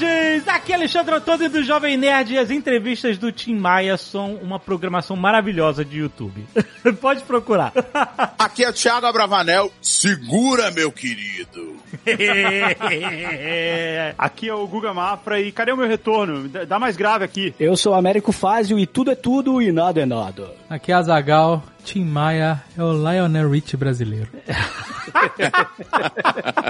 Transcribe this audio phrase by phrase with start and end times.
[0.00, 0.48] Nerds!
[0.48, 4.58] Aqui é Alexandre Antônio do Jovem Nerd e as entrevistas do Tim Maia são uma
[4.58, 6.46] programação maravilhosa de YouTube.
[7.00, 7.72] Pode procurar.
[8.38, 9.70] Aqui é o Thiago Abravanel.
[9.80, 11.76] Segura, meu querido.
[14.18, 16.48] Aqui é o Guga Mafra e cadê o meu retorno?
[16.48, 17.54] Dá- mais grave aqui.
[17.58, 20.50] Eu sou Américo Fázio e tudo é tudo e nada é nada.
[20.68, 24.28] Aqui é a Zagal, Tim Maia é o Lionel Rich brasileiro.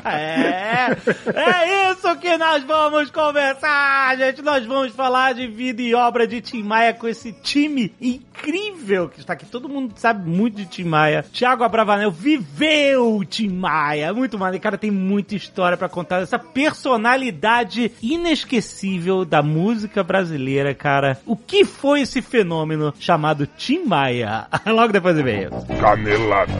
[0.04, 0.90] É,
[1.34, 4.42] é isso que nós vamos conversar, gente.
[4.42, 9.20] Nós vamos falar de vida e obra de Tim Maia com esse time incrível que
[9.20, 9.46] está aqui.
[9.46, 11.24] Todo mundo sabe muito de Tim Maia.
[11.32, 14.12] Thiago Abravanel viveu Tim Maia.
[14.12, 14.62] Muito maneiro.
[14.62, 16.22] Cara, tem muita história pra contar.
[16.22, 21.18] Essa personalidade inesquecível da música brasileira, cara.
[21.26, 24.46] O que foi esse fenômeno chamado Tim Maia?
[24.66, 25.50] Logo depois do e-mail.
[25.80, 26.52] Canelada.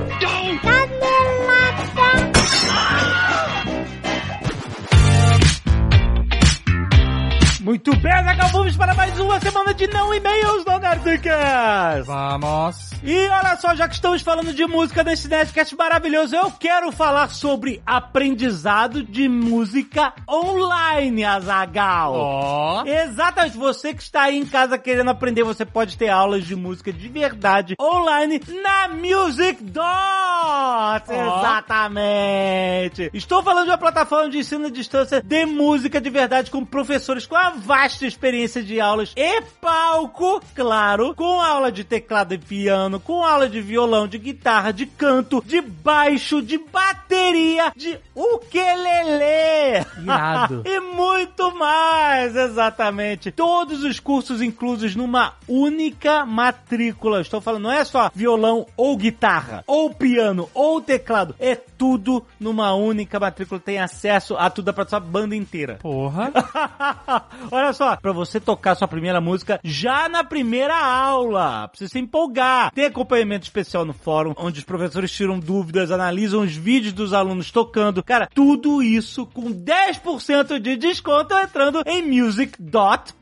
[7.67, 12.06] Muito bem, Zagal, vamos para mais uma semana de não e-mails do Nerdcast.
[12.06, 12.92] Vamos!
[13.03, 17.31] E olha só, já que estamos falando de música nesse Nerdcast maravilhoso, eu quero falar
[17.31, 22.12] sobre aprendizado de música online, Azagal.
[22.14, 22.84] Ó!
[22.87, 26.92] Exatamente, você que está aí em casa querendo aprender, você pode ter aulas de música
[26.92, 31.11] de verdade online na Music Dot.
[31.11, 33.11] Exatamente.
[33.12, 37.27] Estou falando de uma plataforma de ensino à distância de música de verdade com professores
[37.27, 43.01] com uma vasta experiência de aulas e palco, claro, com aula de teclado e piano,
[43.01, 49.84] com aula de violão, de guitarra, de canto, de baixo, de bateria, de ukulele.
[50.03, 50.62] Irado.
[50.67, 53.31] e muito mais, exatamente.
[53.31, 57.21] Todos os cursos inclusos numa única matrícula.
[57.21, 61.34] Estou falando, não é só violão ou guitarra, ou piano, ou teclado.
[61.39, 63.61] É tudo numa única matrícula.
[63.61, 65.78] Tem acesso a tudo para sua banda inteira.
[65.81, 66.33] Porra!
[67.51, 71.99] Olha só, pra você tocar sua primeira música já na primeira aula, pra você se
[71.99, 72.71] empolgar.
[72.73, 77.51] Tem acompanhamento especial no fórum, onde os professores tiram dúvidas, analisam os vídeos dos alunos
[77.51, 78.03] tocando.
[78.03, 83.12] Cara, tudo isso com 10% de desconto entrando em music.com.br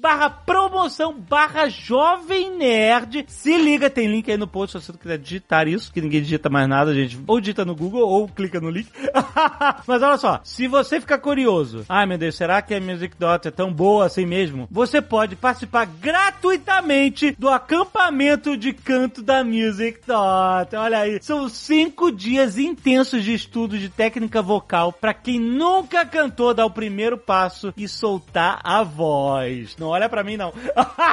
[0.00, 3.24] barra promoção barra jovem nerd.
[3.28, 6.48] Se liga, tem link aí no post se você quiser digitar isso, que ninguém digita
[6.48, 7.18] mais nada, gente.
[7.26, 8.88] Ou digita no Google ou clica no link.
[9.86, 13.46] Mas olha só, se você ficar curioso, ai meu Deus, será que a Music Dot
[13.46, 14.68] é tão boa assim mesmo?
[14.70, 20.76] Você pode participar gratuitamente do acampamento de canto da Music Dot.
[20.76, 26.54] Olha aí, são cinco dias intensos de estudo de técnica vocal para quem nunca cantou
[26.54, 29.76] dar o primeiro passo e soltar a voz.
[29.78, 30.52] Não olha pra mim não.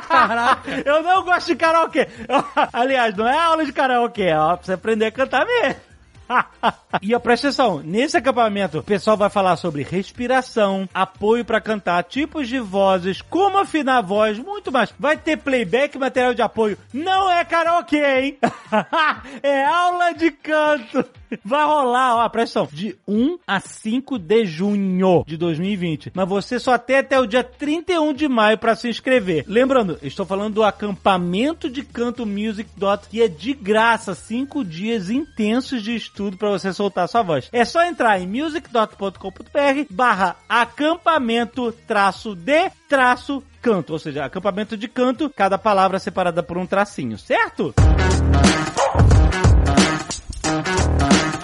[0.08, 2.08] Caraca, eu não gosto de karaokê.
[2.74, 5.88] Aliás, não é aula de karaokê, é pra você aprender a cantar mesmo.
[7.01, 12.47] e presta atenção, nesse acampamento o pessoal vai falar sobre respiração, apoio pra cantar, tipos
[12.47, 14.94] de vozes, como afinar a voz, muito mais.
[14.97, 16.78] Vai ter playback, material de apoio.
[16.94, 18.38] Não é karaokê, hein?
[19.41, 21.03] é aula de canto.
[21.45, 26.11] Vai rolar, ó, presta atenção, de 1 a 5 de junho de 2020.
[26.16, 29.46] Mas você só tem até o dia 31 de maio pra se inscrever.
[29.47, 35.11] Lembrando, estou falando do acampamento de canto Music Dot, que é de graça, 5 dias
[35.11, 37.50] intensos de estudo pra você soltar sua voz.
[37.52, 44.88] É só entrar em music.com.br barra acampamento traço de traço canto, ou seja, acampamento de
[44.88, 47.74] canto, cada palavra separada por um tracinho, certo?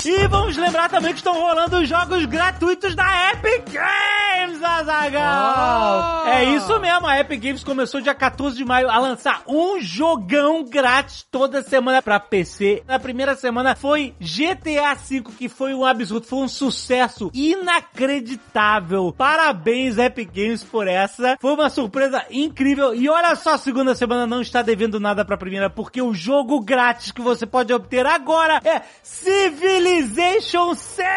[0.08, 6.26] E vamos lembrar também que estão rolando os jogos gratuitos da Epic Games, Azagal!
[6.26, 6.30] Oh!
[6.30, 10.64] É isso mesmo, a Epic Games começou dia 14 de maio a lançar um jogão
[10.64, 12.84] grátis toda semana pra PC.
[12.88, 19.12] Na primeira semana foi GTA V, que foi um absurdo, foi um sucesso inacreditável.
[19.12, 21.36] Parabéns, Epic Games, por essa.
[21.42, 22.94] Foi uma surpresa incrível.
[22.94, 26.62] E olha só, a segunda semana não está devendo nada pra primeira, porque o jogo
[26.62, 28.84] grátis que você pode obter agora é
[29.96, 31.08] Civilization 6!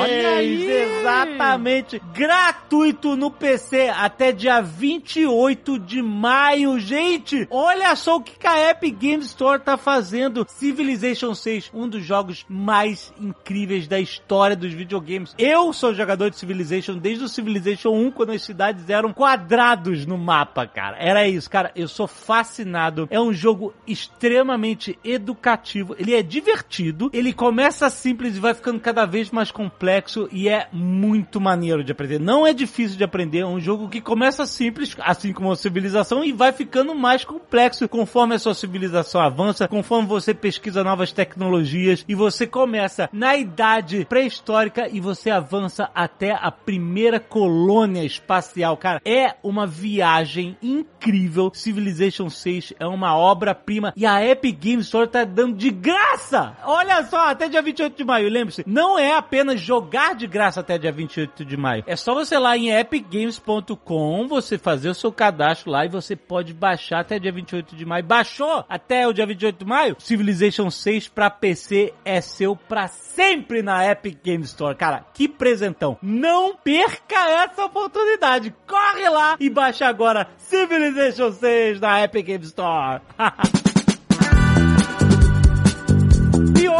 [0.00, 0.68] Olha aí!
[0.68, 2.02] Exatamente!
[2.12, 7.46] Gratuito no PC até dia 28 de maio, gente!
[7.48, 10.44] Olha só o que a Epic Games Store tá fazendo.
[10.48, 15.34] Civilization 6, um dos jogos mais incríveis da história dos videogames.
[15.38, 20.18] Eu sou jogador de Civilization desde o Civilization 1, quando as cidades eram quadrados no
[20.18, 20.96] mapa, cara.
[20.98, 21.70] Era isso, cara.
[21.76, 23.06] Eu sou fascinado.
[23.08, 25.94] É um jogo extremamente educativo.
[25.96, 27.08] Ele é divertido.
[27.12, 31.92] Ele começa simples e vai ficando cada vez mais complexo e é muito maneiro de
[31.92, 32.18] aprender.
[32.18, 36.24] não é difícil de aprender, é um jogo que começa simples, assim como a civilização,
[36.24, 42.04] e vai ficando mais complexo conforme a sua civilização avança, conforme você pesquisa novas tecnologias
[42.08, 48.76] e você começa na idade pré-histórica e você avança até a primeira colônia espacial.
[48.76, 51.50] Cara, é uma viagem incrível.
[51.54, 56.56] Civilization 6 é uma obra-prima e a Epic Games Store tá dando de graça!
[56.64, 60.78] Olha só, até dia 28 de maio, lembre-se, não é apenas jogar de graça até
[60.78, 61.84] dia 28 de maio.
[61.86, 66.52] É só você lá em epicgames.com, você fazer o seu cadastro lá e você pode
[66.52, 68.04] baixar até dia 28 de maio.
[68.04, 69.96] Baixou até o dia 28 de maio?
[69.98, 74.76] Civilization 6 pra PC é seu pra sempre na Epic Games Store.
[74.76, 75.98] Cara, que presentão.
[76.02, 78.54] Não perca essa oportunidade.
[78.66, 83.02] Corre lá e baixa agora Civilization 6 na Epic Games Store.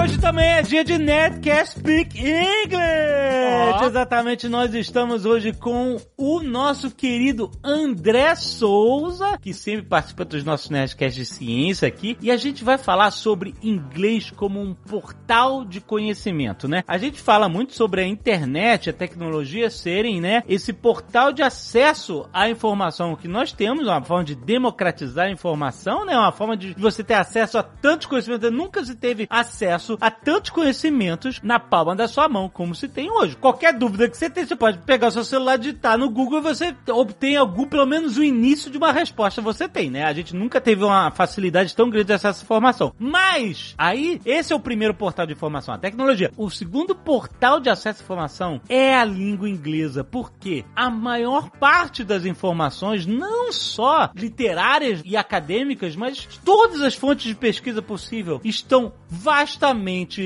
[0.00, 3.84] hoje também é dia de Nerdcast Speak English!
[3.84, 10.70] Exatamente, nós estamos hoje com o nosso querido André Souza, que sempre participa dos nossos
[10.70, 15.80] Nerdcasts de ciência aqui, e a gente vai falar sobre inglês como um portal de
[15.80, 16.84] conhecimento, né?
[16.86, 22.28] A gente fala muito sobre a internet, a tecnologia serem, né, esse portal de acesso
[22.32, 26.16] à informação que nós temos, uma forma de democratizar a informação, né?
[26.16, 30.50] Uma forma de você ter acesso a tantos conhecimentos, nunca se teve acesso a tantos
[30.50, 33.36] conhecimentos na palma da sua mão como se tem hoje.
[33.36, 36.42] Qualquer dúvida que você tem, você pode pegar o seu celular, digitar no Google e
[36.42, 40.04] você obtém algum, pelo menos o início de uma resposta você tem, né?
[40.04, 42.92] A gente nunca teve uma facilidade tão grande de acesso à informação.
[42.98, 46.30] Mas, aí, esse é o primeiro portal de informação, a tecnologia.
[46.36, 52.04] O segundo portal de acesso à informação é a língua inglesa, porque a maior parte
[52.04, 58.92] das informações, não só literárias e acadêmicas, mas todas as fontes de pesquisa possível estão
[59.08, 59.77] vastamente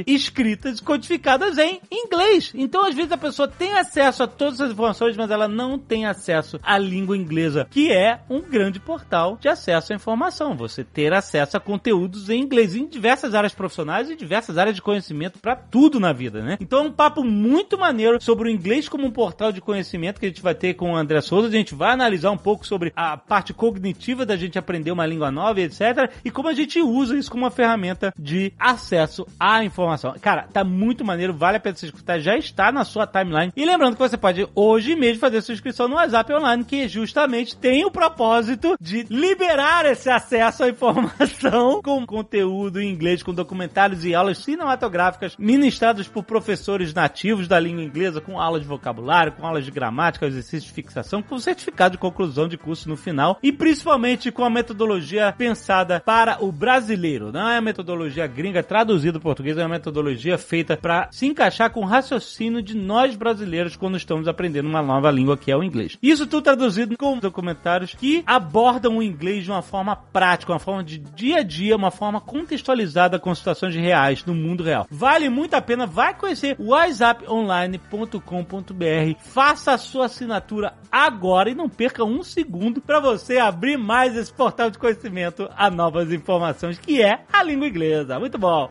[0.06, 2.52] escritas e codificadas em inglês.
[2.54, 6.06] Então, às vezes, a pessoa tem acesso a todas essas informações, mas ela não tem
[6.06, 10.56] acesso à língua inglesa, que é um grande portal de acesso à informação.
[10.56, 14.82] Você ter acesso a conteúdos em inglês em diversas áreas profissionais e diversas áreas de
[14.82, 16.56] conhecimento para tudo na vida, né?
[16.60, 20.26] Então, é um papo muito maneiro sobre o inglês como um portal de conhecimento que
[20.26, 21.48] a gente vai ter com o André Souza.
[21.48, 25.30] A gente vai analisar um pouco sobre a parte cognitiva da gente aprender uma língua
[25.30, 26.10] nova, etc.
[26.24, 30.14] E como a gente usa isso como uma ferramenta de acesso à informação.
[30.20, 33.52] Cara, tá muito maneiro, vale a pena você escutar, já está na sua timeline.
[33.56, 37.56] E lembrando que você pode hoje mesmo fazer sua inscrição no WhatsApp Online, que justamente
[37.56, 44.04] tem o propósito de liberar esse acesso à informação com conteúdo em inglês, com documentários
[44.04, 49.44] e aulas cinematográficas ministrados por professores nativos da língua inglesa, com aulas de vocabulário, com
[49.44, 53.50] aulas de gramática, exercícios de fixação, com certificado de conclusão de curso no final e
[53.50, 57.32] principalmente com a metodologia pensada para o brasileiro.
[57.32, 61.80] Não é a metodologia gringa traduzida português, é uma metodologia feita para se encaixar com
[61.80, 65.96] o raciocínio de nós brasileiros quando estamos aprendendo uma nova língua que é o inglês.
[66.02, 70.84] Isso tudo traduzido com documentários que abordam o inglês de uma forma prática, uma forma
[70.84, 74.86] de dia a dia, uma forma contextualizada com situações reais no mundo real.
[74.90, 82.04] Vale muito a pena, vai conhecer whatsapponline.com.br, faça a sua assinatura agora e não perca
[82.04, 87.20] um segundo para você abrir mais esse portal de conhecimento a novas informações que é
[87.32, 88.18] a língua inglesa.
[88.18, 88.68] Muito bom!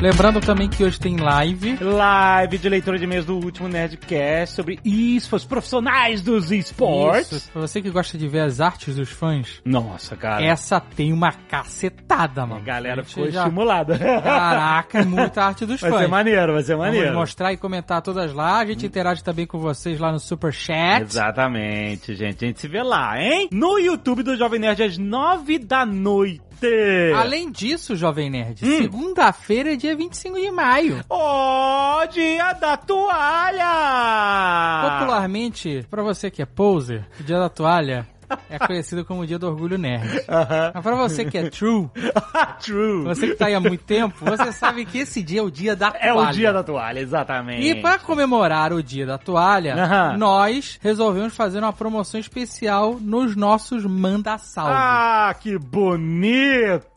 [0.00, 1.76] Lembrando também que hoje tem live.
[1.80, 7.32] Live de leitura de e-mails do último Nerdcast sobre os profissionais dos esportes.
[7.32, 10.44] Isso, pra você que gosta de ver as artes dos fãs, Nossa, cara.
[10.44, 12.62] essa tem uma cacetada, A mano.
[12.64, 13.98] galera A gente ficou já- estimulada.
[13.98, 16.00] Caraca, é muita arte dos Vai fãs.
[16.02, 17.14] ser maneiro, vai ser Vamos maneiro.
[17.16, 18.58] mostrar e comentar todas lá.
[18.60, 21.02] A gente interage também com vocês lá no Super Chat.
[21.02, 22.44] Exatamente, gente.
[22.44, 23.48] A gente se vê lá, hein?
[23.50, 26.40] No YouTube do Jovem Nerd às nove da noite.
[27.16, 28.78] Além disso, Jovem Nerd, Hum.
[28.78, 31.04] segunda-feira é dia 25 de maio.
[31.08, 34.88] Ó, dia da toalha!
[34.98, 38.06] Popularmente, pra você que é poser, o dia da toalha
[38.50, 40.24] é conhecido como o dia do orgulho nerd.
[40.28, 40.72] Aham.
[40.74, 41.88] Mas pra você que é true,
[42.64, 43.04] True.
[43.04, 45.74] você que tá aí há muito tempo, você sabe que esse dia é o dia
[45.76, 46.30] da É toalha.
[46.30, 47.66] o dia da toalha, exatamente.
[47.66, 50.16] E para comemorar o dia da toalha, Aham.
[50.16, 54.72] nós resolvemos fazer uma promoção especial nos nossos Manda Salve.
[54.74, 56.88] Ah, que bonito!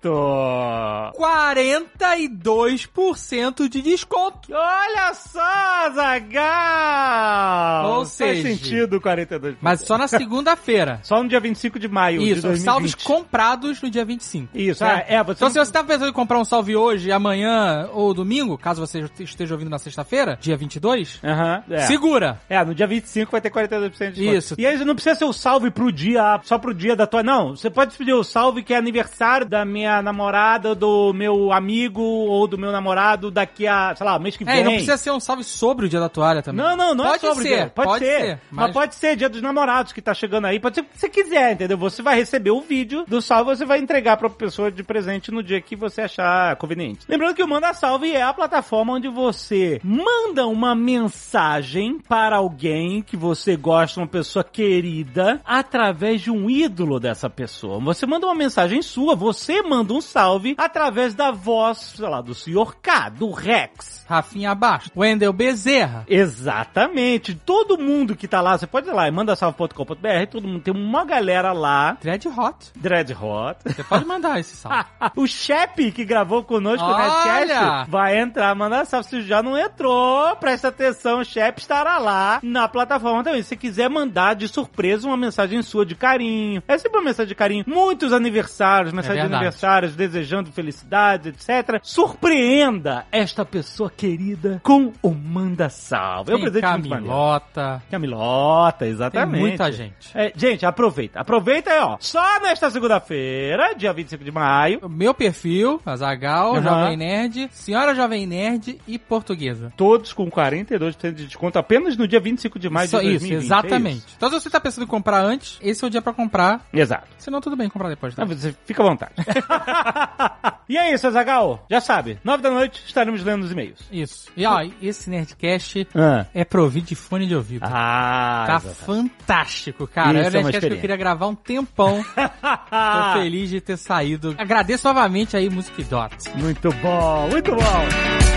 [1.18, 4.52] 42% de desconto.
[4.54, 7.86] Olha só, Zagal!
[7.90, 9.56] Ou Faz seja- sentido 42.
[9.62, 11.00] Mas só na segunda-feira.
[11.04, 12.66] Só no dia 25 de maio de Isso, 2020.
[12.66, 14.58] salves comprados no dia 25.
[14.58, 15.06] Isso, né?
[15.08, 18.13] é, é, você Então, se você tá pensando em comprar um salve hoje, amanhã ou
[18.13, 21.82] domingo, caso você esteja ouvindo na sexta-feira, dia 22, Aham, é.
[21.82, 22.40] segura.
[22.50, 24.28] É, no dia 25 vai ter 42% de.
[24.28, 24.56] Isso.
[24.58, 27.24] E aí não precisa ser o salve pro dia, só pro dia da tua.
[27.24, 32.01] Não, você pode pedir o salve que é aniversário da minha namorada, do meu amigo
[32.01, 34.60] ou do meu namorado daqui a, sei lá, mês que vem.
[34.60, 36.66] É, não precisa ser um salve sobre o dia da toalha também.
[36.66, 37.72] Não, não, não pode é sobre ser, dia.
[37.74, 38.40] Pode, ser.
[38.50, 38.66] Mas...
[38.66, 38.74] mas...
[38.74, 40.60] pode ser dia dos namorados que tá chegando aí.
[40.60, 41.77] Pode ser o que você quiser, entendeu?
[41.77, 45.44] Você vai receber o vídeo do salve, você vai entregar pra pessoa de presente no
[45.44, 47.06] dia que você achar conveniente.
[47.08, 53.01] Lembrando que o Manda Salve é a plataforma onde você manda uma mensagem para alguém
[53.01, 57.80] que você gosta, uma pessoa querida, através de um ídolo dessa pessoa.
[57.80, 62.34] Você manda uma mensagem sua, você manda um salve através da voz, sei lá, do
[62.34, 62.75] Sr.
[62.82, 64.06] K, do Rex.
[64.08, 64.91] Rafinha abaixo.
[64.96, 66.06] Wendel Bezerra.
[66.08, 67.34] Exatamente.
[67.34, 70.74] Todo mundo que tá lá, você pode ir lá e manda salve.com.br, todo mundo tem
[70.74, 71.98] uma galera lá.
[72.01, 72.72] Dread Hot.
[72.75, 73.58] Dread Hot.
[73.65, 74.86] Você pode mandar esse salve.
[75.15, 77.41] o Shep que gravou conosco no Olha!
[77.60, 79.08] Redcast vai entrar, mandar salve.
[79.10, 83.41] Se já não entrou, presta atenção, o Shep estará lá na plataforma também.
[83.43, 86.62] Se quiser mandar de surpresa uma mensagem sua de carinho.
[86.67, 87.63] É sempre uma mensagem de carinho.
[87.67, 89.43] Muitos aniversários, mensagem de verdade.
[89.43, 91.79] aniversários, desejando felicidades, etc.
[91.84, 96.31] Surpreenda esta pessoa querida com o Manda Salve.
[96.31, 96.89] É um Tem presente.
[96.89, 97.81] Camilota.
[97.89, 99.39] Camilota, Tem exatamente.
[99.39, 100.12] muita gente.
[100.13, 100.91] É, gente, aproveita.
[101.20, 101.98] Aproveita aí, ó.
[102.00, 104.80] Só nesta segunda-feira, dia 25 de maio.
[104.84, 106.62] O meu perfil, Azagal, Aham.
[106.64, 109.72] Jovem Nerd, Senhora Jovem Nerd e Portuguesa.
[109.76, 113.46] Todos com 42% de desconto apenas no dia 25 de maio Só de isso, 2020.
[113.46, 113.88] exatamente.
[113.96, 114.08] é isso?
[114.18, 116.62] Então, se você tá pensando em comprar antes, esse é o dia pra comprar.
[116.74, 117.08] Exato.
[117.18, 118.26] Senão, tudo bem comprar depois, tá?
[118.26, 119.14] Não, você fica à vontade.
[120.68, 121.66] e é isso, Azagal.
[121.70, 123.80] Já sabe, nove da noite estaremos lendo os e-mails.
[123.92, 124.32] Isso.
[124.36, 127.64] E ó, esse Nerdcast Ah, é provido de fone de ouvido.
[127.66, 128.76] ah Tá exato.
[128.76, 130.28] fantástico, cara.
[130.28, 130.81] Isso é é um uma experiência.
[130.82, 132.04] Queria gravar um tempão.
[132.14, 134.36] Tô feliz de ter saído.
[134.38, 136.16] Agradeço novamente aí, Music Dot.
[136.36, 138.31] Muito bom, muito bom.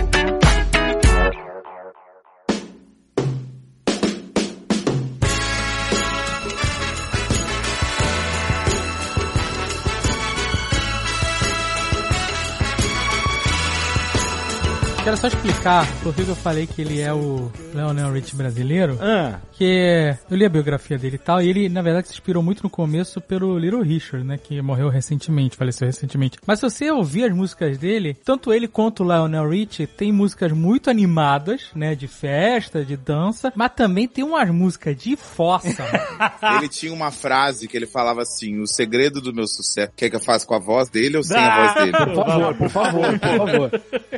[15.04, 18.98] Quero só explicar por que que eu falei que ele é o Leonel Rich brasileiro.
[19.02, 22.42] Ah, Que eu li a biografia dele e tal, e ele, na verdade, se inspirou
[22.42, 24.38] muito no começo pelo Little Richard, né?
[24.42, 26.38] Que morreu recentemente, faleceu recentemente.
[26.46, 30.52] Mas se você ouvir as músicas dele, tanto ele quanto o Lionel Rich tem músicas
[30.52, 31.94] muito animadas, né?
[31.94, 35.84] De festa, de dança, mas também tem umas músicas de fossa.
[36.56, 39.92] Ele tinha uma frase que ele falava assim: o segredo do meu sucesso.
[39.96, 41.92] Quer que eu faça com a voz dele ou sem a voz dele?
[41.92, 43.70] Por favor, por favor, por favor.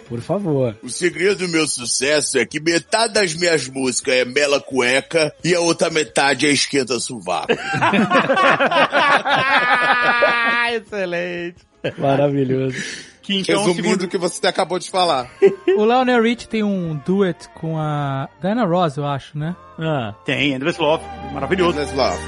[0.08, 0.75] Por favor.
[0.82, 5.54] O segredo do meu sucesso é que metade das minhas músicas é mela cueca e
[5.54, 7.52] a outra metade é esquenta sovaco.
[10.72, 11.56] excelente.
[11.98, 12.76] Maravilhoso.
[13.22, 14.02] Que então, Resumindo segundo...
[14.04, 15.28] o que você acabou de falar.
[15.76, 19.56] o Lionel Rich tem um duet com a Diana Ross, eu acho, né?
[19.78, 20.14] Ah.
[20.24, 21.04] Tem, Endless Love.
[21.32, 21.76] Maravilhoso.
[21.76, 22.18] Let's love.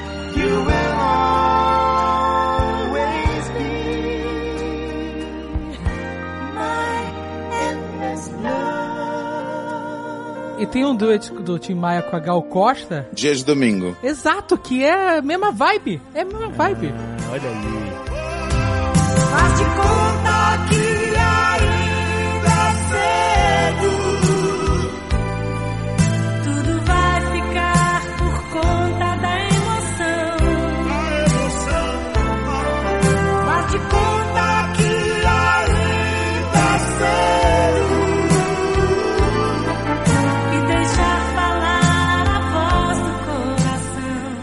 [10.59, 13.09] E tem um duet do Tim Maia com a Gal Costa.
[13.13, 13.97] Dia de domingo.
[14.03, 16.03] Exato, que é a mesma vibe.
[16.13, 16.93] É a mesma vibe.
[17.31, 17.89] Olha aí.
[19.31, 20.88] Faz de conta que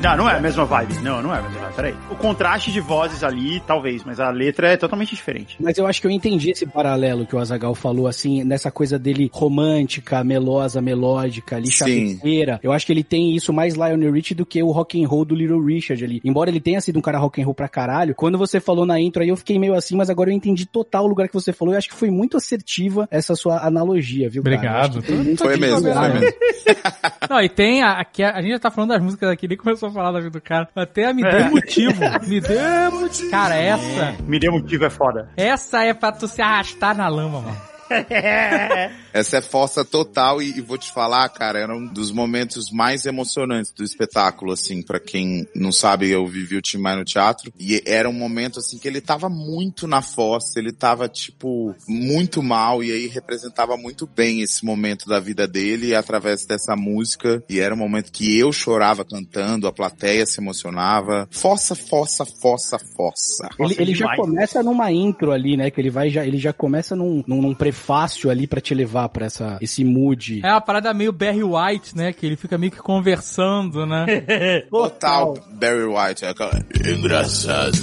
[0.06, 0.94] Não, não é a mesma vibe.
[1.02, 1.76] Não, não é a mesma vibe.
[1.76, 1.96] Peraí.
[2.12, 5.58] O contraste de vozes ali, talvez, mas a letra é totalmente diferente.
[5.60, 9.00] Mas eu acho que eu entendi esse paralelo que o Azagal falou, assim, nessa coisa
[9.00, 12.60] dele romântica, melosa, melódica, ali, chaveira.
[12.62, 15.26] Eu acho que ele tem isso mais Lionel Rich do que o rock and roll
[15.26, 16.22] do Little Richard ali.
[16.24, 19.00] Embora ele tenha sido um cara rock and roll pra caralho, quando você falou na
[19.00, 21.52] intro aí eu fiquei meio assim, mas agora eu entendi total o lugar que você
[21.52, 21.74] falou.
[21.74, 24.56] Eu acho que foi muito assertiva essa sua analogia, viu, cara?
[24.56, 25.02] Obrigado.
[25.02, 26.36] Que tem muito Foi mesmo, foi mesmo.
[27.30, 29.58] Não, e tem a, aqui, a, a gente já tá falando das músicas aqui, nem
[29.58, 30.68] começou a falar da vida do cara.
[30.75, 32.00] Até Me Dê Motivo.
[32.28, 33.32] Me Dê Motivo.
[33.32, 35.30] Cara, essa, Me dê motivo é foda.
[35.36, 37.75] essa é pra tu se arrastar na lama, mano.
[39.13, 43.06] Essa é força total e, e vou te falar, cara, era um dos momentos mais
[43.06, 47.51] emocionantes do espetáculo, assim, pra quem não sabe, eu vivi o Tim Maia no teatro
[47.60, 52.44] e era um momento, assim, que ele tava muito na fossa, ele tava, tipo, muito
[52.44, 57.60] mal e aí representava muito bem esse momento da vida dele através dessa música e
[57.60, 61.27] era um momento que eu chorava cantando, a plateia se emocionava.
[61.32, 63.50] Fossa, fossa, fossa, fossa.
[63.60, 65.70] Ele, ele já começa numa intro ali, né?
[65.70, 69.10] Que ele vai já, ele já começa num, num, num prefácio ali pra te levar
[69.10, 70.39] pra essa, esse mood.
[70.44, 72.13] É uma parada meio Barry White, né?
[72.13, 74.05] Que ele fica meio que conversando, né?
[74.72, 76.25] Total Barry White.
[76.25, 77.77] é aquela- Engraçado.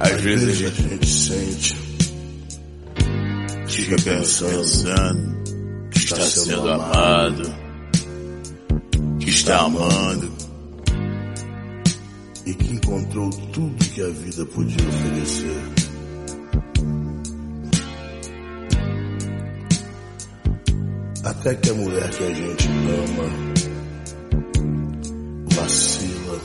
[0.00, 1.76] Às vezes a gente sente,
[3.66, 5.38] fica pensando
[5.90, 7.54] que está sendo amado,
[9.20, 10.32] que está amando
[12.46, 15.87] e que encontrou tudo que a vida podia oferecer.
[21.24, 23.48] Até que a mulher que a gente ama
[25.54, 26.40] vacila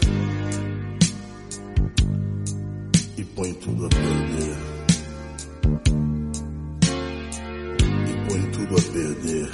[3.17, 4.57] e põe tudo a perder.
[8.09, 9.49] E põe tudo a perder.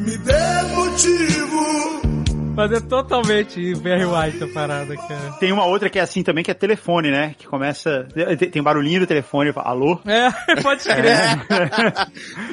[0.00, 2.03] Me dê motivo.
[2.56, 5.32] Mas é totalmente Barry White a parada, cara.
[5.40, 7.34] Tem uma outra que é assim também, que é telefone, né?
[7.36, 8.06] Que começa.
[8.52, 10.00] Tem, barulhinho do telefone, fala, alô?
[10.06, 10.30] É,
[10.62, 11.16] pode crer.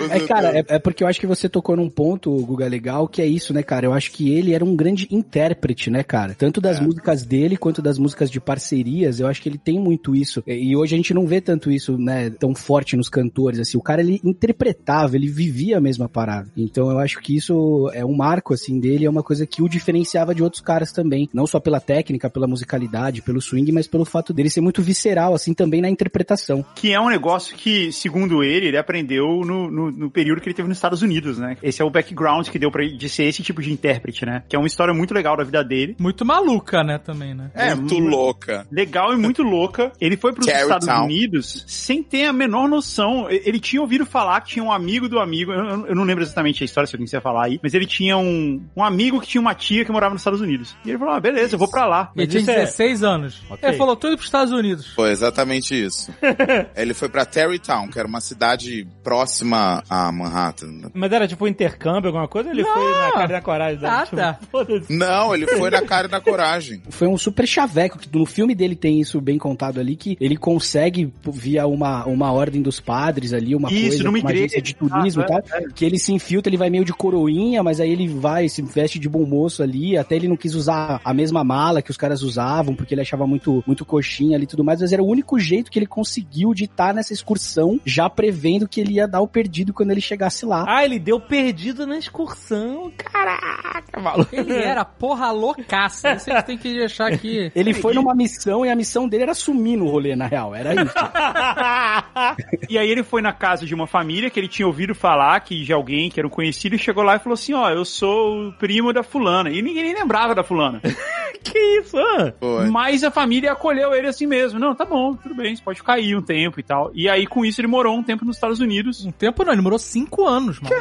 [0.10, 3.22] É, cara, é, é porque eu acho que você tocou num ponto, Guga, legal, que
[3.22, 3.86] é isso, né, cara?
[3.86, 6.34] Eu acho que ele era um grande intérprete, né, cara?
[6.34, 10.16] Tanto das músicas dele quanto das músicas de parcerias, eu acho que ele tem muito
[10.16, 10.42] isso.
[10.48, 13.78] E hoje a gente não vê tanto isso, né, tão forte nos cantores, assim.
[13.78, 16.50] O cara, ele interpretava, ele vivia a mesma parada.
[16.58, 19.70] Então eu acho que isso é um marco, assim, dele, é uma coisa que o
[19.92, 21.30] diferenciava de outros caras também.
[21.34, 25.34] Não só pela técnica, pela musicalidade, pelo swing, mas pelo fato dele ser muito visceral,
[25.34, 26.64] assim, também na interpretação.
[26.76, 30.54] Que é um negócio que, segundo ele, ele aprendeu no, no, no período que ele
[30.56, 31.58] teve nos Estados Unidos, né?
[31.62, 34.44] Esse é o background que deu pra ele de ser esse tipo de intérprete, né?
[34.48, 35.96] Que é uma história muito legal da vida dele.
[36.00, 37.52] Muito maluca, né, também, né?
[37.54, 38.66] É, muito mu- louca.
[38.72, 39.92] Legal e muito louca.
[40.00, 40.78] Ele foi para os Tarrytown.
[40.80, 43.28] Estados Unidos sem ter a menor noção.
[43.30, 45.52] Ele tinha ouvido falar que tinha um amigo do amigo.
[45.52, 47.60] Eu, eu- eu não lembro exatamente a história, se alguém quiser falar aí.
[47.62, 50.76] Mas ele tinha um, um amigo que tinha uma tia que morava nos Estados Unidos.
[50.86, 52.12] E ele falou: ah, beleza, eu vou pra lá.
[52.16, 53.42] Ele tinha isso é- 16 anos.
[53.50, 53.68] Ok.
[53.70, 54.88] Ele falou, tô indo pros Estados Unidos.
[54.94, 56.12] Foi exatamente isso.
[56.76, 60.90] Ele foi pra Terrytown, que era uma cidade próxima a Manhattan.
[60.94, 62.50] Mas era tipo um intercâmbio, alguma coisa?
[62.50, 63.92] Ou ele foi na cara e na coragem dele?
[63.92, 64.40] Ah, tipo, tá.
[64.90, 66.82] Não, ele foi na cara e na coragem.
[66.90, 70.38] foi um super chaveco, que no filme dele tem isso bem contado ali, que ele
[70.38, 74.40] consegue, via uma, uma ordem dos padres ali, uma Isso, coisa, numa uma igreja.
[74.46, 75.42] agência de turismo Ah, e tal,
[75.76, 78.98] que ele se infiltra, ele vai meio de coroinha, mas aí ele vai, se veste
[79.00, 82.22] de bom moço ali, até ele não quis usar a mesma mala que os caras
[82.22, 85.40] usavam, porque ele achava muito, muito coxinha ali e tudo mais, mas era o único
[85.40, 89.28] jeito que ele conseguiu de estar nessa excursão, já prevendo que ele ia dar o
[89.28, 90.66] perdido quando ele chegasse lá.
[90.68, 92.92] Ah, ele deu perdido na excursão.
[92.98, 94.34] Caraca, maluco.
[94.36, 96.14] Ele era porra loucaça.
[96.14, 97.52] Isso a gente tem que deixar aqui.
[97.56, 100.74] Ele foi numa missão e a missão dele era sumir no rolê, na real, era
[100.74, 100.94] isso.
[102.70, 105.64] E aí ele foi na casa de uma família que ele tinha ouvido falar que
[105.64, 108.48] de alguém que era um conhecido e chegou lá e falou assim: Ó, eu sou
[108.48, 109.50] o primo da fulana.
[109.50, 110.82] E ninguém nem lembrava da fulana.
[111.44, 111.98] que isso?
[111.98, 112.34] ah?
[112.70, 114.60] Mas a família acolheu ele assim mesmo.
[114.60, 116.92] Não, tá bom, tudo bem, você pode ficar aí um tempo e tal.
[116.94, 119.06] E aí com isso ele morou um tempo nos Estados Unidos.
[119.06, 120.76] Um tempo não, ele morou 5 anos, mano.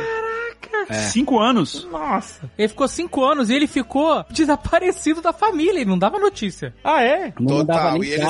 [1.13, 1.87] Cinco anos.
[1.91, 2.51] Nossa.
[2.59, 5.81] Ele ficou 5 anos e ele ficou desaparecido da família.
[5.81, 6.75] Ele não dava notícia.
[6.83, 7.33] Ah, é?
[7.39, 7.93] Não Total.
[7.99, 8.25] nem E ele,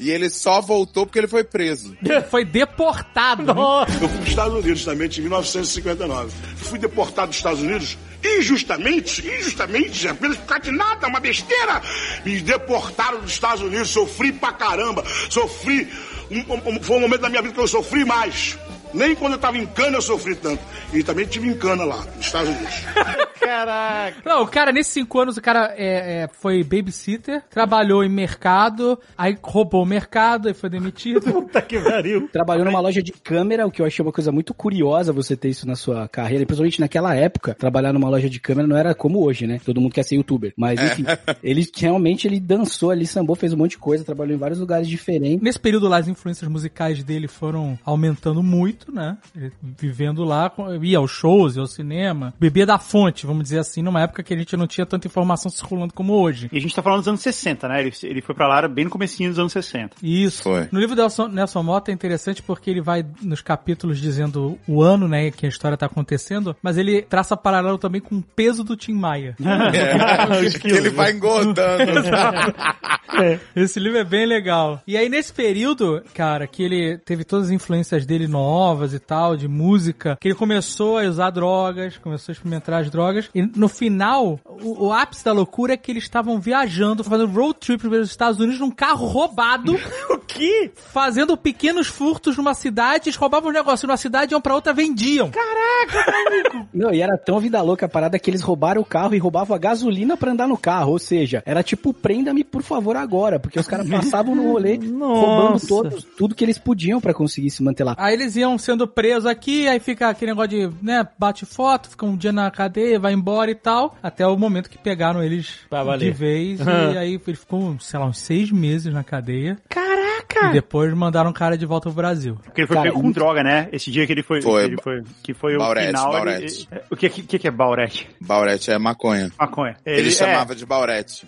[0.00, 1.96] e ele só voltou porque ele foi preso.
[2.30, 3.42] Foi deportado.
[3.54, 3.92] Nossa.
[3.92, 6.30] Eu fui para os Estados Unidos também, em 1959.
[6.56, 7.96] Fui deportado dos Estados Unidos
[8.38, 11.82] injustamente, injustamente, apenas por causa de nada, uma besteira.
[12.24, 15.88] Me deportaram dos Estados Unidos, sofri pra caramba, sofri.
[16.30, 18.58] Um- um- foi um momento da minha vida que eu sofri mais.
[18.94, 20.62] Nem quando eu estava em cana eu sofri tanto.
[20.92, 22.74] E também tive em cana lá, nos Estados Unidos.
[23.44, 24.16] Caraca.
[24.24, 28.98] Não, o cara, nesses cinco anos, o cara é, é, foi babysitter, trabalhou em mercado,
[29.18, 31.20] aí roubou o mercado e foi demitido.
[31.30, 32.28] Puta que pariu.
[32.28, 35.48] Trabalhou numa loja de câmera, o que eu achei uma coisa muito curiosa você ter
[35.48, 38.94] isso na sua carreira, e principalmente naquela época, trabalhar numa loja de câmera não era
[38.94, 39.60] como hoje, né?
[39.64, 40.52] Todo mundo quer ser youtuber.
[40.56, 41.04] Mas enfim,
[41.42, 44.88] ele realmente ele dançou ali, sambou, fez um monte de coisa, trabalhou em vários lugares
[44.88, 45.42] diferentes.
[45.42, 48.83] Nesse período lá, as influências musicais dele foram aumentando muito.
[48.84, 49.16] Muito, né?
[49.62, 53.82] Vivendo lá, com- ia aos shows, ia ao cinema, bebia da fonte, vamos dizer assim,
[53.82, 56.48] numa época que a gente não tinha tanta informação circulando como hoje.
[56.52, 57.80] E a gente tá falando dos anos 60, né?
[57.80, 59.96] Ele, ele foi pra lá bem no comecinho dos anos 60.
[60.02, 60.42] Isso.
[60.42, 60.68] Foi.
[60.70, 64.82] No livro do Nelson, Nelson Mota é interessante porque ele vai nos capítulos dizendo o
[64.82, 68.64] ano, né, que a história tá acontecendo, mas ele traça paralelo também com o peso
[68.64, 69.36] do Tim Maia.
[69.74, 71.82] É, que ele vai engordando.
[73.54, 74.82] Esse livro é bem legal.
[74.86, 79.36] E aí, nesse período, cara, que ele teve todas as influências dele novas e tal,
[79.36, 83.30] de música, que ele começou a usar drogas, começou a experimentar as drogas.
[83.34, 87.58] E no final, o, o ápice da loucura é que eles estavam viajando, fazendo road
[87.58, 89.74] trip pelos Estados Unidos num carro roubado.
[90.10, 90.72] o quê?
[90.74, 95.30] Fazendo pequenos furtos numa cidade, eles roubavam um negócio numa cidade, iam pra outra, vendiam.
[96.72, 99.54] Não, e era tão vida louca a parada que eles roubaram o carro e roubavam
[99.54, 100.92] a gasolina pra andar no carro.
[100.92, 105.66] Ou seja, era tipo, prenda-me por favor agora, porque os caras passavam no rolê roubando
[105.66, 107.94] todos, tudo que eles podiam pra conseguir se manter lá.
[107.98, 112.06] Aí eles iam sendo presos aqui, aí fica aquele negócio de, né, bate foto, fica
[112.06, 115.60] um dia na cadeia, vai embora e tal, até o momento que pegaram eles
[115.98, 119.56] de vez, e aí ele ficou, sei lá, uns seis meses na cadeia.
[119.68, 120.48] Caraca!
[120.48, 122.36] E depois mandaram o cara de volta pro Brasil.
[122.44, 123.68] Porque ele foi Cara, pego com droga, né?
[123.72, 124.42] Esse dia que ele foi.
[124.42, 124.62] Foi.
[124.62, 126.06] que ele foi que foi Baurete, o final.
[126.06, 126.68] ele- Baurete.
[126.72, 128.08] ele- o que, que, que é Baurete?
[128.20, 129.30] Baurete é maconha.
[129.38, 129.76] Maconha.
[129.86, 131.26] Ele, é, chamava de Baurete.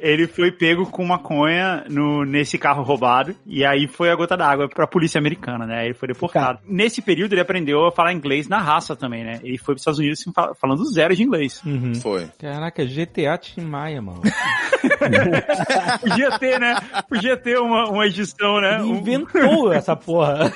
[0.00, 4.68] ele foi pego com maconha no, nesse carro roubado e aí foi a gota d'água
[4.68, 5.71] pra polícia americana, né?
[5.84, 6.58] Ele foi deportado.
[6.66, 9.40] Nesse período ele aprendeu a falar inglês na raça também, né?
[9.42, 11.62] Ele foi pros Estados Unidos assim, fal- falando zero de inglês.
[12.02, 12.28] Foi.
[12.38, 14.20] Caraca, GTA Tim Maia, mano.
[16.00, 16.76] Podia ter, né?
[17.08, 18.74] Podia ter uma, uma edição, né?
[18.80, 20.52] Ele Um- inventou essa porra.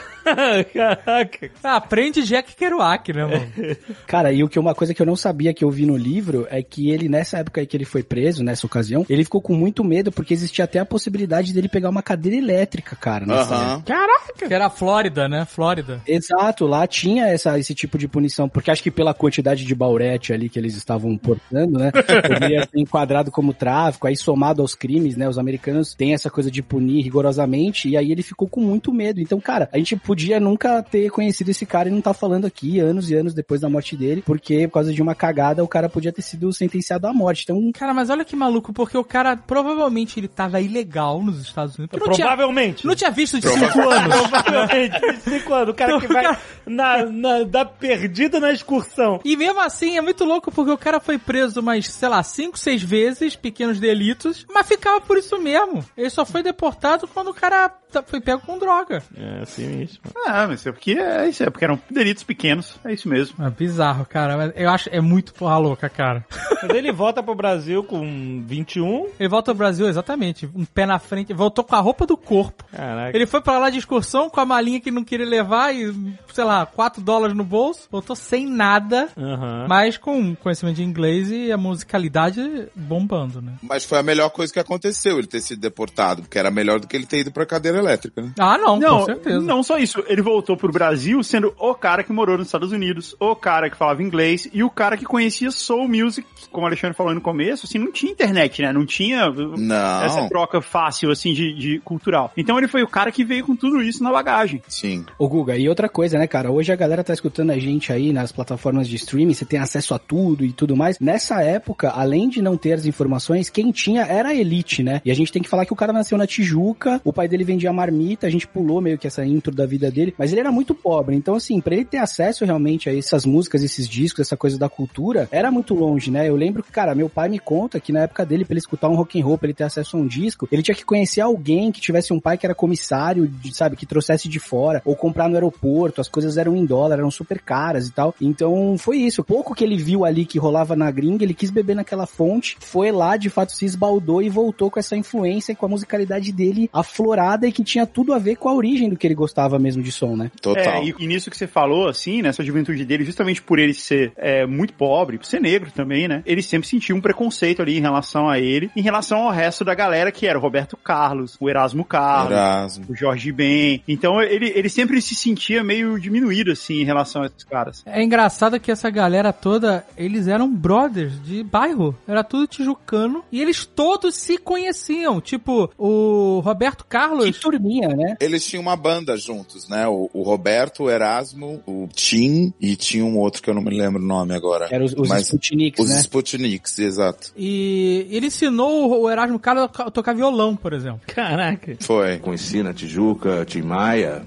[0.73, 1.51] Caraca.
[1.62, 3.77] Ah, aprende Jack Kerouac, né, mano?
[4.07, 6.47] Cara, e o que uma coisa que eu não sabia que eu vi no livro
[6.51, 9.55] é que ele, nessa época aí que ele foi preso, nessa ocasião, ele ficou com
[9.55, 13.95] muito medo porque existia até a possibilidade dele pegar uma cadeira elétrica, cara, nessa época.
[13.95, 14.07] Aham.
[14.37, 15.45] Que era a Flórida, né?
[15.47, 16.03] Flórida.
[16.07, 20.33] Exato, lá tinha essa, esse tipo de punição, porque acho que pela quantidade de baurete
[20.33, 21.91] ali que eles estavam portando, né,
[22.27, 26.51] poderia ser enquadrado como tráfico, aí somado aos crimes, né, os americanos têm essa coisa
[26.51, 29.21] de punir rigorosamente, e aí ele ficou com muito medo.
[29.21, 32.81] Então, cara, a gente podia nunca ter conhecido esse cara e não tá falando aqui
[32.81, 35.88] anos e anos depois da morte dele, porque por causa de uma cagada o cara
[35.88, 37.42] podia ter sido sentenciado à morte.
[37.44, 41.76] Então, Cara, mas olha que maluco, porque o cara provavelmente ele tava ilegal nos Estados
[41.79, 41.98] Unidos.
[41.98, 42.87] Não tinha, Provavelmente.
[42.87, 44.16] não tinha visto de cinco anos.
[44.31, 45.20] Provavelmente.
[45.20, 45.68] Cinco anos.
[45.70, 49.20] O cara que vai na, na, dar perdido na excursão.
[49.24, 52.59] E mesmo assim, é muito louco porque o cara foi preso mais, sei lá, cinco,
[52.59, 55.85] seis vezes, pequenos delitos, mas ficava por isso mesmo.
[55.96, 59.02] Ele só foi deportado quando o cara tá- foi pego com droga.
[59.16, 59.98] É assim mesmo.
[60.27, 62.79] Ah, mas é porque é isso, é porque eram delitos pequenos.
[62.85, 63.45] É isso mesmo.
[63.45, 64.53] É bizarro, cara.
[64.57, 66.25] Eu acho é muito porra louca, cara.
[66.62, 69.09] Mas ele volta pro Brasil com 21.
[69.21, 70.49] Ele volta ao Brasil, exatamente.
[70.55, 71.33] Um pé na frente.
[71.35, 72.64] Voltou com a roupa do corpo.
[72.73, 73.14] Caraca.
[73.16, 75.95] Ele foi pra lá de excursão com a malinha que ele não queria levar e,
[76.33, 77.87] sei lá, 4 dólares no bolso.
[77.90, 79.66] Voltou sem nada, Aham.
[79.69, 83.53] mas com conhecimento de inglês e a musicalidade bombando, né?
[83.62, 86.87] Mas foi a melhor coisa que aconteceu ele ter sido deportado, porque era melhor do
[86.87, 88.33] que ele ter ido pra cadeira elétrica, né?
[88.38, 89.40] Ah, não, Não, com certeza.
[89.40, 89.95] não só isso.
[90.06, 93.76] Ele voltou pro Brasil sendo o cara que morou nos Estados Unidos, o cara que
[93.76, 97.66] falava inglês e o cara que conhecia soul music, como o Alexandre falou no começo,
[97.66, 98.72] assim, não tinha internet, né?
[98.72, 100.02] Não tinha Não.
[100.02, 102.32] essa troca fácil, assim, de, de cultural.
[102.37, 104.62] Então ele foi o cara que veio com tudo isso na bagagem.
[104.68, 105.04] Sim.
[105.18, 106.50] Ô Guga, e outra coisa, né, cara?
[106.50, 109.94] Hoje a galera tá escutando a gente aí nas plataformas de streaming, você tem acesso
[109.94, 110.98] a tudo e tudo mais.
[110.98, 115.00] Nessa época, além de não ter as informações, quem tinha era a elite, né?
[115.04, 117.44] E a gente tem que falar que o cara nasceu na Tijuca, o pai dele
[117.44, 120.53] vendia marmita, a gente pulou meio que essa intro da vida dele, mas ele era
[120.53, 121.16] muito pobre.
[121.16, 124.68] Então, assim, pra ele ter acesso realmente a essas músicas, esses discos, essa coisa da
[124.68, 126.29] cultura, era muito longe, né?
[126.29, 128.88] Eu lembro que, cara, meu pai me conta que na época dele, pra ele escutar
[128.88, 131.20] um rock and roll, pra ele ter acesso a um disco, ele tinha que conhecer
[131.20, 135.29] alguém que tivesse um pai que era comissário, sabe, que trouxesse de fora, ou comprar
[135.29, 138.14] no aeroporto, as coisas eram em dólar, eram super caras e tal.
[138.20, 139.25] Então, foi isso.
[139.25, 142.90] Pouco que ele viu ali que rolava na gringa, ele quis beber naquela fonte, foi
[142.90, 146.70] lá, de fato, se esbaldou e voltou com essa influência e com a musicalidade dele
[146.72, 149.76] aflorada e que tinha tudo a ver com a origem do que ele gostava mesmo
[149.83, 150.31] de som, né?
[150.41, 150.83] Total.
[150.83, 154.12] É, e, e nisso que você falou, assim, nessa juventude dele, justamente por ele ser
[154.17, 156.23] é, muito pobre, por ser negro também, né?
[156.27, 159.75] Ele sempre sentiu um preconceito ali em relação a ele, em relação ao resto da
[159.75, 162.87] galera que era o Roberto Carlos, o Erasmo Carlos, Erasmo.
[162.89, 163.83] o Jorge Ben.
[163.87, 167.83] Então ele, ele sempre se sentia meio diminuído, assim, em relação a esses caras.
[167.87, 171.97] É engraçado que essa galera toda, eles eram brothers de bairro.
[172.07, 173.25] Era tudo tijucano.
[173.31, 175.21] E eles todos se conheciam.
[175.21, 177.39] Tipo, o Roberto Que Carlos.
[177.39, 178.17] turminha, né?
[178.21, 179.87] Eles tinham uma banda juntos, né?
[179.88, 183.77] O, o Roberto, o Erasmo, o Tim e tinha um outro que eu não me
[183.77, 184.69] lembro o nome agora.
[184.71, 186.01] Eram os, os Mas Sputniks, os né?
[186.01, 187.33] Sputniks, exato.
[187.37, 191.01] E ele ensinou o Erasmo Carlos a tocar violão, por exemplo.
[191.07, 191.77] Caraca.
[191.81, 192.19] Foi.
[192.19, 194.23] Conheci na Tijuca, Tim Maia,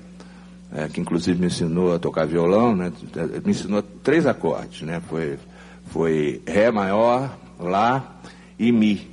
[0.72, 2.92] é, que inclusive me ensinou a tocar violão, né?
[3.46, 5.02] Me ensinou três acordes, né?
[5.08, 5.38] Foi,
[5.88, 8.16] foi Ré maior, Lá
[8.58, 9.10] e Mi.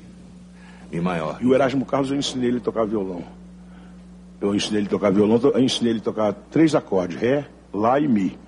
[0.91, 1.39] Mi maior.
[1.41, 3.25] E o Erasmo Carlos eu ensinei ele a tocar violão.
[4.47, 8.01] Eu ensinei ele a tocar violão, eu ensinei ele a tocar três acordes, Ré, Lá
[8.01, 8.39] e Mi.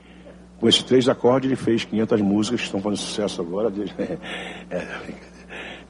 [0.58, 3.72] Com esses três acordes ele fez 500 músicas que estão fazendo sucesso agora.
[4.70, 5.14] É, é,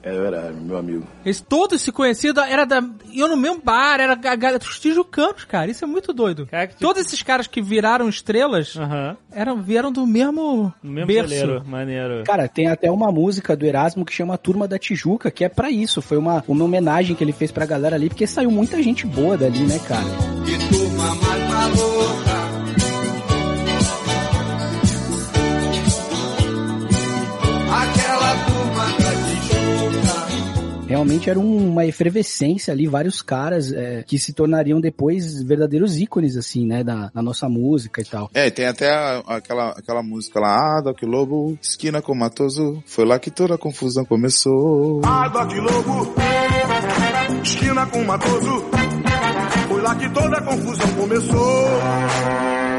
[0.03, 1.07] era meu amigo.
[1.25, 2.83] Eles todos se conheciam, era da.
[3.15, 5.71] Eu no mesmo bar, era a galera dos tijucanos, cara.
[5.71, 6.47] Isso é muito doido.
[6.47, 9.17] Cara, que tipo- Todos esses caras que viraram estrelas Aham.
[9.33, 11.29] eram, vieram do mesmo, mesmo berço.
[11.35, 12.25] celeiro, maneiro.
[12.25, 15.71] Cara, tem até uma música do Erasmo que chama Turma da Tijuca, que é pra
[15.71, 16.01] isso.
[16.01, 19.37] Foi uma, uma homenagem que ele fez pra galera ali, porque saiu muita gente boa
[19.37, 20.05] dali, né, cara?
[20.45, 22.28] Que turma mais maluca.
[30.99, 36.37] Realmente era um- uma efervescência ali, vários caras é, que se tornariam depois verdadeiros ícones,
[36.37, 38.29] assim, né, da, da nossa música e tal.
[38.35, 42.83] É, e tem até a- aquela, aquela música lá, ah, Doc Lobo, esquina com Matoso,
[42.85, 45.01] foi lá que toda a confusão começou.
[45.05, 46.15] Ah, Doc Lobo,
[47.45, 48.65] esquina com Matoso.
[49.69, 51.69] Foi lá que toda a confusão começou.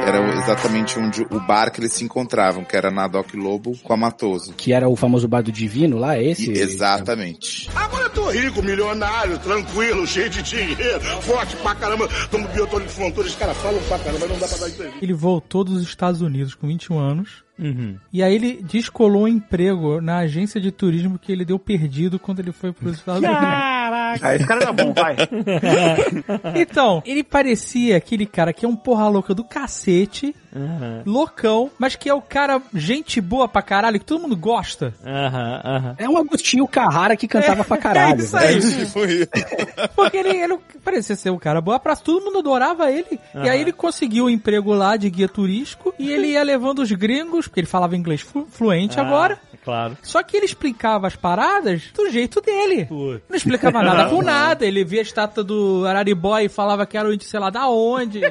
[0.09, 3.93] Era exatamente onde o bar que eles se encontravam, que era na Doc Lobo com
[3.93, 4.53] a Matoso.
[4.53, 6.51] Que era o famoso bar do Divino lá, esse?
[6.51, 7.69] E- exatamente.
[7.75, 12.07] Agora eu tô rico, milionário, tranquilo, cheio de dinheiro, forte pra caramba.
[12.31, 14.99] Tomo biotônico de fronteira, os caras falam pra caramba, não dá pra dar entrevista.
[15.03, 17.43] Ele voltou dos Estados Unidos com 21 anos.
[17.59, 17.97] Uhum.
[18.13, 22.39] E aí ele descolou um emprego na agência de turismo que ele deu perdido quando
[22.39, 23.43] ele foi para os Estados Unidos.
[23.89, 24.27] Caraca!
[24.27, 25.15] Ah, esse cara tá bom, vai.
[26.55, 31.95] Então, ele parecia aquele cara que é um porra louca do cacete, Aham, loucão, mas
[31.95, 34.93] que é o cara gente boa pra caralho, que todo mundo gosta.
[35.05, 35.95] aham, aham.
[35.97, 38.21] É um Agostinho Carrara que cantava pra caralho.
[38.21, 39.27] É isso aí.
[39.95, 43.19] Porque ele, ele parecia ser um cara boa pra todo mundo adorava ele.
[43.35, 46.91] E aí ele conseguiu um emprego lá de guia turístico e ele ia levando os
[46.91, 49.39] gringos, porque ele falava inglês flu- fluente Ah, agora.
[49.69, 49.97] Claro.
[50.01, 52.85] Só que ele explicava as paradas do jeito dele.
[52.85, 53.21] Putz.
[53.29, 54.65] Não explicava nada com nada.
[54.65, 58.21] Ele via a estátua do Araribói e falava que era o sei lá da onde.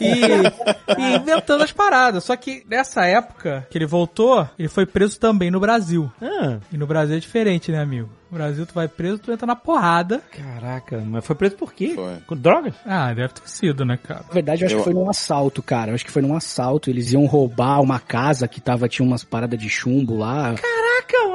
[0.00, 2.24] E, e inventando as paradas.
[2.24, 6.10] Só que nessa época que ele voltou, ele foi preso também no Brasil.
[6.20, 8.10] Ah, E no Brasil é diferente, né, amigo?
[8.34, 10.20] No Brasil tu vai preso, tu entra na porrada.
[10.32, 11.92] caraca, mas foi preso por quê?
[11.94, 12.16] Foi.
[12.26, 12.74] Com drogas?
[12.84, 14.24] Ah, deve ter sido, né, cara?
[14.26, 15.92] Na verdade, eu acho Eu- que foi num assalto, cara.
[15.92, 16.90] Eu acho que foi num assalto.
[16.90, 20.54] Eles iam roubar uma casa que tava, tinha umas paradas de chumbo lá.
[20.56, 20.62] Caraca,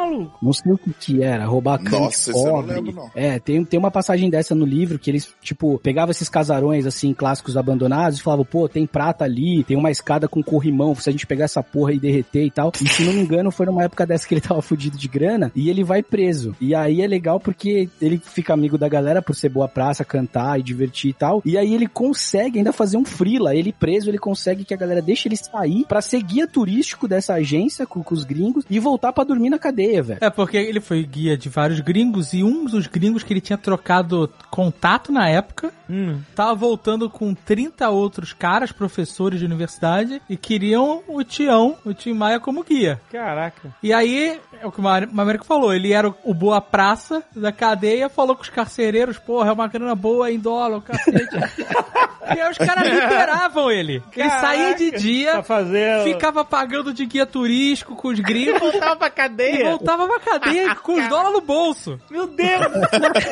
[0.10, 0.38] maluco.
[0.42, 3.12] Não sei o que que era, roubar cana Nossa, de eu não lembro, não.
[3.16, 7.14] É, tem, tem uma passagem dessa no livro que eles, tipo, pegavam esses casarões, assim,
[7.14, 11.12] clássicos abandonados e falavam, pô, tem prata ali, tem uma escada com corrimão, se a
[11.12, 12.72] gente pegar essa porra e derreter e tal.
[12.82, 15.52] E se não me engano, foi numa época dessa que ele tava fudido de grana
[15.56, 16.56] e ele vai preso.
[16.60, 20.60] E aí é legal porque ele fica amigo da galera por ser boa praça, cantar
[20.60, 21.42] e divertir e tal.
[21.46, 23.56] E aí ele consegue ainda fazer um frila.
[23.56, 27.34] Ele preso, ele consegue que a galera deixe ele sair pra ser guia turístico dessa
[27.34, 30.20] agência com, com os gringos e voltar pra dormir na cadeia, velho.
[30.22, 33.58] É, porque ele foi guia de vários gringos e um dos gringos que ele tinha
[33.58, 36.20] trocado contato na época Hum.
[36.36, 42.14] tava voltando com 30 outros caras, professores de universidade, e queriam o Tião, o Tim
[42.14, 43.02] Maia, como guia.
[43.12, 43.74] Caraca.
[43.82, 48.08] E aí, é o que o Américo falou, ele era o- boa praça da cadeia,
[48.10, 51.36] falou com os carcereiros, porra, é uma grana boa em dólar, o cacete.
[52.36, 54.02] e aí os caras liberavam ele.
[54.16, 56.04] Ele saía de dia, fazer...
[56.04, 59.70] ficava pagando de guia turístico com os gringos, Voltava pra e cadeia.
[59.70, 62.00] voltava pra cadeia com os dólares no bolso.
[62.10, 62.62] Meu Deus.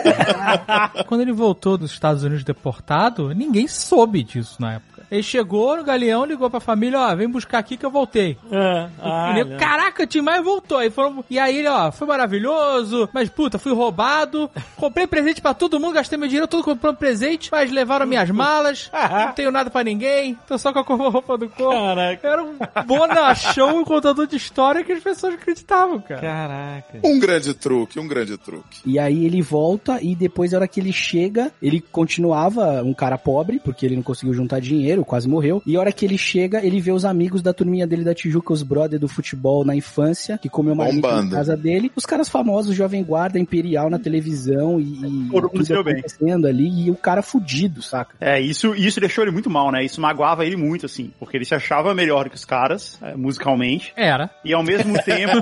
[1.08, 4.97] Quando ele voltou dos Estados Unidos deportado, ninguém soube disso na época.
[5.10, 8.38] Ele chegou no galeão, ligou pra família, ó, vem buscar aqui que eu voltei.
[8.52, 8.90] ah,
[9.38, 9.58] E ah.
[9.58, 10.82] Caraca, o Tim Maia voltou.
[10.82, 14.50] E, foram, e aí ele, ó, foi maravilhoso, mas puta, fui roubado.
[14.76, 18.90] Comprei presente pra todo mundo, gastei meu dinheiro todo comprando presente, mas levaram minhas malas.
[18.94, 21.72] não tenho nada pra ninguém, tô só com a roupa do corpo.
[21.74, 22.28] Caraca.
[22.28, 26.22] Era um bonachão, um contador de história que as pessoas acreditavam, cara.
[26.22, 27.00] Caraca.
[27.04, 28.82] Um grande truque, um grande truque.
[28.86, 33.18] E aí ele volta e depois, na hora que ele chega, ele continuava um cara
[33.18, 35.62] pobre, porque ele não conseguiu juntar dinheiro, quase morreu.
[35.66, 38.54] E a hora que ele chega, ele vê os amigos da turminha dele da Tijuca,
[38.54, 41.92] os brother do futebol na infância, que comeu marmita na casa dele.
[41.96, 45.94] Os caras famosos, Jovem Guarda, Imperial na televisão e, e Todo tudo deu bem.
[45.96, 46.88] acontecendo ali.
[46.88, 48.16] E o cara fudido, saca?
[48.20, 49.84] É, isso, isso deixou ele muito mal, né?
[49.84, 51.12] Isso magoava ele muito, assim.
[51.20, 53.94] Porque ele se achava melhor que os caras, é, musicalmente.
[53.96, 54.30] Era.
[54.44, 55.38] E ao mesmo tempo,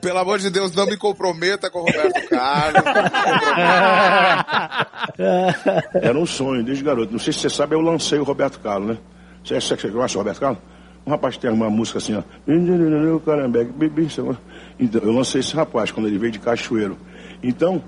[0.00, 2.82] Pelo amor de Deus, não me comprometa com o Roberto Carlos.
[5.94, 7.12] Era um sonho desde garoto.
[7.12, 8.98] Não sei se você sabe, eu lancei o Roberto Carlos, né?
[9.44, 10.58] Você que você conhece o Roberto Carlos?
[11.06, 12.22] Um rapaz tem uma música assim, ó.
[14.78, 16.96] Então, eu lancei esse rapaz quando ele veio de Cachoeiro.
[17.42, 17.82] Então,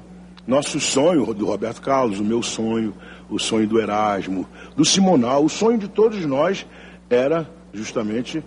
[0.46, 2.94] Nosso sonho do Roberto Carlos, o meu sonho,
[3.28, 6.64] o sonho do Erasmo, do Simonal, o sonho de todos nós
[7.10, 8.44] era justamente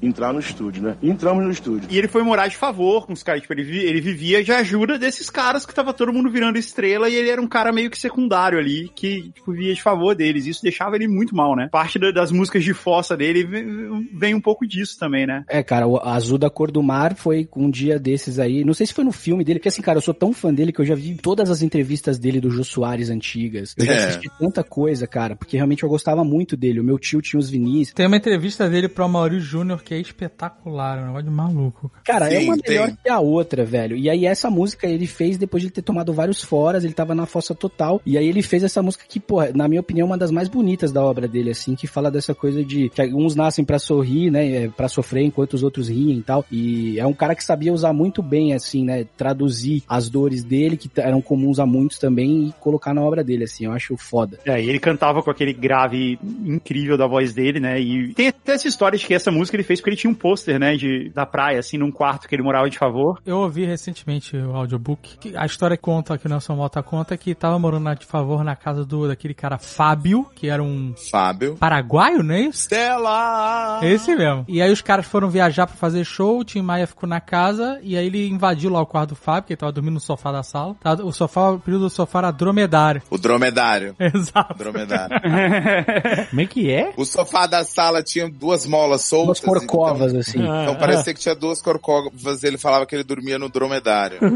[0.00, 0.96] entrar no estúdio, né?
[1.02, 1.88] E entramos no estúdio.
[1.90, 4.52] E ele foi morar de favor com os caras, tipo, ele, vi- ele vivia de
[4.52, 7.90] ajuda desses caras que tava todo mundo virando estrela e ele era um cara meio
[7.90, 10.46] que secundário ali, que, tipo, via de favor deles.
[10.46, 11.68] Isso deixava ele muito mal, né?
[11.70, 15.44] Parte da- das músicas de fossa dele vem, vem um pouco disso também, né?
[15.48, 18.64] É, cara, o Azul da Cor do Mar foi um dia desses aí.
[18.64, 20.72] Não sei se foi no filme dele, porque assim, cara, eu sou tão fã dele
[20.72, 23.74] que eu já vi todas as entrevistas dele do Jô Soares antigas.
[23.76, 24.04] Eu já É.
[24.06, 26.80] assisti tanta coisa, cara, porque realmente eu gostava muito dele.
[26.80, 27.92] O meu tio tinha os vinis.
[27.92, 31.90] Tem uma entrevista dele pro Maurício Júnior que é espetacular, é um negócio de maluco.
[32.04, 32.18] cara.
[32.18, 32.74] Cara, é Sim, uma tem.
[32.74, 33.96] melhor que a outra, velho.
[33.96, 37.14] E aí essa música ele fez depois de ele ter tomado vários foras, ele tava
[37.14, 38.02] na fossa total.
[38.04, 40.46] E aí ele fez essa música que, pô, na minha opinião, é uma das mais
[40.46, 44.30] bonitas da obra dele, assim, que fala dessa coisa de que uns nascem pra sorrir,
[44.30, 46.44] né, é, pra sofrer enquanto os outros riem e tal.
[46.52, 50.76] E é um cara que sabia usar muito bem, assim, né, traduzir as dores dele,
[50.76, 54.38] que eram comuns a muitos também, e colocar na obra dele, assim, eu acho foda.
[54.44, 57.80] É, e ele cantava com aquele grave incrível da voz dele, né?
[57.80, 60.14] E tem até essa história de que essa música ele fez porque ele tinha um
[60.14, 60.76] pôster, né?
[60.76, 63.20] De, da praia, assim, num quarto que ele morava de favor.
[63.24, 65.18] Eu ouvi recentemente o audiobook.
[65.18, 68.42] que A história que conta, que o Nelson Mota conta, que tava morando de favor
[68.44, 71.56] na casa do daquele cara Fábio, que era um Fábio.
[71.56, 72.68] paraguaio, não é isso?
[72.68, 73.80] Stella!
[73.82, 74.44] Esse mesmo.
[74.48, 77.78] E aí os caras foram viajar pra fazer show, o Tim Maia ficou na casa,
[77.82, 80.32] e aí ele invadiu lá o quarto do Fábio, que ele tava dormindo no sofá
[80.32, 80.74] da sala.
[80.82, 83.02] Tava- O sofá, o período do sofá era dromedário.
[83.10, 83.94] O dromedário.
[84.00, 84.58] Exato.
[84.58, 85.16] Dromedário.
[86.30, 86.92] Como é que é?
[86.96, 89.38] O sofá da sala tinha duas molas soltas.
[89.38, 90.40] Umas corcovas, assim.
[90.40, 94.18] Então, então parecia que tinha duas corcovas e ele falava que ele dormia no dromedário.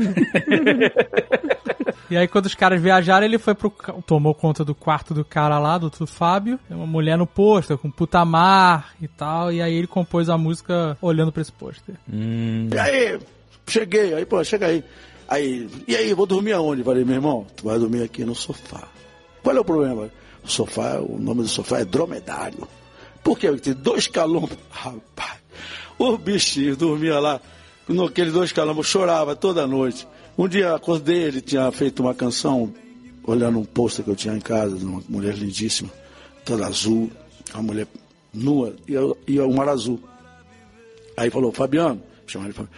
[2.12, 3.72] E aí quando os caras viajaram, ele foi pro...
[4.04, 6.60] tomou conta do quarto do cara lá, do, do Fábio.
[6.68, 9.50] Tem uma mulher no pôster, com puta mar e tal.
[9.50, 11.94] E aí ele compôs a música olhando pra esse pôster.
[12.06, 13.18] E aí,
[13.66, 14.84] cheguei, aí, pô, chega aí.
[15.26, 16.84] Aí, e aí, vou dormir aonde?
[16.84, 18.86] Falei, meu irmão, tu vai dormir aqui no sofá.
[19.42, 20.10] Qual é o problema?
[20.44, 22.68] O sofá, o nome do sofá é dromedário.
[23.22, 24.56] Porque tem dois calombos.
[24.70, 25.40] Rapaz,
[25.98, 27.40] o bichinho dormia lá,
[27.88, 30.06] naqueles dois calombos, chorava toda noite.
[30.36, 32.72] Um dia acordei, ele tinha feito uma canção,
[33.24, 35.90] olhando um pôster que eu tinha em casa, de uma mulher lindíssima,
[36.44, 37.10] toda azul,
[37.52, 37.86] uma mulher
[38.32, 38.94] nua e,
[39.32, 40.00] e o mar azul.
[41.16, 42.74] Aí falou, Fabiano, chama ele Fabiano,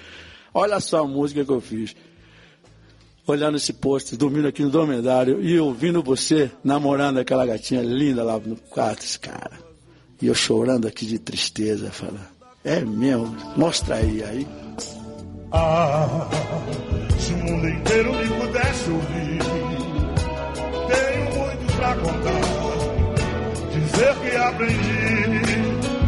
[0.52, 1.94] olha só a música que eu fiz.
[3.26, 8.38] Olhando esse posto, dormindo aqui no dormitório e ouvindo você namorando aquela gatinha linda lá
[8.38, 9.58] no quarto, esse cara.
[10.24, 12.26] E eu chorando aqui de tristeza, falando,
[12.64, 14.48] é mesmo, mostra aí, aí.
[15.52, 16.26] Ah,
[17.18, 19.38] se o mundo inteiro me pudesse ouvir,
[20.88, 22.40] tenho muito pra contar,
[23.70, 25.33] dizer que aprendi.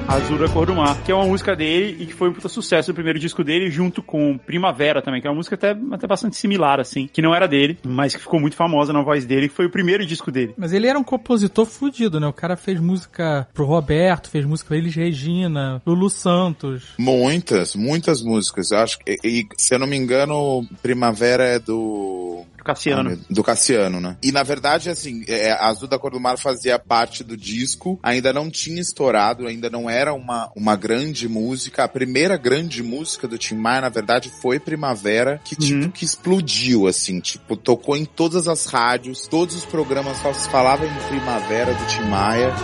[0.08, 2.48] Azul da Cor do Mar, que é uma música dele e que foi um puta
[2.48, 6.06] sucesso do primeiro disco dele, junto com Primavera também, que é uma música até, até
[6.06, 9.48] bastante similar, assim, que não era dele, mas que ficou muito famosa na voz dele,
[9.48, 10.54] que foi o primeiro disco dele.
[10.56, 12.26] Mas ele era um compositor fudido, né?
[12.26, 16.94] O cara fez música pro Roberto, fez música pra Elis Regina, Lulu Santos.
[16.98, 18.70] Muitas, muitas músicas.
[18.70, 22.44] Eu acho que, e, se eu não me engano, Primavera é do.
[22.66, 23.12] Cassiano.
[23.12, 24.16] Ah, do Cassiano, né?
[24.22, 28.33] E na verdade, assim, é, Azul da Cor do Mar fazia parte do disco, ainda
[28.33, 31.85] não tinha estourado, ainda não era uma, uma grande música.
[31.85, 36.87] A primeira grande música do Tim Maia, na verdade, foi Primavera, que tipo, que explodiu,
[36.87, 41.72] assim, tipo, tocou em todas as rádios, todos os programas só se falava em Primavera
[41.72, 42.55] do Tim Maia.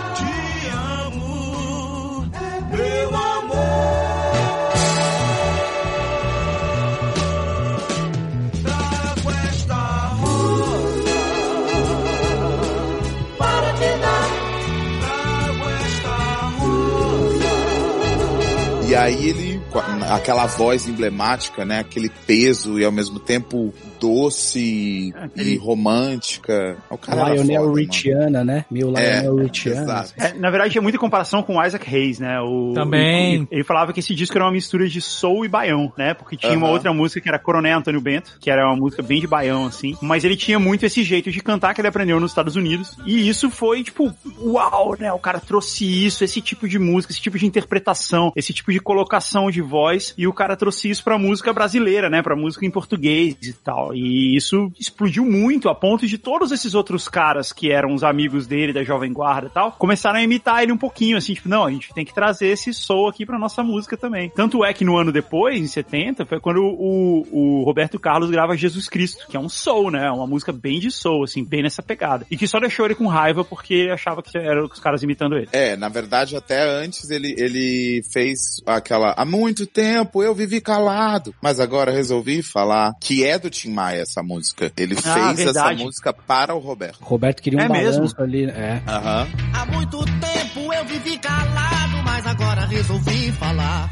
[18.92, 19.62] E aí ele,
[20.10, 21.78] aquela voz emblemática, né?
[21.78, 23.72] Aquele peso e ao mesmo tempo
[24.02, 26.76] doce e romântica.
[26.90, 27.74] O cara Lionel foda, mano.
[27.74, 28.64] Richiana, né?
[28.68, 29.82] Meu Lionel Richiana.
[29.82, 30.12] exato.
[30.18, 32.40] É, na verdade, tinha muita comparação com o Isaac Hayes, né?
[32.40, 33.34] O, Também.
[33.34, 36.14] Ele, ele falava que esse disco era uma mistura de soul e baião, né?
[36.14, 36.74] Porque tinha uma Aham.
[36.74, 39.96] outra música que era Coronel Antônio Bento, que era uma música bem de baião, assim.
[40.02, 42.98] Mas ele tinha muito esse jeito de cantar que ele aprendeu nos Estados Unidos.
[43.06, 45.12] E isso foi, tipo, uau, né?
[45.12, 48.80] O cara trouxe isso, esse tipo de música, esse tipo de interpretação, esse tipo de
[48.80, 50.12] colocação de voz.
[50.18, 52.20] E o cara trouxe isso pra música brasileira, né?
[52.20, 53.91] Pra música em português e tal.
[53.94, 58.46] E isso explodiu muito a ponto de todos esses outros caras que eram os amigos
[58.46, 61.64] dele, da Jovem Guarda e tal, começaram a imitar ele um pouquinho, assim, tipo, não,
[61.64, 64.30] a gente tem que trazer esse soul aqui pra nossa música também.
[64.30, 68.56] Tanto é que no ano depois, em 70, foi quando o, o Roberto Carlos grava
[68.56, 70.10] Jesus Cristo, que é um soul, né?
[70.10, 72.26] Uma música bem de soul, assim, bem nessa pegada.
[72.30, 75.48] E que só deixou ele com raiva porque achava que eram os caras imitando ele.
[75.52, 79.14] É, na verdade, até antes ele, ele fez aquela.
[79.16, 83.70] Há muito muito tempo eu vivi calado, mas agora resolvi falar que é do Tim
[83.82, 84.72] Maia essa música.
[84.76, 85.02] Ele Ah,
[85.34, 85.82] fez essa verdade.
[85.84, 86.98] música para o Roberto.
[87.00, 88.08] Roberto queria um É mesmo?
[88.18, 88.80] ali, é.
[88.86, 89.26] Aham.
[89.54, 93.90] Há muito tempo eu vivi calado, mas agora resolvi falar.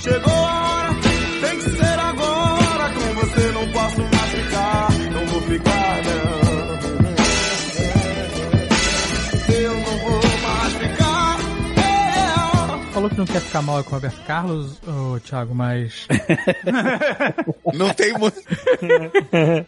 [0.00, 0.94] Chegou a hora,
[1.40, 2.90] tem que ser agora.
[2.90, 5.81] Com você não posso mais ficar, não vou ficar,
[13.22, 16.08] não quer ficar mal com o Roberto Carlos, ô Thiago, mas.
[17.72, 18.38] Não tem muito.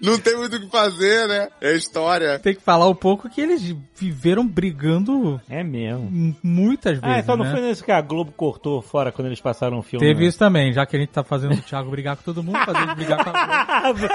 [0.00, 1.48] não tem muito o que fazer, né?
[1.60, 2.38] É história.
[2.38, 6.36] Tem que falar um pouco que eles viveram brigando É mesmo.
[6.42, 7.16] muitas vezes.
[7.16, 7.52] Ah, então não né?
[7.52, 10.04] foi nesse que a Globo cortou fora quando eles passaram o filme.
[10.04, 10.26] Teve né?
[10.26, 12.82] isso também, já que a gente tá fazendo o Thiago brigar com todo mundo, fazer
[12.82, 14.08] ele brigar com a Globo.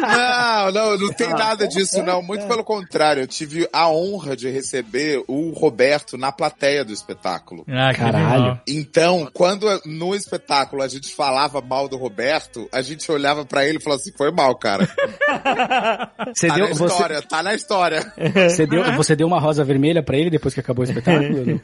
[0.00, 2.22] Não, não, não tem nada disso, não.
[2.22, 7.64] Muito pelo contrário, eu tive a honra de receber o Roberto na plateia do espetáculo.
[7.68, 8.47] Ah, Caralho.
[8.48, 8.62] Legal.
[8.66, 13.78] Então, quando no espetáculo a gente falava mal do Roberto, a gente olhava pra ele
[13.78, 14.88] e falava assim, foi mal, cara.
[16.34, 18.12] Você Tá deu, na você, história, tá na história.
[18.48, 21.28] você, deu, você deu uma rosa vermelha pra ele depois que acabou o espetáculo?
[21.46, 21.60] Não?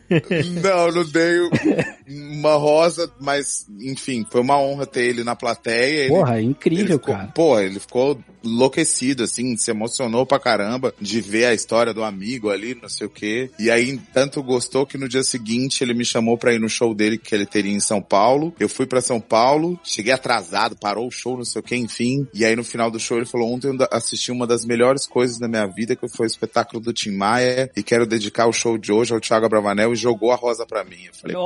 [0.62, 1.38] Não, não dei
[2.08, 6.02] uma rosa, mas, enfim, foi uma honra ter ele na plateia.
[6.04, 7.26] Ele- Porra, é incrível, ele ficou, cara.
[7.34, 12.50] Pô, ele ficou enlouquecido, assim, se emocionou pra caramba de ver a história do amigo
[12.50, 13.50] ali, não sei o quê.
[13.58, 16.94] E aí, tanto gostou que no dia seguinte ele me chamou pra ir no show
[16.94, 18.54] dele que ele teria em São Paulo.
[18.60, 22.26] Eu fui pra São Paulo, cheguei atrasado, parou o show, não sei o quê, enfim.
[22.34, 25.38] E aí no final do show ele falou, ontem eu assisti uma das melhores coisas
[25.38, 28.76] da minha vida, que foi o espetáculo do Tim Maia, e quero dedicar o show
[28.76, 31.06] de hoje ao Thiago Abravanel, e jogou a rosa pra mim.
[31.06, 31.36] Eu falei,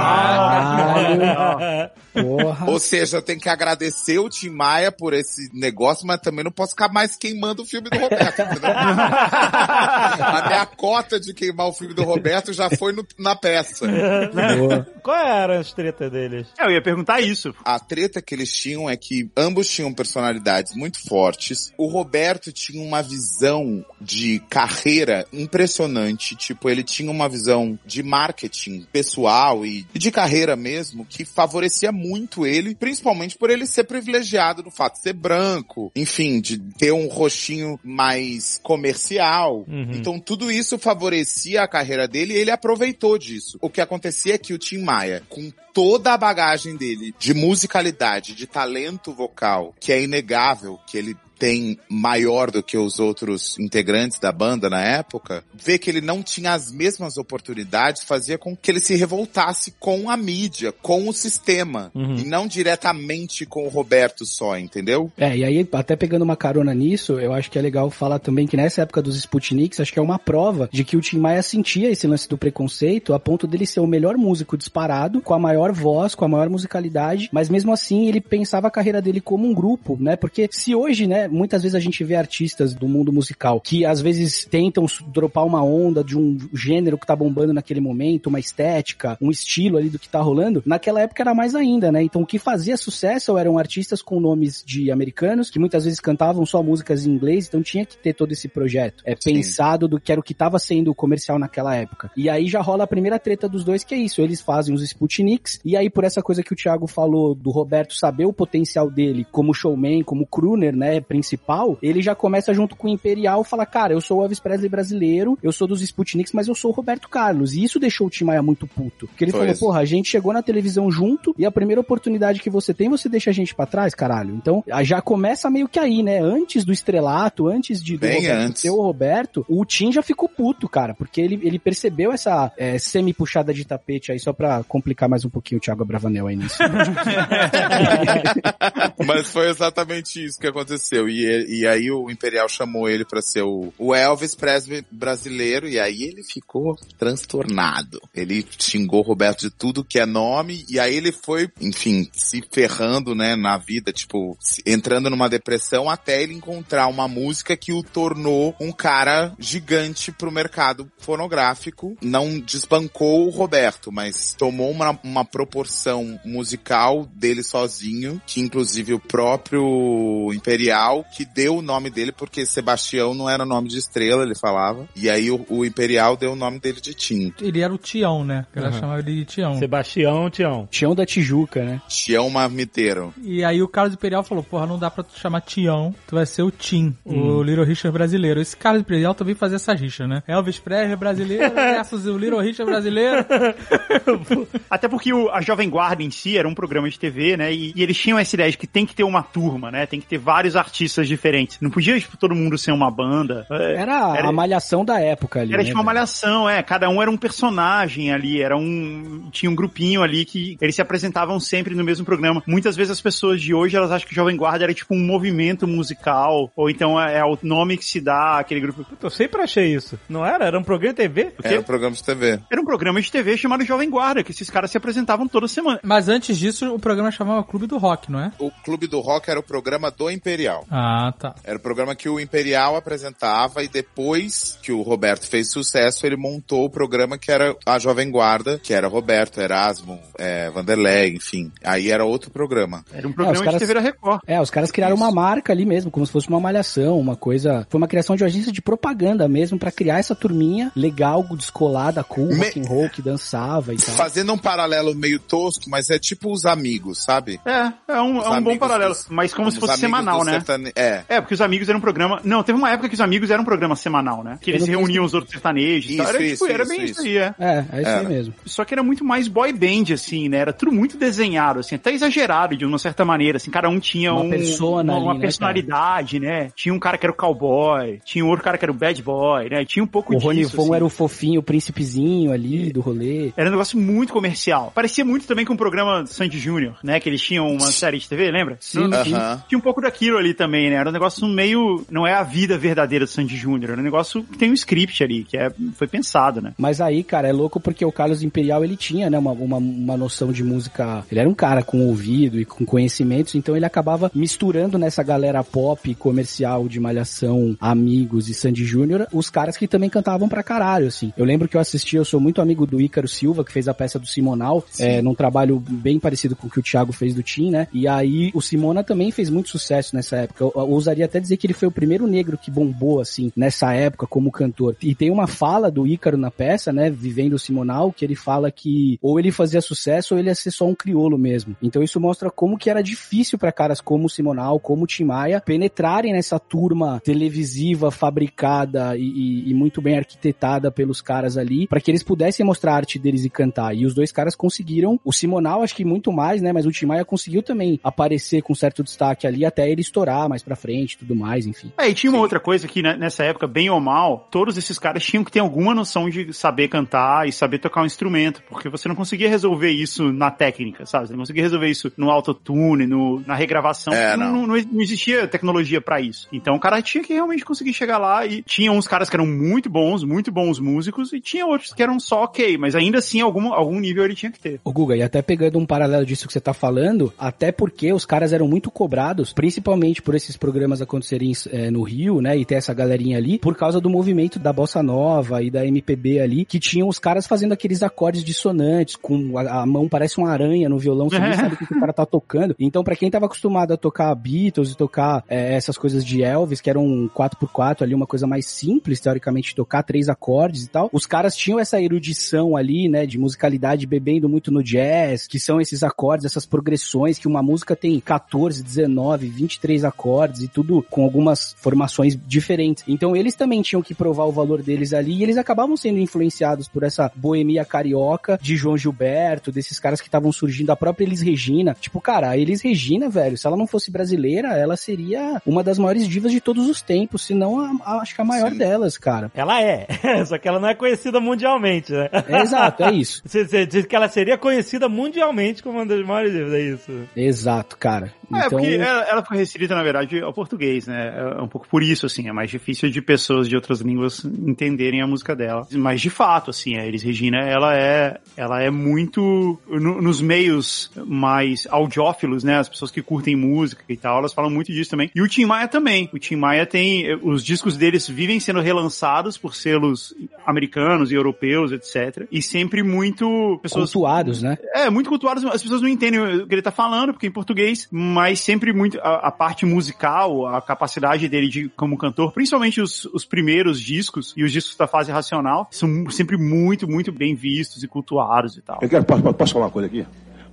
[0.00, 1.90] Caralho.
[2.12, 2.66] Porra.
[2.68, 6.50] ou seja, eu tenho que agradecer o Tim Maia por esse negócio, mas também não
[6.50, 8.70] posso ficar mais queimando o filme do Roberto, entendeu?
[8.74, 13.86] A minha cota de queimar o filme do Roberto já foi no- na peça.
[13.86, 14.86] Boa.
[15.02, 16.48] Qual era as tretas deles?
[16.58, 17.54] É, Eu ia perguntar isso.
[17.64, 21.72] A treta que eles tinham é que ambos tinham personalidades muito fortes.
[21.78, 26.34] O Roberto tinha uma visão de carreira impressionante.
[26.36, 32.46] Tipo, ele tinha uma visão de marketing pessoal e de carreira mesmo que favorecia muito
[32.46, 37.08] ele, principalmente por ele ser privilegiado no fato de ser branco, enfim, de ter um
[37.08, 39.64] rostinho mais comercial.
[39.68, 39.92] Uhum.
[39.92, 43.58] Então tudo isso favorecia a carreira dele e ele aproveitou disso.
[43.60, 48.34] O que acontecia é que o Tim Maia, com toda a bagagem dele de musicalidade,
[48.34, 54.20] de talento vocal, que é inegável que ele tem maior do que os outros integrantes
[54.20, 58.70] da banda na época, ver que ele não tinha as mesmas oportunidades fazia com que
[58.70, 62.16] ele se revoltasse com a mídia, com o sistema, Uhum.
[62.16, 65.10] e não diretamente com o Roberto só, entendeu?
[65.16, 68.46] É, e aí, até pegando uma carona nisso, eu acho que é legal falar também
[68.46, 71.42] que nessa época dos Sputniks, acho que é uma prova de que o Tim Maia
[71.42, 75.38] sentia esse lance do preconceito a ponto dele ser o melhor músico disparado, com a
[75.38, 79.46] maior voz, com a maior musicalidade, mas mesmo assim ele pensava a carreira dele como
[79.48, 80.16] um grupo, né?
[80.16, 84.00] Porque se hoje, né, muitas vezes a gente vê artistas do mundo musical que às
[84.00, 89.16] vezes tentam dropar uma onda de um gênero que tá bombando naquele momento, uma estética,
[89.20, 92.02] um estilo ali do que tá rolando, naquela época era mais ainda, né?
[92.02, 96.44] Então o que fazia sucesso eram artistas com nomes de americanos, que muitas vezes cantavam
[96.44, 99.02] só músicas em inglês, então tinha que ter todo esse projeto.
[99.04, 99.34] É Sim.
[99.34, 102.10] pensado do que era o que tava sendo comercial naquela época.
[102.16, 104.20] E aí já rola a primeira treta dos dois, que é isso.
[104.20, 107.94] Eles fazem os Sputniks, e aí por essa coisa que o Thiago falou do Roberto
[107.94, 112.88] saber o potencial dele como showman, como crooner, né, principal, ele já começa junto com
[112.88, 116.48] o Imperial falar, cara, eu sou o Elvis Presley brasileiro, eu sou dos Sputniks, mas
[116.48, 117.52] eu sou o Roberto Carlos.
[117.52, 119.06] E isso deixou o Tim Maia muito puto.
[119.06, 119.60] Porque ele Foi falou, isso.
[119.60, 123.08] porra, a gente chegou na televisão junto e a primeira oportunidade que você tem, você
[123.08, 124.34] deixa a gente pra trás, caralho.
[124.34, 126.20] Então, já começa meio que aí, né?
[126.20, 128.62] Antes do estrelato, antes de Bem Roberto antes.
[128.62, 132.78] ser o Roberto, o Tim já ficou puto, cara, porque ele, ele percebeu essa é,
[132.78, 136.58] semi-puxada de tapete aí, só pra complicar mais um pouquinho o Thiago Bravanel aí nisso.
[139.06, 141.08] Mas foi exatamente isso que aconteceu.
[141.10, 145.78] E, e aí o Imperial chamou ele pra ser o, o Elvis Presley brasileiro, e
[145.78, 148.00] aí ele ficou transtornado.
[148.14, 153.14] Ele xingou Roberto de tudo que é nome, e aí ele foi, enfim, se ferrando,
[153.14, 158.54] né, na vida, tipo, entrando numa depressão até ele encontrar uma música que o tornou
[158.60, 161.96] um cara gigante pro mercado fonográfico.
[162.00, 169.00] Não desbancou o Roberto, mas tomou uma, uma proporção musical dele sozinho, que inclusive o
[169.00, 174.22] próprio Imperial Imperial que deu o nome dele porque Sebastião não era nome de estrela,
[174.22, 174.88] ele falava.
[174.94, 177.32] E aí o, o Imperial deu o nome dele de Tim.
[177.40, 178.46] Ele era o Tião, né?
[178.54, 178.72] Ela Uhum.
[178.80, 179.58] chamava ele de Tião.
[179.58, 180.68] Sebastião, Tião.
[180.70, 181.82] Tião da Tijuca, né?
[181.88, 183.12] Tião Marmiteiro.
[183.22, 186.26] E aí o Carlos Imperial falou, porra, não dá pra tu chamar Tião, tu vai
[186.26, 187.36] ser o Tim, Hum.
[187.38, 188.40] o Little Richard brasileiro.
[188.40, 190.22] Esse Carlos Imperial também fazia essa rixa, né?
[190.26, 193.24] Elvis Presley brasileiro versus o Little Richard brasileiro.
[194.68, 197.52] Até porque o- a Jovem Guarda em si era um programa de TV, né?
[197.52, 199.86] E, e eles tinham essa ideia de que tem que ter uma turma, né?
[199.86, 201.58] Tem que ter vários artistas diferentes.
[201.60, 203.46] Não podia, tipo, todo mundo ser uma banda.
[203.50, 205.52] É, Era, a malhação da época ali.
[205.52, 206.62] Era né, tipo uma malhação, é.
[206.62, 209.28] Cada um era um personagem ali, era um.
[209.30, 212.42] Tinha um grupinho ali que eles se apresentavam sempre no mesmo programa.
[212.46, 215.66] Muitas vezes as pessoas de hoje elas acham que Jovem Guarda era tipo um movimento
[215.66, 218.84] musical, ou então é, é o nome que se dá àquele grupo.
[218.84, 219.98] Puta, eu sempre achei isso.
[220.08, 220.46] Não era?
[220.46, 221.32] Era um programa de TV?
[221.42, 222.40] Era um programa de TV.
[222.50, 225.80] Era um programa de TV chamado Jovem Guarda, que esses caras se apresentavam toda semana.
[225.82, 228.32] Mas antes disso, o programa chamava Clube do Rock, não é?
[228.38, 230.66] O Clube do Rock era o programa do Imperial.
[230.70, 231.34] Ah, tá.
[231.42, 236.16] Era o programa que o Imperial apresentava e depois que o Roberto fez sucesso, ele
[236.16, 241.50] montou o programa que era a Jovem Guarda, que era Roberto, Erasmo, é, Vanderlei, enfim.
[241.64, 242.84] Aí era outro programa.
[242.92, 244.20] Era um É, programa os caras- de TV Record.
[244.26, 247.66] É, os caras criaram uma marca ali mesmo, como se fosse uma malhação, uma coisa.
[247.68, 252.26] Foi uma criação de agência de propaganda mesmo, pra criar essa turminha legal, descolada, cool,
[252.28, 253.94] Me- rock and roll, que dançava e tal.
[253.96, 257.40] Fazendo um paralelo meio tosco, mas é tipo os amigos, sabe?
[257.44, 258.94] É, é um, é um bom paralelo.
[258.94, 260.32] dos- mas como se fosse semanal, né?
[260.32, 261.02] sertane- É.
[261.08, 262.20] É, porque os amigos eram um programa.
[262.24, 264.38] Não, teve uma época que os amigos eram um programa semanal, né?
[264.40, 266.06] Que eles reuniam os outros sertanejos e tal.
[266.06, 266.92] Isso, Era, isso, tipo, era isso, bem isso.
[266.92, 267.34] isso aí, é.
[267.38, 268.08] É, é isso aí Era.
[268.08, 268.34] mesmo.
[268.44, 270.38] Só que era muito mais boy band, assim, né?
[270.38, 273.50] Era tudo muito desenhado, assim, até exagerado de uma certa maneira, assim.
[273.50, 276.48] Cada um tinha Uma um, persona uma, ali, uma né, personalidade, né?
[276.54, 279.48] Tinha um cara que era o cowboy, tinha outro cara que era o bad boy,
[279.48, 279.64] né?
[279.64, 280.74] Tinha um pouco O disso, Rony Von assim.
[280.74, 283.32] era o fofinho, o príncipezinho ali do rolê.
[283.36, 284.72] Era um negócio muito comercial.
[284.74, 286.98] Parecia muito também com o programa Sandy Júnior, né?
[287.00, 288.56] Que eles tinham uma série de TV, lembra?
[288.60, 289.14] Sim, sim.
[289.14, 289.42] Aham.
[289.48, 290.76] Tinha um pouco daquilo ali também, né?
[290.76, 291.84] Era um negócio meio.
[291.90, 295.02] Não é a vida verdadeira do Sandy Júnior, era um negócio que tem um script
[295.02, 296.52] ali, que é, foi pensado, né?
[296.58, 299.96] Mas aí, cara, é louco porque o Carlos Imperial, ele tinha, né, uma, uma, uma
[299.96, 301.04] noção de música.
[301.10, 305.42] Ele era um cara com ouvido e com conhecimentos, então ele acabava misturando nessa galera
[305.42, 310.86] pop comercial de Malhação, Amigos e Sandy Júnior, os caras que também cantavam pra caralho,
[310.86, 311.12] assim.
[311.16, 313.74] Eu lembro que eu assisti, eu sou muito amigo do Ícaro Silva, que fez a
[313.74, 317.22] peça do Simonal, é, num trabalho bem parecido com o que o Thiago fez do
[317.22, 317.68] Tim, né?
[317.72, 320.39] E aí o Simona também fez muito sucesso nessa época.
[320.40, 323.72] Eu, eu ousaria até dizer que ele foi o primeiro negro que bombou, assim, nessa
[323.72, 324.76] época como cantor.
[324.82, 326.90] E tem uma fala do Ícaro na peça, né?
[326.90, 330.50] Vivendo o Simonal, que ele fala que ou ele fazia sucesso ou ele ia ser
[330.50, 331.56] só um criolo mesmo.
[331.62, 335.04] Então isso mostra como que era difícil pra caras como o Simonal, como o Tim
[335.04, 341.66] Maia, penetrarem nessa turma televisiva, fabricada e, e- e muito bem arquitetada pelos caras ali,
[341.66, 343.74] pra que eles pudessem mostrar a arte deles e cantar.
[343.74, 346.52] E os dois caras conseguiram, o Simonal acho que muito mais, né?
[346.52, 350.42] Mas o Tim Maia conseguiu também aparecer com certo destaque ali até ele estourar mais
[350.42, 351.72] pra frente e tudo mais, enfim.
[351.76, 354.78] É, e tinha uma outra coisa que né, nessa época, bem ou mal, todos esses
[354.78, 358.68] caras tinham que ter alguma noção de saber cantar e saber tocar um instrumento, porque
[358.68, 361.08] você não conseguia resolver isso na técnica, sabe?
[361.08, 363.92] Você não conseguia resolver isso no autotune, no, na regravação.
[363.92, 364.46] É, não, não.
[364.46, 366.28] não, não existia tecnologia pra isso.
[366.32, 369.26] Então o cara tinha que realmente conseguir chegar lá e tinha uns caras que eram
[369.26, 373.20] muito bons, muito bons músicos, e tinha outros que eram só ok, mas ainda assim
[373.20, 374.60] algum, algum nível ele tinha que ter.
[374.64, 378.04] Ô Guga, e até pegando um paralelo disso que você tá falando, até porque os
[378.04, 382.56] caras eram muito cobrados, principalmente por esses programas acontecerem eh, no Rio, né, e ter
[382.56, 386.58] essa galerinha ali, por causa do movimento da Bossa Nova e da MPB ali, que
[386.58, 390.78] tinham os caras fazendo aqueles acordes dissonantes, com a, a mão parece uma aranha no
[390.78, 392.54] violão, você nem sabe o que, o cara tá tocando.
[392.58, 396.60] Então, pra quem tava acostumado a tocar Beatles e tocar eh, essas coisas de Elvis,
[396.60, 400.90] que eram um 4x4 ali, uma coisa mais simples, teoricamente, tocar três acordes e tal,
[400.92, 405.60] os caras tinham essa erudição ali, né, de musicalidade bebendo muito no jazz, que são
[405.60, 410.09] esses acordes, essas progressões, que uma música tem 14, 19, 23 acordes
[410.42, 412.84] e tudo com algumas formações diferentes.
[412.88, 416.68] Então eles também tinham que provar o valor deles ali e eles acabavam sendo influenciados
[416.68, 421.20] por essa boemia carioca de João Gilberto, desses caras que estavam surgindo, a própria Elis
[421.20, 421.76] Regina.
[421.80, 425.78] Tipo, cara, a Elis Regina, velho, se ela não fosse brasileira, ela seria uma das
[425.78, 428.58] maiores divas de todos os tempos, se não a, a- acho que a maior Sim.
[428.58, 429.30] delas, cara.
[429.34, 429.86] Ela é,
[430.26, 432.08] só que ela não é conhecida mundialmente, né?
[432.28, 433.20] É exato, é isso.
[433.30, 436.92] Você, você diz que ela seria conhecida mundialmente como uma das maiores divas, é isso?
[437.16, 438.12] Exato, cara.
[438.32, 441.12] É, Então, porque ela, ela foi restrita, na verdade, ao português, né?
[441.38, 445.00] É um pouco por isso, assim, é mais difícil de pessoas de outras línguas entenderem
[445.02, 445.66] a música dela.
[445.72, 450.90] Mas, de fato, assim, a Elis Regina, ela é, ela é muito, no- nos meios
[451.06, 452.58] mais audiófilos, né?
[452.58, 455.10] As pessoas que curtem música e tal, elas falam muito disso também.
[455.14, 456.08] E o Tim Maia também.
[456.12, 460.14] O Tim Maia tem, os discos deles vivem sendo relançados por selos
[460.46, 462.26] americanos e europeus, etc.
[462.30, 464.56] E sempre muito pessoas cultuados, né?
[464.74, 467.32] é, muito cultuados, as pessoas não entendem o que ele tá falando, porque é em
[467.32, 472.80] português, mas sempre muito, a, a parte musical, a capacidade dele de, como cantor, principalmente
[472.80, 477.34] os, os primeiros discos e os discos da fase racional, são sempre muito, muito bem
[477.34, 478.78] vistos e cultuados e tal.
[478.82, 480.06] Eu quero, posso, posso falar uma coisa aqui?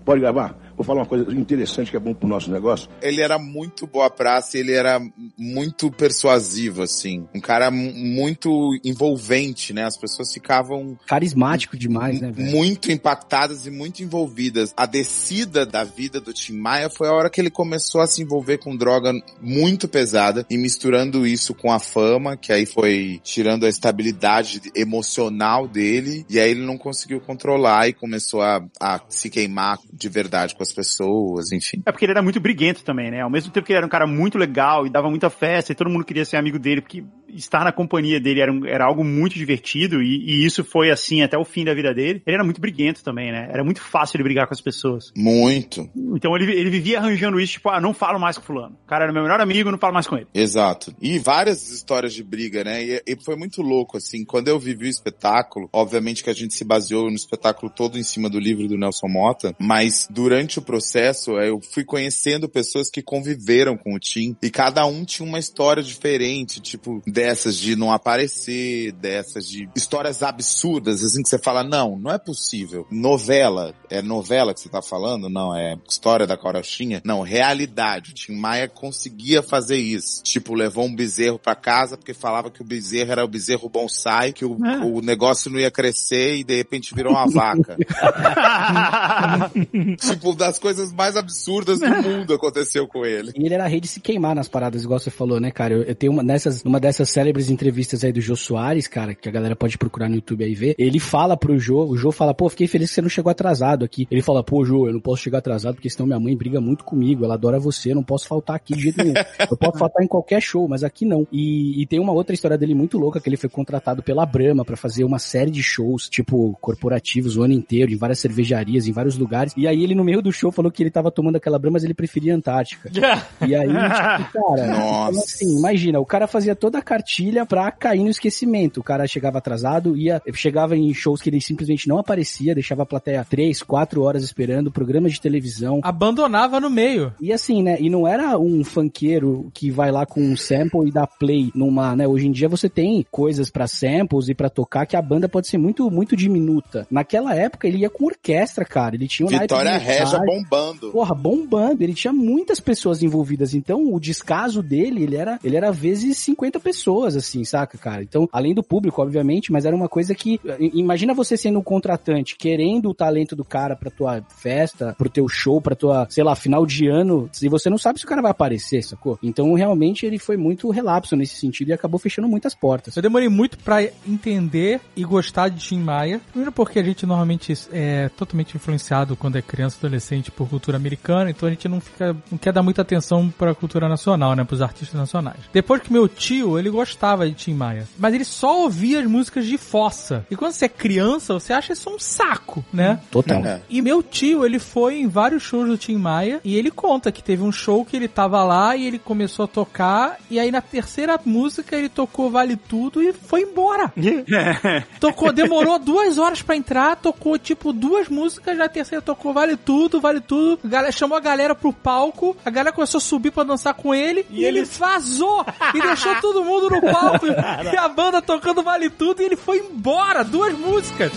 [0.05, 0.55] Pode gravar?
[0.77, 2.87] Vou falar uma coisa interessante que é bom pro nosso negócio.
[3.01, 5.01] Ele era muito boa praça, ele era
[5.35, 7.27] muito persuasivo, assim.
[7.33, 9.85] Um cara mu- muito envolvente, né?
[9.85, 12.51] As pessoas ficavam Carismático demais, né, velho?
[12.51, 14.71] muito impactadas e muito envolvidas.
[14.77, 18.21] A descida da vida do Tim Maia foi a hora que ele começou a se
[18.21, 19.11] envolver com droga
[19.41, 25.67] muito pesada e misturando isso com a fama, que aí foi tirando a estabilidade emocional
[25.67, 30.53] dele, e aí ele não conseguiu controlar e começou a, a se queimar de verdade
[30.55, 31.81] com as pessoas, enfim.
[31.85, 33.21] É porque ele era muito briguento também, né?
[33.21, 35.75] Ao mesmo tempo que ele era um cara muito legal e dava muita festa e
[35.75, 37.03] todo mundo queria ser amigo dele, porque
[37.37, 41.21] estar na companhia dele era, um- era algo muito divertido e, e isso foi assim
[41.21, 42.21] até o fim da vida dele.
[42.25, 43.47] Ele era muito briguento também, né?
[43.51, 45.11] Era muito fácil ele brigar com as pessoas.
[45.15, 45.89] Muito.
[46.15, 48.75] Então ele, ele vivia arranjando isso, tipo, ah, não falo mais com fulano.
[48.83, 50.27] O cara era meu melhor amigo, não falo mais com ele.
[50.33, 50.93] Exato.
[51.01, 52.83] E várias histórias de briga, né?
[52.83, 54.23] E, e foi muito louco, assim.
[54.25, 58.03] Quando eu vivi o espetáculo, obviamente que a gente se baseou no espetáculo todo em
[58.03, 63.01] cima do livro do Nelson Mota, mas durante o processo eu fui conhecendo pessoas que
[63.01, 67.91] conviveram com o Tim e cada um tinha uma história diferente, tipo, dessas de não
[67.91, 72.87] aparecer, dessas de histórias absurdas, assim, que você fala, não, não é possível.
[72.89, 75.27] Novela, é novela que você tá falando?
[75.27, 77.01] Não, é história da Corochinha?
[77.03, 78.11] Não, realidade.
[78.11, 80.23] O Tim Maia conseguia fazer isso.
[80.23, 84.31] Tipo, levou um bezerro pra casa porque falava que o bezerro era o bezerro bonsai,
[84.31, 87.75] que o, o negócio não ia crescer e de repente virou uma vaca.
[89.99, 93.33] tipo, das coisas mais absurdas do mundo aconteceu com ele.
[93.35, 95.73] E ele era rei de se queimar nas paradas, igual você falou, né, cara?
[95.73, 99.27] Eu, eu tenho uma nessas, uma dessas célebres entrevistas aí do Jô Soares, cara, que
[99.27, 100.75] a galera pode procurar no YouTube aí ver.
[100.77, 103.83] Ele fala pro Jô, o Jô fala, pô, fiquei feliz que você não chegou atrasado
[103.85, 104.07] aqui.
[104.09, 106.83] Ele fala, pô, Jô, eu não posso chegar atrasado porque senão minha mãe briga muito
[106.83, 109.13] comigo, ela adora você, eu não posso faltar aqui de jeito nenhum.
[109.49, 111.25] Eu posso faltar em qualquer show, mas aqui não.
[111.31, 114.65] E, e tem uma outra história dele muito louca, que ele foi contratado pela Brahma
[114.65, 118.91] pra fazer uma série de shows, tipo, corporativos o ano inteiro, em várias cervejarias, em
[118.91, 119.53] vários lugares.
[119.55, 121.83] E aí ele, no meio do show, falou que ele tava tomando aquela Brahma, mas
[121.83, 122.89] ele preferia a Antártica.
[123.47, 125.11] E aí, tipo, cara, Nossa.
[125.11, 128.79] então, assim, imagina, o cara fazia toda a cartilha pra cair no esquecimento.
[128.79, 132.85] O cara chegava atrasado, ia, chegava em shows que ele simplesmente não aparecia, deixava a
[132.85, 135.79] plateia três, quatro horas esperando, programas de televisão.
[135.83, 137.13] Abandonava no meio.
[137.21, 137.77] E assim, né?
[137.79, 141.95] E não era um funkeiro que vai lá com um sample e dá play numa,
[141.95, 142.07] né?
[142.07, 145.47] Hoje em dia você tem coisas pra samples e pra tocar que a banda pode
[145.47, 146.87] ser muito, muito diminuta.
[146.89, 148.95] Naquela época ele ia com orquestra, cara.
[148.95, 150.25] Ele tinha um naipe Vitória ensaio.
[150.25, 150.91] bombando.
[150.91, 151.83] Porra, bombando.
[151.83, 153.53] Ele tinha muitas pessoas envolvidas.
[153.53, 158.03] Então, o descaso dele, ele era, ele era vezes 50 pessoas, assim, saca, cara?
[158.03, 160.39] Então, além do público, obviamente, mas era uma coisa que.
[160.59, 165.27] Imagina você sendo um contratante, querendo o talento do cara pra tua festa, pro teu
[165.27, 168.21] show, pra tua, sei lá, final de ano, se você não sabe se o cara
[168.21, 169.17] vai aparecer, sacou?
[169.21, 172.95] Então, realmente, ele foi muito relapso nesse sentido e acabou fechando muitas portas.
[172.95, 176.21] Eu demorei muito pra entender e gostar de Tim Maia.
[176.29, 181.29] Primeiro porque a gente normalmente é totalmente influenciado quando é criança, adolescente por cultura americana,
[181.29, 184.61] então a gente não fica, não quer dar muita atenção pra cultura nacional, né, pros
[184.61, 185.39] artistas nacionais.
[185.51, 189.45] Depois que meu tio, ele gostava de Tim Maia, mas ele só ouvia as músicas
[189.45, 190.25] de fossa.
[190.29, 192.99] E quando você é criança, você acha isso um saco, né?
[193.09, 193.43] Total.
[193.43, 193.61] É.
[193.67, 197.23] E meu tio, ele foi em vários shows do Tim Maia e ele conta que
[197.23, 200.61] teve um show que ele tava lá e ele começou a tocar e aí na
[200.61, 203.91] terceira música ele tocou Vale Tudo e foi embora.
[204.99, 209.99] tocou, demorou duas horas pra entrar, tocou tipo duas músicas, na terceira tocou Vale Tudo,
[209.99, 210.59] Vale Tudo.
[210.63, 214.25] Galera, chamou a galera pro palco, a galera começou a subir pra dançar com ele
[214.29, 217.25] e, ele vazou e deixou todo mundo no palco
[217.71, 221.11] e a banda tocando Vale Tudo e ele foi embora, duas músicas.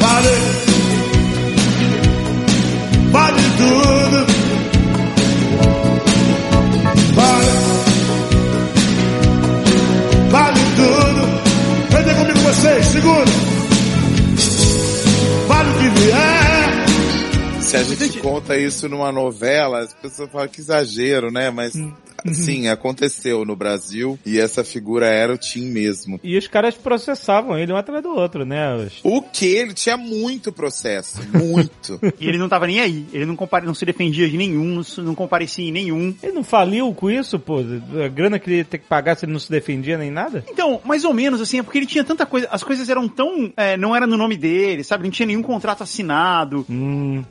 [0.00, 0.28] Vale,
[3.10, 4.44] vale tudo.
[7.14, 7.46] Vale,
[10.30, 11.44] vale tudo.
[11.90, 13.24] Vem comigo vocês, segura.
[15.46, 16.84] Vale o que vier.
[17.60, 21.50] Se a gente conta isso numa novela, as pessoas falam que exagero, né?
[21.50, 21.74] Mas,
[22.32, 26.18] sim, aconteceu no Brasil e essa figura era o Tim mesmo.
[26.22, 28.74] E os caras processavam ele um atrás do outro, né?
[28.76, 29.46] Os- O que?
[29.46, 31.20] Ele tinha muito processo.
[31.32, 32.00] Muito.
[32.20, 33.06] E ele não tava nem aí.
[33.12, 36.14] Ele não, compare, não se defendia de nenhum, não, comparecia em nenhum.
[36.22, 37.58] Ele não faliu com isso, pô?
[38.02, 40.44] A grana que ele ia ter que pagar se ele não se defendia nem nada?
[40.50, 43.52] Então, mais ou menos, assim, é porque ele tinha tanta coisa, as coisas eram tão,
[43.56, 45.04] é, não era no nome dele, sabe?
[45.04, 46.64] Não tinha nenhum contrato assinado.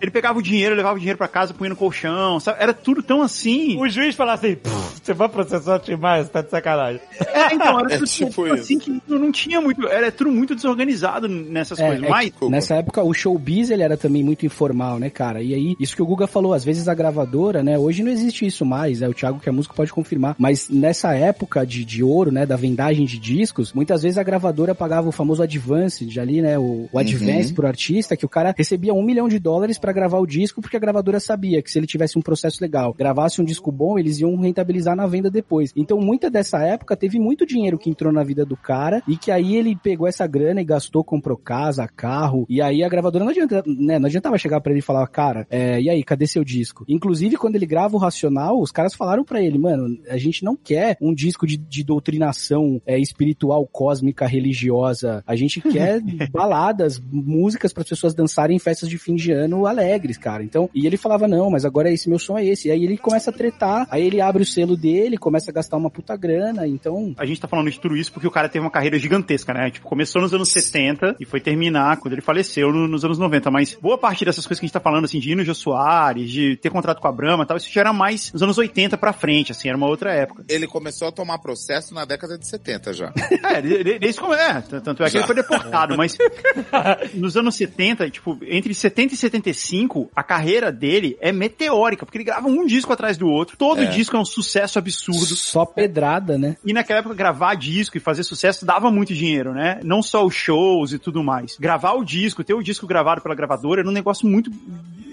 [0.01, 2.61] Ele pegava o dinheiro, levava o dinheiro pra casa, punha no colchão, sabe?
[2.61, 3.77] Era tudo tão assim.
[3.79, 7.01] O juiz falava assim, "Pff, Você vai processar o Tim Maia, você tá de sacanagem.
[7.33, 9.87] É, então, era É tudo tipo assim que não não tinha muito.
[9.87, 12.05] Era tudo muito desorganizado nessas É, coisas.
[12.05, 12.31] é Mas.
[12.49, 15.41] nessa época o showbiz ele era também muito informal, né, cara?
[15.41, 18.45] E aí, isso que o Guga falou, às vezes a gravadora, né, hoje não existe
[18.45, 22.03] isso mais, é o Thiago que é músico pode confirmar, mas nessa época de, de
[22.03, 26.19] ouro, né, da vendagem de discos, muitas vezes a gravadora pagava o famoso advance, de
[26.19, 27.55] ali, né, o, o advance Uhum.
[27.55, 30.77] pro artista, que o cara recebia um milhão de dólares pra gravar o disco, porque
[30.77, 34.19] a gravadora sabia que se ele tivesse um processo legal, gravasse um disco bom, eles
[34.19, 35.71] iam rentabilizar na venda depois.
[35.75, 39.31] Então, muita dessa época teve muito dinheiro que entrou na vida do cara e que
[39.31, 43.31] aí ele pegou essa grana e gastou, comprou casa, carro, e aí a gravadora não
[43.31, 46.43] adianta, né, não adiantava chegar pra ele e falar, cara, é, e aí, cadê seu
[46.43, 46.85] disco?
[46.87, 50.55] Inclusive, quando ele grava o Racional, os caras falaram pra ele, mano, a gente não
[50.55, 56.01] quer um disco de, de doutrinação é, espiritual, cósmica, religiosa, a gente quer
[56.31, 60.43] baladas, músicas para as pessoas dançarem em festas de fim de ano alegres, cara.
[60.43, 62.67] Então, e ele falava, não, mas agora esse meu som é esse.
[62.67, 65.77] E aí ele começa a tretar, aí ele abre o selo dele, começa a gastar
[65.77, 67.13] uma puta grana, então...
[67.17, 69.69] A gente tá falando de tudo isso porque o cara teve uma carreira gigantesca, né?
[69.69, 73.51] Tipo, começou nos anos 70 e foi terminar quando ele faleceu no- nos anos 90.
[73.51, 75.53] Mas boa parte dessas coisas que a gente tá falando, assim, de ir no Jô
[75.53, 78.57] Soares, de ter contrato com a Brahma e tal, isso já era mais nos anos
[78.57, 80.45] 80 pra frente, assim, era uma outra época.
[80.49, 83.13] Ele começou a tomar processo na década de 70 já.
[83.43, 86.17] É, de- de- desde como é, tanto é que ele foi deportado, mas
[87.13, 92.23] nos anos 70, tipo, entre 70 e 75, a carreira dele é meteórica, porque ele
[92.25, 93.85] grava um disco atrás do outro, todo É.
[93.85, 95.35] disco é um sucesso absurdo.
[95.35, 96.55] Só pedrada, né?
[96.65, 99.79] E naquela época, gravar disco e fazer sucesso dava muito dinheiro, né?
[99.83, 101.57] Não só os shows e tudo mais.
[101.57, 104.51] Gravar o disco, ter o disco gravado pela gravadora era um negócio muito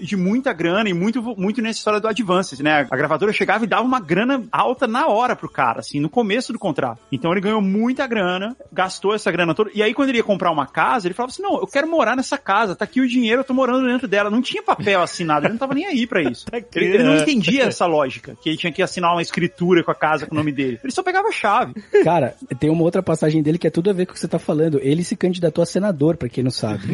[0.05, 2.87] de muita grana e muito, muito nessa história do Advances, né?
[2.89, 6.51] A gravadora chegava e dava uma grana alta na hora pro cara, assim, no começo
[6.51, 6.99] do contrato.
[7.11, 9.69] Então ele ganhou muita grana, gastou essa grana toda.
[9.73, 12.15] E aí quando ele ia comprar uma casa, ele falava assim, não, eu quero morar
[12.15, 14.29] nessa casa, tá aqui o dinheiro, eu tô morando dentro dela.
[14.29, 16.45] Não tinha papel assinado, ele não tava nem aí pra isso.
[16.73, 19.95] Ele, ele não entendia essa lógica, que ele tinha que assinar uma escritura com a
[19.95, 20.79] casa com o nome dele.
[20.83, 21.73] Ele só pegava a chave.
[22.03, 24.27] Cara, tem uma outra passagem dele que é tudo a ver com o que você
[24.27, 24.79] tá falando.
[24.81, 26.91] Ele se candidatou a senador, pra quem não sabe.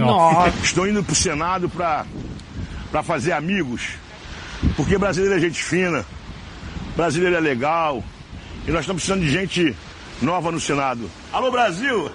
[0.64, 2.06] Estou indo pro Senado pra,
[2.92, 3.96] pra fazer amigos.
[4.76, 6.06] Porque brasileiro é gente fina,
[6.96, 8.04] brasileiro é legal.
[8.68, 9.76] E nós estamos precisando de gente
[10.22, 11.10] nova no Senado.
[11.32, 12.12] Alô, Brasil!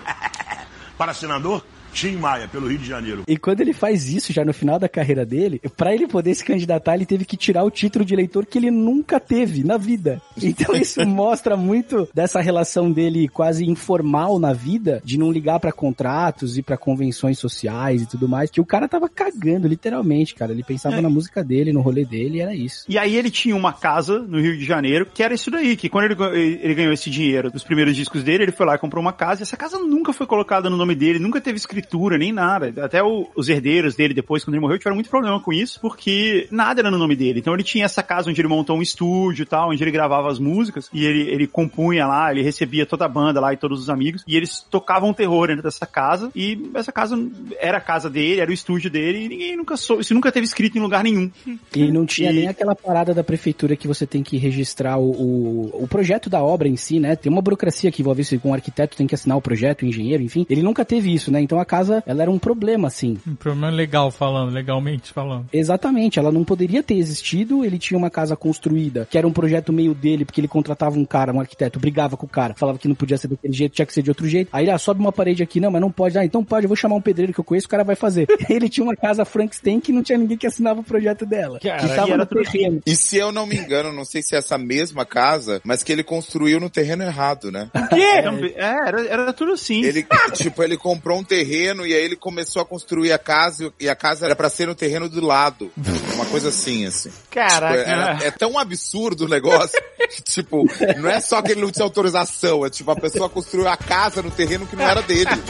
[0.99, 3.23] Para senador, Tim Maia, pelo Rio de Janeiro.
[3.27, 6.45] E quando ele faz isso já no final da carreira dele, pra ele poder se
[6.45, 10.21] candidatar, ele teve que tirar o título de eleitor que ele nunca teve na vida.
[10.41, 15.73] Então isso mostra muito dessa relação dele quase informal na vida, de não ligar pra
[15.73, 20.53] contratos e pra convenções sociais e tudo mais, que o cara tava cagando, literalmente, cara.
[20.53, 21.01] Ele pensava É.
[21.01, 22.85] na música dele, no rolê dele, e era isso.
[22.89, 25.89] E aí ele tinha uma casa no Rio de Janeiro, que era isso daí, que
[25.89, 29.01] quando ele, ele ganhou esse dinheiro dos primeiros discos dele, ele foi lá e comprou
[29.03, 32.33] uma casa, e essa casa nunca foi colocada no nome dele, nunca teve escritura, nem
[32.33, 32.73] nada.
[32.85, 36.47] Até o- os herdeiros dele, depois, quando ele morreu, tiveram muito problema com isso, porque
[36.51, 37.41] nada era no nome dele.
[37.41, 40.31] Então ele tinha essa casa onde ele montou um estúdio e tal, onde ele gravava
[40.31, 43.81] as músicas, e ele, ele compunha lá, ele recebia toda a banda lá e todos
[43.81, 47.19] os amigos, e eles tocavam terror dentro dessa casa, e essa casa
[47.59, 50.47] era a casa dele, era o estúdio dele, e ninguém nunca soube, isso nunca teve
[50.47, 51.31] escrito em lugar nenhum.
[51.75, 55.85] E não tinha nem aquela parada da prefeitura que você tem que registrar o, o,
[55.85, 57.17] o projeto da obra em si, né?
[57.17, 60.23] Tem uma burocracia que envolve isso, um arquiteto tem que assinar o projeto, o engenheiro,
[60.23, 60.47] enfim.
[60.51, 61.41] Ele nunca teve isso, né?
[61.41, 63.19] Então a casa, ela era um problema, assim.
[63.27, 65.47] Um problema legal falando, legalmente falando.
[65.51, 69.73] Exatamente, ela não poderia ter existido, ele tinha uma casa construída, que era um projeto
[69.73, 72.87] meio dele, porque ele contratava um cara, um arquiteto, brigava com o cara, falava que
[72.87, 74.51] não podia ser daquele jeito, tinha que ser de outro jeito.
[74.53, 76.69] Aí ele, ah, sobe uma parede aqui, não, mas não pode, ah, então pode, eu
[76.69, 78.27] vou chamar um pedreiro que eu conheço, o cara vai fazer.
[78.51, 81.59] ele tinha uma casa Frankenstein que não tinha ninguém que assinava o projeto dela.
[81.59, 82.83] que tava no terreno.
[82.85, 85.91] E se eu não me engano, não sei se é essa mesma casa, mas que
[85.91, 87.71] ele construiu no terreno errado, né?
[87.89, 88.53] quê?
[88.57, 89.83] É, era, era tudo assim.
[89.83, 93.89] Ele, tipo, ele comprou um terreno e aí ele começou a construir a casa e
[93.89, 95.71] a casa era pra ser no terreno do lado.
[96.15, 97.11] Uma coisa assim, assim.
[97.31, 97.79] Caraca.
[97.79, 100.65] Tipo, era- é tão absurdo o negócio que, tipo,
[100.99, 104.23] não é só que ele não tinha autorização, é tipo, a pessoa construiu a casa
[104.23, 105.31] no terreno que não era dele.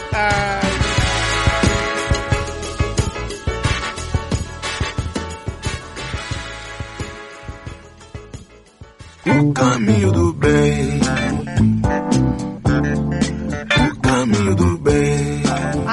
[9.26, 11.00] O caminho do bem.
[13.90, 14.71] O caminho do bem.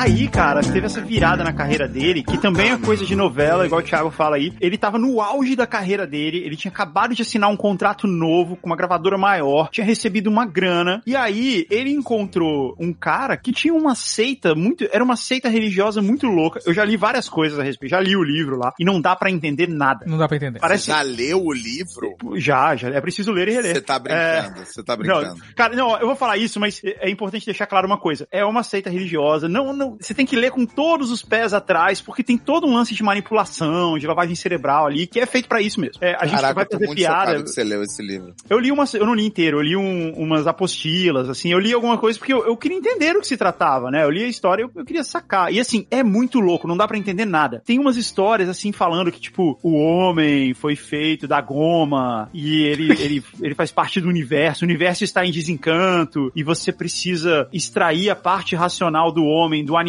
[0.09, 3.79] Aí, cara, teve essa virada na carreira dele, que também é coisa de novela, igual
[3.79, 4.51] o Thiago fala aí.
[4.59, 8.55] Ele tava no auge da carreira dele, ele tinha acabado de assinar um contrato novo
[8.55, 13.51] com uma gravadora maior, tinha recebido uma grana, e aí ele encontrou um cara que
[13.51, 16.59] tinha uma seita muito, era uma seita religiosa muito louca.
[16.65, 19.15] Eu já li várias coisas a respeito, já li o livro lá, e não dá
[19.15, 20.07] pra entender nada.
[20.07, 20.57] Não dá pra entender.
[20.57, 22.15] Parece- Já leu o livro?
[22.37, 23.75] Já, já, é preciso ler e reler.
[23.75, 25.35] Você tá brincando, você tá brincando.
[25.35, 28.27] Não, cara, não, eu vou falar isso, mas é importante deixar claro uma coisa.
[28.31, 31.99] É uma seita religiosa, não, não, você tem que ler com todos os pés atrás,
[32.01, 35.61] porque tem todo um lance de manipulação, de lavagem cerebral ali, que é feito pra
[35.61, 35.95] isso mesmo.
[36.01, 37.43] É, a gente Caraca, vai fazer muito piada.
[37.43, 38.33] que você leu esse livro.
[38.49, 41.73] Eu li umas, eu não li inteiro, eu li um- umas apostilas, assim, eu li
[41.73, 44.03] alguma coisa porque eu, eu queria entender o que se tratava, né?
[44.03, 45.51] Eu li a história, eu, eu queria sacar.
[45.53, 47.61] E assim, é muito louco, não dá pra entender nada.
[47.65, 52.91] Tem umas histórias, assim, falando que, tipo, o homem foi feito da goma e ele,
[53.01, 58.09] ele, ele faz parte do universo, o universo está em desencanto e você precisa extrair
[58.09, 59.88] a parte racional do homem, do animal,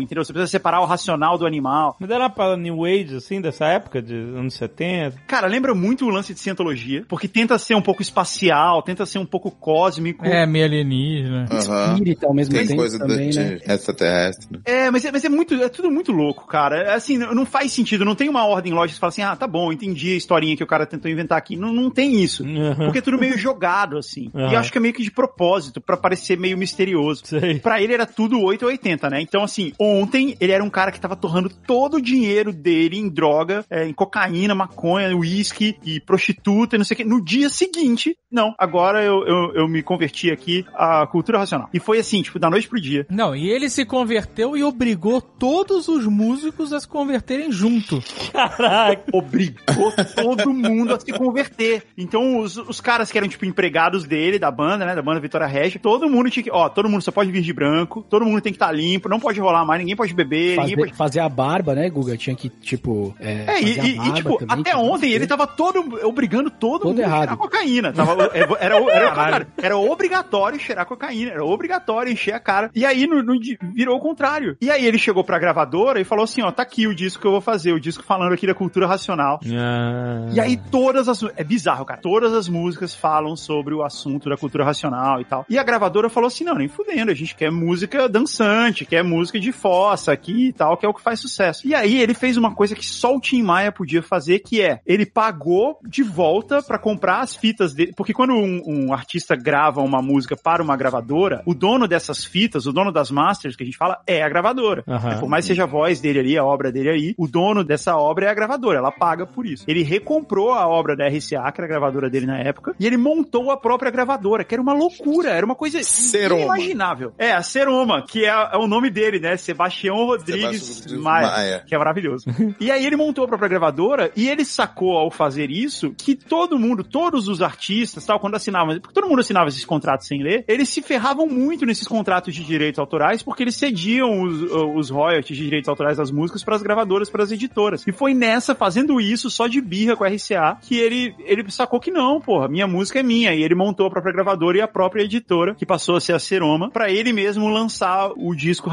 [0.00, 0.24] entendeu?
[0.24, 1.96] Você precisa separar o racional do animal.
[1.98, 5.16] Mas era pra New Age, assim, dessa época, de anos 70?
[5.26, 9.18] Cara, lembra muito o lance de cientologia, porque tenta ser um pouco espacial, tenta ser
[9.18, 10.24] um pouco cósmico.
[10.26, 11.46] É, meio alienígena.
[11.52, 13.54] Espírita ao mesmo Tem tempo coisa também, de, né?
[13.56, 14.48] de extraterrestre.
[14.52, 14.60] né?
[14.64, 16.82] É, mas é, mas é muito, é tudo muito louco, cara.
[16.82, 19.46] É Assim, não faz sentido, não tem uma ordem lógica que fala assim, ah, tá
[19.46, 21.54] bom, entendi a historinha que o cara tentou inventar aqui.
[21.56, 22.44] Não, não tem isso.
[22.76, 24.30] Porque é tudo meio jogado, assim.
[24.34, 24.52] E Aham.
[24.52, 27.22] eu acho que é meio que de propósito, pra parecer meio misterioso.
[27.24, 27.60] Sei.
[27.60, 29.20] Pra ele era tudo 8 ou 80, né?
[29.28, 33.08] Então, assim, ontem ele era um cara que tava torrando todo o dinheiro dele em
[33.08, 37.04] droga, é, em cocaína, maconha, uísque e prostituta e não sei o quê.
[37.04, 41.68] No dia seguinte, não, agora eu, eu, eu me converti aqui à cultura racional.
[41.72, 43.06] E foi assim, tipo, da noite pro dia.
[43.10, 48.02] Não, e ele se converteu e obrigou todos os músicos a se converterem junto.
[48.32, 49.04] Caraca.
[49.12, 51.84] obrigou todo mundo a se converter.
[51.96, 55.46] Então, os, os caras que eram, tipo, empregados dele, da banda, né, da banda Vitória
[55.46, 58.40] Regia, todo mundo tinha que, ó, todo mundo só pode vir de branco, todo mundo
[58.40, 60.94] tem que estar limpo, não pode rolar mais, ninguém pode beber, ninguém Fazer, pode...
[60.94, 62.16] fazer a barba, né, Guga?
[62.16, 63.14] Tinha que, tipo.
[63.20, 66.80] É, É, e, a e- e, tipo, também, até ontem ele tava todo obrigando todo,
[66.82, 67.18] Todo mundo a errado.
[67.20, 67.92] cheirar cocaína.
[67.92, 72.70] Tava, é, era, era, era, era obrigatório cheirar cocaína, era obrigatório encher a cara.
[72.74, 73.34] E aí no, no
[73.74, 74.56] virou o contrário.
[74.60, 77.26] E aí ele chegou pra gravadora e falou assim: ó, tá aqui o disco que
[77.26, 79.40] eu vou fazer, o disco falando aqui da cultura racional.
[79.46, 80.28] Ah.
[80.32, 81.22] E aí todas as.
[81.36, 82.00] É bizarro, cara.
[82.00, 85.44] Todas as músicas falam sobre o assunto da cultura racional e tal.
[85.48, 89.40] E a gravadora falou assim: não, nem fudendo, a gente quer música dançante, quer música
[89.40, 91.66] de fossa aqui e tal, que é o que faz sucesso.
[91.66, 94.80] E aí ele fez uma coisa que só o Tim Maia podia fazer, que é
[94.86, 97.92] ele pagou de volta pra comprar as fitas dele.
[97.96, 102.66] Porque quando um, um artista grava uma música para uma gravadora, o dono dessas fitas,
[102.66, 104.84] o dono das masters que a gente fala, é a gravadora.
[104.86, 105.18] Aham.
[105.20, 107.96] Por mais que seja a voz dele ali, a obra dele aí, o dono dessa
[107.96, 109.64] obra é a gravadora, ela paga por isso.
[109.66, 112.96] Ele recomprou a obra da RCA, que era a gravadora dele na época, e ele
[112.96, 116.58] montou a própria gravadora, que era uma loucura, era uma coisa Seroma.
[116.58, 117.12] inimaginável.
[117.18, 119.36] É, a Seroma, que é, é o nome dele, né?
[119.36, 121.64] Sebastião Rodrigues Sebastião Maia, Maia.
[121.66, 122.26] que é maravilhoso.
[122.58, 126.58] e aí ele montou a própria gravadora e ele sacou ao fazer isso que todo
[126.58, 130.44] mundo, todos os artistas, tal, quando assinavam, porque todo mundo assinava esses contratos sem ler,
[130.48, 134.42] eles se ferravam muito nesses contratos de direitos autorais porque eles cediam os,
[134.76, 137.86] os royalties de direitos autorais das músicas para as gravadoras, para as editoras.
[137.86, 141.80] E foi nessa, fazendo isso, só de birra com a RCA, que ele, ele sacou
[141.80, 143.34] que não, porra, minha música é minha.
[143.34, 146.18] E ele montou a própria gravadora e a própria editora, que passou a ser a
[146.18, 148.70] Seroma, para ele mesmo lançar o disco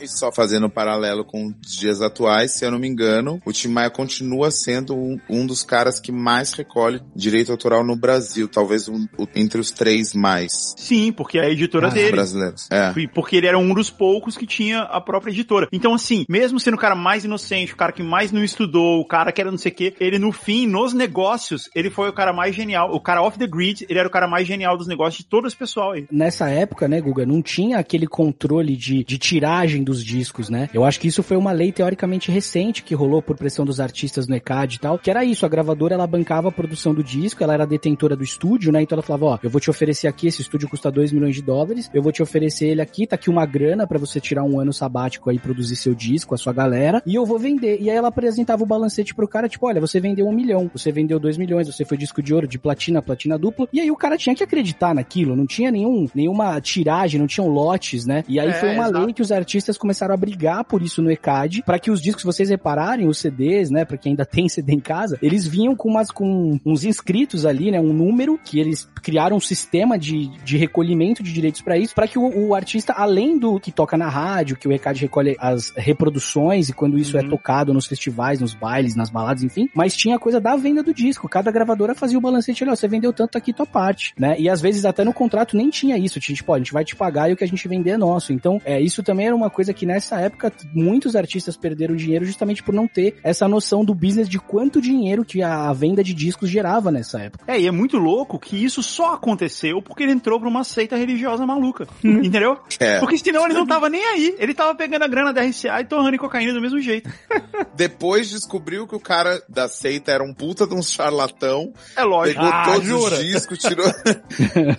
[0.00, 3.52] E só fazendo um paralelo com os dias atuais, se eu não me engano, o
[3.52, 8.48] Tim Maia continua sendo um, um dos caras que mais recolhe direito autoral no Brasil,
[8.48, 12.12] talvez um- o- entre os três mais Sim, porque é a editora Ah, dele.
[12.12, 12.68] brasileiros.
[12.70, 12.92] É.
[12.96, 15.68] E Porque ele era um dos poucos que tinha a própria editora.
[15.72, 19.04] Então, assim, mesmo sendo o cara mais inocente, o cara que mais não estudou, o
[19.06, 22.12] cara que era não sei o quê, ele no fim, nos negócios, ele foi o
[22.12, 22.94] cara mais genial.
[22.94, 25.46] O cara off the grid, ele era o cara mais genial dos negócios de todo
[25.46, 26.06] esse pessoal aí.
[26.10, 29.18] Nessa época, né, Guga, não tinha aquele controle de, de
[29.50, 30.68] tiragem dos discos, né?
[30.72, 34.28] Eu acho que isso foi uma lei teoricamente recente que rolou por pressão dos artistas
[34.28, 37.42] no ECAD e tal, que era isso, a gravadora ela bancava a produção do disco,
[37.42, 38.80] ela era detentora do estúdio, né?
[38.82, 41.42] Então ela falava, ó, eu vou te oferecer aqui, esse estúdio custa 2 milhões de
[41.42, 44.60] dólares, eu vou te oferecer ele aqui, tá aqui uma grana pra você tirar um
[44.60, 47.78] ano sabático aí, produzir seu disco, a sua galera, e eu vou vender.
[47.80, 50.92] E aí ela apresentava o balancete pro cara, tipo, olha, você vendeu um milhão, você
[50.92, 53.96] vendeu dois milhões, você foi disco de ouro, de platina, platina dupla, e aí o
[53.96, 58.22] cara tinha que acreditar naquilo, não tinha nenhum, nenhuma tiragem, não tinham lotes, né?
[58.28, 59.04] E aí É, foi uma exato.
[59.04, 62.24] lei que os artistas começaram a brigar por isso no ECAD, pra que os discos,
[62.24, 65.88] vocês repararem, os CDs, né, pra quem ainda tem CD em casa, eles vinham com
[65.88, 70.56] umas com uns inscritos ali, né, um número que eles criaram um sistema de, de
[70.56, 74.08] recolhimento de direitos pra isso, pra que o, o artista, além do que toca na
[74.08, 78.54] rádio, que o ECAD recolhe as reproduções e quando isso é tocado nos festivais, nos
[78.54, 81.28] bailes, nas baladas, enfim, mas tinha a coisa da venda do disco.
[81.28, 84.36] Cada gravadora fazia o balancete, olha, ó, você vendeu tanto aqui tua parte, né?
[84.38, 86.84] E às vezes até no contrato nem tinha isso, tinha tipo, ó, a gente vai
[86.84, 88.32] te pagar e o que a gente vender é nosso.
[88.32, 92.62] Então, é, isso também era uma coisa que nessa época muitos artistas perderam dinheiro justamente
[92.62, 96.50] por não ter essa noção do business de quanto dinheiro que a venda de discos
[96.50, 97.44] gerava nessa época.
[97.46, 100.96] É, e é muito louco que isso só aconteceu porque ele entrou pra uma seita
[100.96, 101.86] religiosa maluca.
[102.04, 102.58] Entendeu?
[102.78, 102.98] É.
[103.00, 104.34] Porque senão ele não tava nem aí.
[104.38, 107.10] Ele tava pegando a grana da RCA e torrando em cocaína do mesmo jeito.
[107.74, 111.72] Depois descobriu que o cara da seita era um puta de um charlatão.
[111.96, 112.40] É lógico.
[112.40, 113.14] Pegou Ah, todos jura?
[113.16, 113.86] os discos, tirou,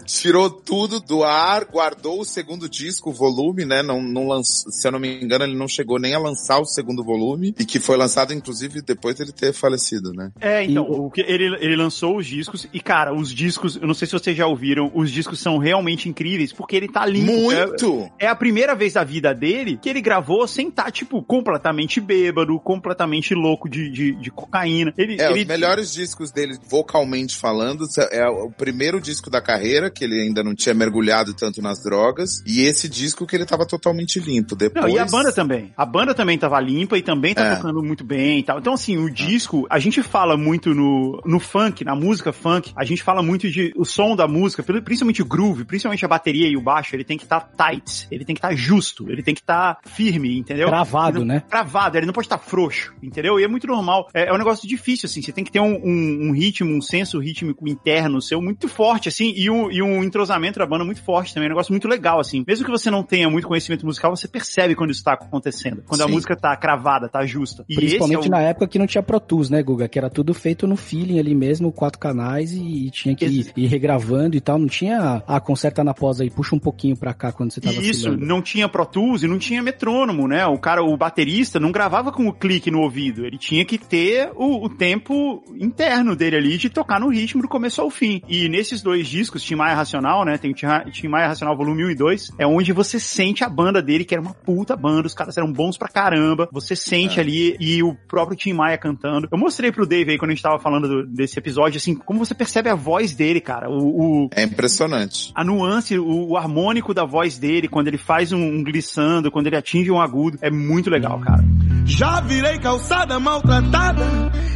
[0.06, 3.82] tirou tudo do ar, guardou o segundo disco, o volume, né?
[3.82, 6.60] Não, não lançou lançou, se eu não me engano, ele não chegou nem a lançar
[6.60, 10.32] o segundo volume e que foi lançado inclusive depois dele ter falecido, né?
[10.40, 13.94] É, então, o que ele, ele lançou os discos e, cara, os discos, eu não
[13.94, 17.32] sei se vocês já ouviram, os discos são realmente incríveis porque ele tá limpo.
[17.32, 18.10] Muito!
[18.20, 22.00] É, é a primeira vez da vida dele que ele gravou sem estar, tipo, completamente
[22.00, 24.94] bêbado, completamente louco de, de, de cocaína.
[24.98, 29.90] Ele, É, ele os melhores discos dele, vocalmente falando, é o primeiro disco da carreira,
[29.90, 33.66] que ele ainda não tinha mergulhado tanto nas drogas, e esse disco que ele tava
[33.66, 34.56] totalmente limpo.
[34.56, 34.86] Depois...
[34.86, 35.72] Não, e a banda também.
[35.76, 37.56] A banda também tava limpa e também tá É.
[37.56, 38.60] tocando muito bem e tal.
[38.60, 42.84] Então, assim, o disco, a gente fala muito no, no funk, na música funk, a
[42.86, 46.56] gente fala muito de o som da música, principalmente o groove, principalmente a bateria e
[46.56, 49.42] o baixo, ele tem que estar tight, ele tem que estar justo, ele tem que
[49.42, 50.68] estar firme, entendeu?
[50.68, 51.44] Cravado, Ele não- né?
[51.50, 53.40] Cravado, ele não pode estar frouxo, entendeu?
[53.40, 54.08] E é muito normal.
[54.14, 56.82] É, é um negócio difícil, assim, você tem que ter um, um, um ritmo, um
[56.82, 61.02] senso rítmico interno seu muito forte, assim, e um, e um entrosamento da banda muito
[61.04, 62.44] forte também, é um negócio muito legal, assim.
[62.48, 65.84] Mesmo que você não tenha muito conhecimento musical, você percebe quando isso tá acontecendo.
[65.88, 66.12] Quando a Sim.
[66.12, 67.66] música tá cravada, tá justa.
[67.68, 68.32] E Principalmente esse é o...
[68.32, 69.88] na época que não tinha Pro Tools, né, Guga?
[69.88, 73.52] Que era tudo feito no feeling ali mesmo, quatro canais e, e tinha que ir,
[73.56, 74.60] ir regravando e tal.
[74.60, 77.76] Não tinha, ah, conserta na pós aí, puxa um pouquinho pra cá quando você tava
[77.76, 78.26] Isso, filmando.
[78.26, 80.46] não tinha Pro Tools e não tinha metrônomo, né?
[80.46, 83.26] O cara, o baterista, não gravava com o clique no ouvido.
[83.26, 87.48] Ele tinha que ter o, o tempo interno dele ali de tocar no ritmo do
[87.48, 88.22] começo ao fim.
[88.28, 90.38] E nesses dois discos, Tim Maia Racional, né?
[90.38, 93.82] Tem o Tim Maia Racional volume 1 e 2, é onde você sente a banda
[93.82, 96.48] dele, que era uma puta banda, os caras eram bons pra caramba.
[96.52, 99.28] Você sente ali e o próprio Tim Maia cantando.
[99.32, 102.20] Eu mostrei pro Dave aí quando a gente tava falando do- desse episódio, assim, como
[102.20, 103.70] você percebe a voz dele, cara.
[103.70, 105.32] O, o- É impressionante.
[105.36, 109.48] a nuance, o, o harmônico da voz dele, quando ele faz um, um glissando, quando
[109.48, 111.44] ele atinge um agudo, é muito legal, cara.
[111.86, 114.04] Já virei calçada maltratada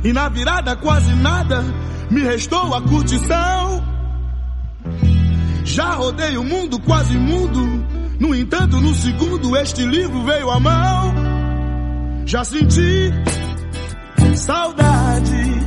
[0.03, 1.63] e na virada quase nada
[2.11, 3.83] me restou a curtição.
[5.63, 7.59] Já rodei o mundo quase mudo,
[8.19, 11.13] no entanto no segundo este livro veio à mão.
[12.25, 13.11] Já senti
[14.35, 15.61] saudade,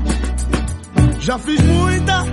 [1.20, 2.24] já fiz muita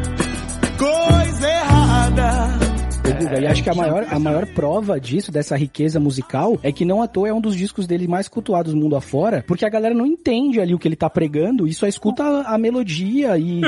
[0.77, 2.64] coisa errada.
[3.13, 6.83] Guga, e acho que a maior, a maior prova disso, dessa riqueza musical, é que
[6.83, 9.69] não à toa é um dos discos dele mais cultuados do mundo afora, porque a
[9.69, 13.37] galera não entende ali o que ele tá pregando e só escuta a, a melodia
[13.37, 13.61] e,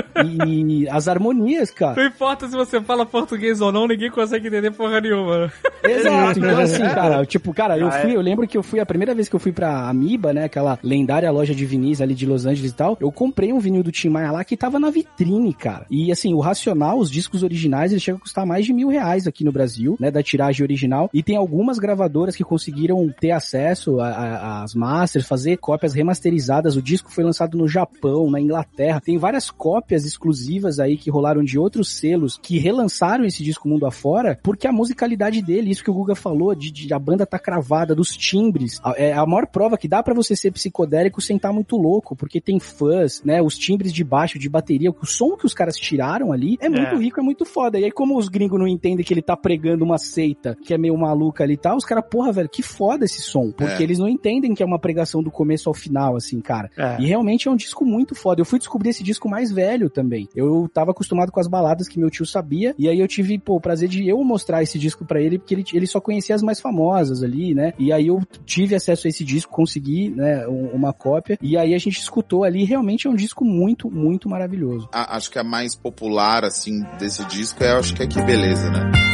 [0.48, 1.96] e as harmonias, cara.
[2.02, 5.52] Não importa se você fala português ou não, ninguém consegue entender porra nenhuma.
[5.84, 8.02] Exato, então assim, cara, tipo, cara, eu Ah, é.
[8.02, 10.46] fui, eu lembro que eu fui, a primeira vez que eu fui pra Amiba, né,
[10.46, 13.84] aquela lendária loja de vinis ali de Los Angeles e tal, eu comprei um vinil
[13.84, 15.86] do Tim Maia lá que tava na vitrine, cara.
[15.90, 19.27] E assim, o Racional, os discos originais, eles chegam a custar mais de mil reais
[19.30, 24.00] aqui no Brasil, né, da tiragem original, e tem algumas gravadoras que conseguiram ter acesso
[24.00, 29.50] às masters, fazer cópias remasterizadas, o disco foi lançado no Japão, na Inglaterra, tem várias
[29.50, 34.68] cópias exclusivas aí que rolaram de outros selos que relançaram esse disco mundo afora, porque
[34.68, 38.16] a musicalidade dele, isso que o Guga falou, de, de a banda tá cravada, dos
[38.16, 41.76] timbres, a- é a maior prova que dá pra você ser psicodélico sem estar muito
[41.78, 45.54] louco, porque tem fãs, né, os timbres de baixo, de bateria, o som que os
[45.54, 46.98] caras tiraram ali é muito É.
[46.98, 47.80] rico, é muito foda.
[47.80, 50.78] E aí como os gringos não entendem que ele tá pregando uma seita que é
[50.78, 53.84] meio maluca ali e tal, os caras, porra, velho, que foda esse som, porque É.
[53.84, 56.70] eles não entendem que é uma pregação do começo ao final, assim, cara.
[56.78, 56.98] É.
[57.02, 58.42] E realmente é um disco muito foda.
[58.42, 60.28] Eu fui descobrir esse disco mais velho também.
[60.36, 63.56] Eu tava acostumado com as baladas que meu tio sabia, e aí eu tive, pô,
[63.56, 66.42] o prazer de eu mostrar esse disco pra ele, porque ele, ele só conhecia as
[66.42, 67.74] mais famosas ali, né?
[67.80, 71.74] E aí eu tive acesso a esse disco, consegui, né, um- uma cópia, e aí
[71.74, 74.90] a gente escutou ali, realmente é um disco muito, muito maravilhoso.
[74.94, 78.70] A- acho que a mais popular, assim, desse disco é, acho que é Que Beleza,
[78.70, 79.07] né?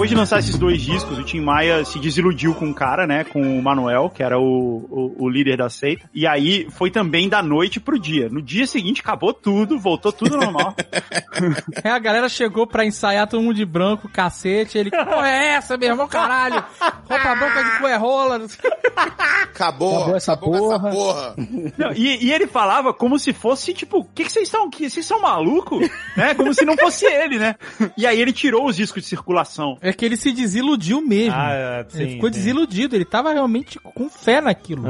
[0.00, 3.22] Depois de lançar esses dois discos, o Tim Maia se desiludiu com o cara, né?
[3.22, 6.08] Com o Manuel, que era o, o, o líder da seita.
[6.14, 8.30] E aí foi também da noite pro dia.
[8.30, 10.74] No dia seguinte acabou tudo, voltou tudo normal.
[11.82, 15.54] É, a galera chegou pra ensaiar todo mundo de branco, cacete, ele, que porra é
[15.54, 16.62] essa, meu irmão, caralho?
[17.08, 18.46] Roupa branca de cuerrola.
[19.42, 20.90] Acabou, Acabou essa acabou com essa porra.
[20.90, 21.34] porra.
[21.78, 24.90] Não, e, e ele falava como se fosse, tipo, o que que vocês estão aqui?
[24.90, 25.88] Vocês são malucos?
[26.14, 26.34] Né?
[26.34, 27.54] Como se não fosse ele, né?
[27.96, 29.78] E aí ele tirou os discos de circulação.
[29.80, 31.34] É que ele se desiludiu mesmo.
[31.34, 32.38] Ah, sim, ele ficou sim.
[32.38, 34.84] desiludido, ele tava realmente com fé naquilo.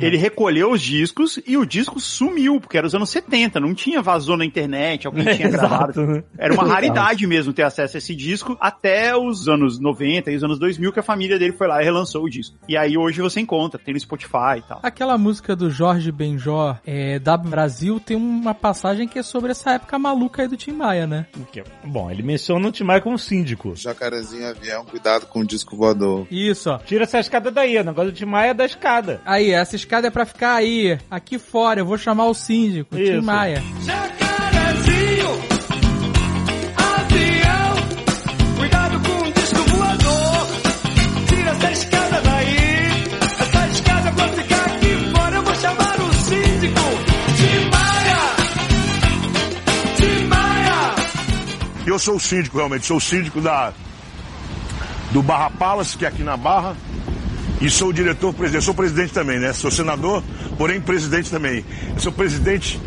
[0.00, 4.02] Ele recolheu os discos e o disco sumiu, porque era os anos 70, não tinha
[4.02, 6.06] vazou na internet, alguém tinha gravado.
[6.06, 6.24] né?
[6.38, 10.44] Era uma raridade mesmo ter acesso a esse disco até os anos 90 e os
[10.44, 12.56] anos 2000 que a família dele foi lá e relançou o disco.
[12.68, 14.80] E aí hoje você encontra, tem no Spotify e tal.
[14.82, 19.72] Aquela música do Jorge Benjó, é, da Brasil, tem uma passagem que é sobre essa
[19.72, 21.26] época maluca aí do Tim Maia, né?
[21.84, 23.74] Bom, ele menciona o Tim Maia como síndico.
[24.24, 26.26] Jacarezinho avião, cuidado com o disco voador.
[26.30, 26.78] Isso, ó.
[26.78, 29.20] Tira essa escada daí, o negócio Tim Maia é da escada.
[29.24, 33.02] Aí, essa escada é pra ficar aí, aqui fora, eu vou chamar o síndico, Tim
[33.02, 33.22] Isso.
[33.22, 33.62] Maia.
[33.82, 35.28] Jacarezinho,
[36.76, 37.76] avião,
[38.56, 40.46] cuidado com o disco voador.
[41.28, 42.56] Tira essa escada daí,
[43.40, 45.36] essa escada pra ficar aqui fora.
[45.36, 46.80] Eu vou chamar o síndico.
[47.36, 48.18] Tim Maia,
[49.96, 50.94] Tim Maia.
[51.86, 52.86] E eu sou o síndico, realmente.
[52.86, 53.72] Sou o síndico da,
[55.14, 56.76] do Barra Palace, que é aqui na Barra.
[57.60, 58.64] E sou diretor-presidente.
[58.64, 59.52] Sou presidente também, né?
[59.52, 60.24] Sou senador,
[60.58, 61.64] porém presidente também.
[61.94, 62.80] Eu sou presidente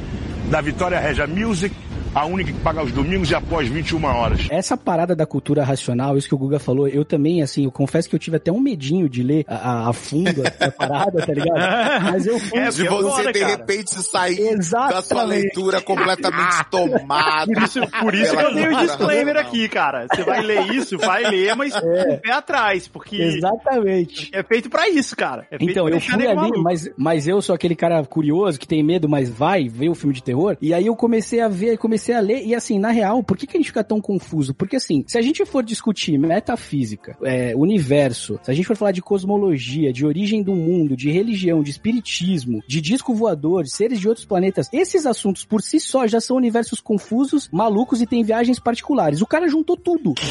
[0.52, 1.74] da Vitória Regia Music,
[2.18, 4.48] a única que paga os domingos e após 21 horas.
[4.50, 8.10] Essa parada da cultura racional, isso que o Guga falou, eu também, assim, eu confesso
[8.10, 11.58] que eu tive até um medinho de ler a, a- fundo a parada, tá ligado?
[12.12, 12.60] Mas eu fui...
[12.72, 15.30] de você, de repente, sair da sua Exatamente.
[15.44, 17.46] leitura completamente tomada.
[17.54, 19.42] Por isso, por isso que eu dei o disclaimer racional.
[19.52, 20.08] aqui, cara.
[20.12, 24.30] Você vai ler isso, vai ler, mas com o pé atrás, porque Exatamente.
[24.34, 25.46] é feito pra isso, cara.
[25.52, 26.62] É feito Então, pra eu fui ali, maluco.
[26.64, 30.14] mas, mas eu sou aquele cara curioso, que tem medo, mas vai ver o filme
[30.14, 30.58] de terror.
[30.62, 33.48] E aí eu comecei a ver, comecei a ler, e assim, na real, por que,
[33.48, 34.54] que a gente fica tão confuso?
[34.54, 38.92] Porque assim, se a gente for discutir metafísica, é, universo, se a gente for falar
[38.92, 44.00] de cosmologia, de origem do mundo, de religião, de espiritismo, de disco voador, de seres
[44.00, 48.24] de outros planetas, esses assuntos por si só já são universos confusos, malucos e tem
[48.24, 49.22] viagens particulares.
[49.22, 50.14] O cara juntou tudo.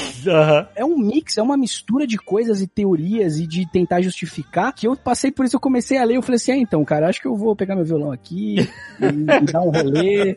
[0.74, 4.87] É um mix, é uma mistura de coisas e teorias e de tentar justificar que
[4.87, 7.20] eu passei por isso, eu comecei a ler, eu falei assim, ah, então, cara, acho
[7.20, 10.35] que eu vou pegar meu violão aqui e, e dar um rolê,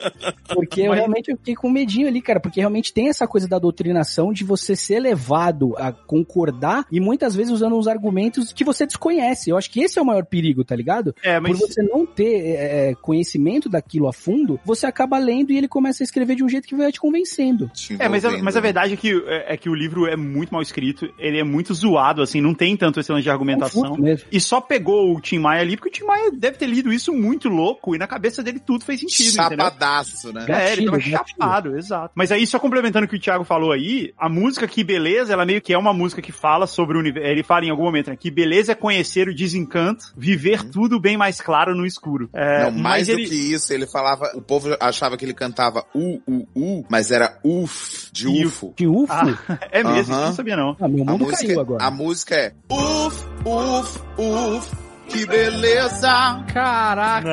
[0.54, 3.48] porque eu Mas- realmente eu fiquei com medinho ali, cara, porque realmente tem essa coisa
[3.48, 8.64] da doutrinação de você ser levado a concordar e muitas vezes usando uns argumentos que
[8.64, 9.50] você desconhece.
[9.50, 11.14] Eu acho que esse é o maior perigo, tá ligado?
[11.24, 15.58] É, mas Por você não ter é, conhecimento daquilo a fundo, você acaba lendo e
[15.58, 17.70] ele começa a escrever de um jeito que vai te convencendo.
[17.98, 20.52] É, mas a, mas a verdade é que, é, é que o livro é muito
[20.52, 23.98] mal escrito, ele é muito zoado, assim, não tem tanto esse lance de argumentação.
[24.32, 27.14] E só pegou o Tim Maia ali, porque o Tim Maia deve ter lido isso
[27.14, 29.66] muito louco, e na cabeça dele tudo fez sentido, entendeu?
[29.66, 30.46] Chapadaço, né?
[30.48, 31.00] É, ele tava.
[31.10, 32.12] Chapado, exato.
[32.16, 35.46] Mas aí, só complementando o que o Thiago falou aí, a música Que Beleza, ela
[35.46, 37.28] meio que é uma música que fala sobre o universo.
[37.30, 38.16] Ele fala em algum momento, né?
[38.16, 42.30] Que beleza é conhecer o desencanto, viver tudo bem mais claro no escuro.
[42.34, 43.28] É, Não, mais mas do ele...
[43.30, 47.38] que isso, ele falava, o povo achava que ele cantava u, u, u, mas era
[47.44, 48.74] uf, de ufo.
[48.76, 49.08] De UFO?
[49.10, 49.24] Ah,
[49.72, 50.76] é mesmo, isso eu não sabia não.
[50.80, 51.84] Ah, meu A mundo música, caiu agora.
[51.84, 56.44] a música é uf, uf, uf, que beleza.
[56.54, 57.30] Caraca,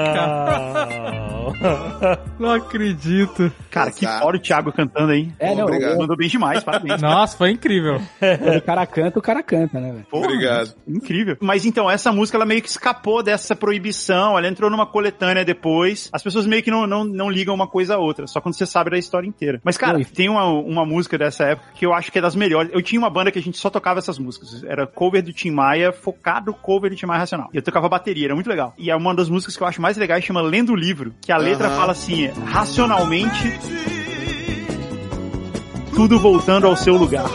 [1.57, 2.17] Não.
[2.39, 3.53] não acredito.
[3.71, 5.31] Cara, que fora o Thiago cantando aí.
[5.39, 5.99] É, não, Obrigado.
[5.99, 7.01] Mandou bem demais, parabéns.
[7.01, 8.01] Nossa, foi incrível.
[8.19, 10.07] quando o cara canta, o cara canta, né, velho?
[10.11, 10.75] Obrigado.
[10.87, 11.37] Incrível.
[11.41, 16.09] Mas então, essa música, ela meio que escapou dessa proibição, ela entrou numa coletânea depois.
[16.13, 18.67] As pessoas meio que não, não, não ligam uma coisa a outra, só quando você
[18.67, 19.61] sabe da história inteira.
[19.63, 20.05] Mas, cara, Oi.
[20.05, 22.71] tem uma, uma música dessa época que eu acho que é das melhores.
[22.73, 24.65] Eu tinha uma banda que a gente só tocava essas músicas.
[24.65, 27.49] Era cover do Tim Maia, focado cover do Tim Maia Racional.
[27.53, 28.75] Eu tocava bateria, era muito legal.
[28.79, 31.31] E é uma das músicas que eu acho mais legais, chama Lendo o Livro, que
[31.31, 33.59] a letra fala assim, racionalmente,
[35.95, 37.29] tudo voltando ao seu lugar.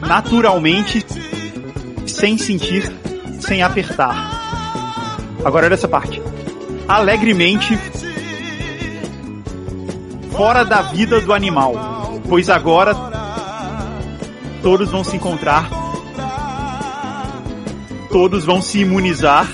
[0.00, 1.04] Naturalmente,
[2.06, 2.92] sem sentir,
[3.40, 4.34] sem apertar.
[5.44, 6.20] Agora olha essa parte.
[6.86, 7.78] Alegremente,
[10.32, 12.94] fora da vida do animal, pois agora
[14.62, 15.68] todos vão se encontrar,
[18.14, 19.44] todos vão se imunizar,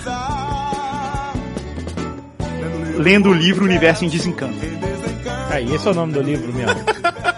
[2.98, 4.58] lendo o livro Universo em Desencanto.
[5.48, 6.76] Aí, esse é o nome do livro mesmo.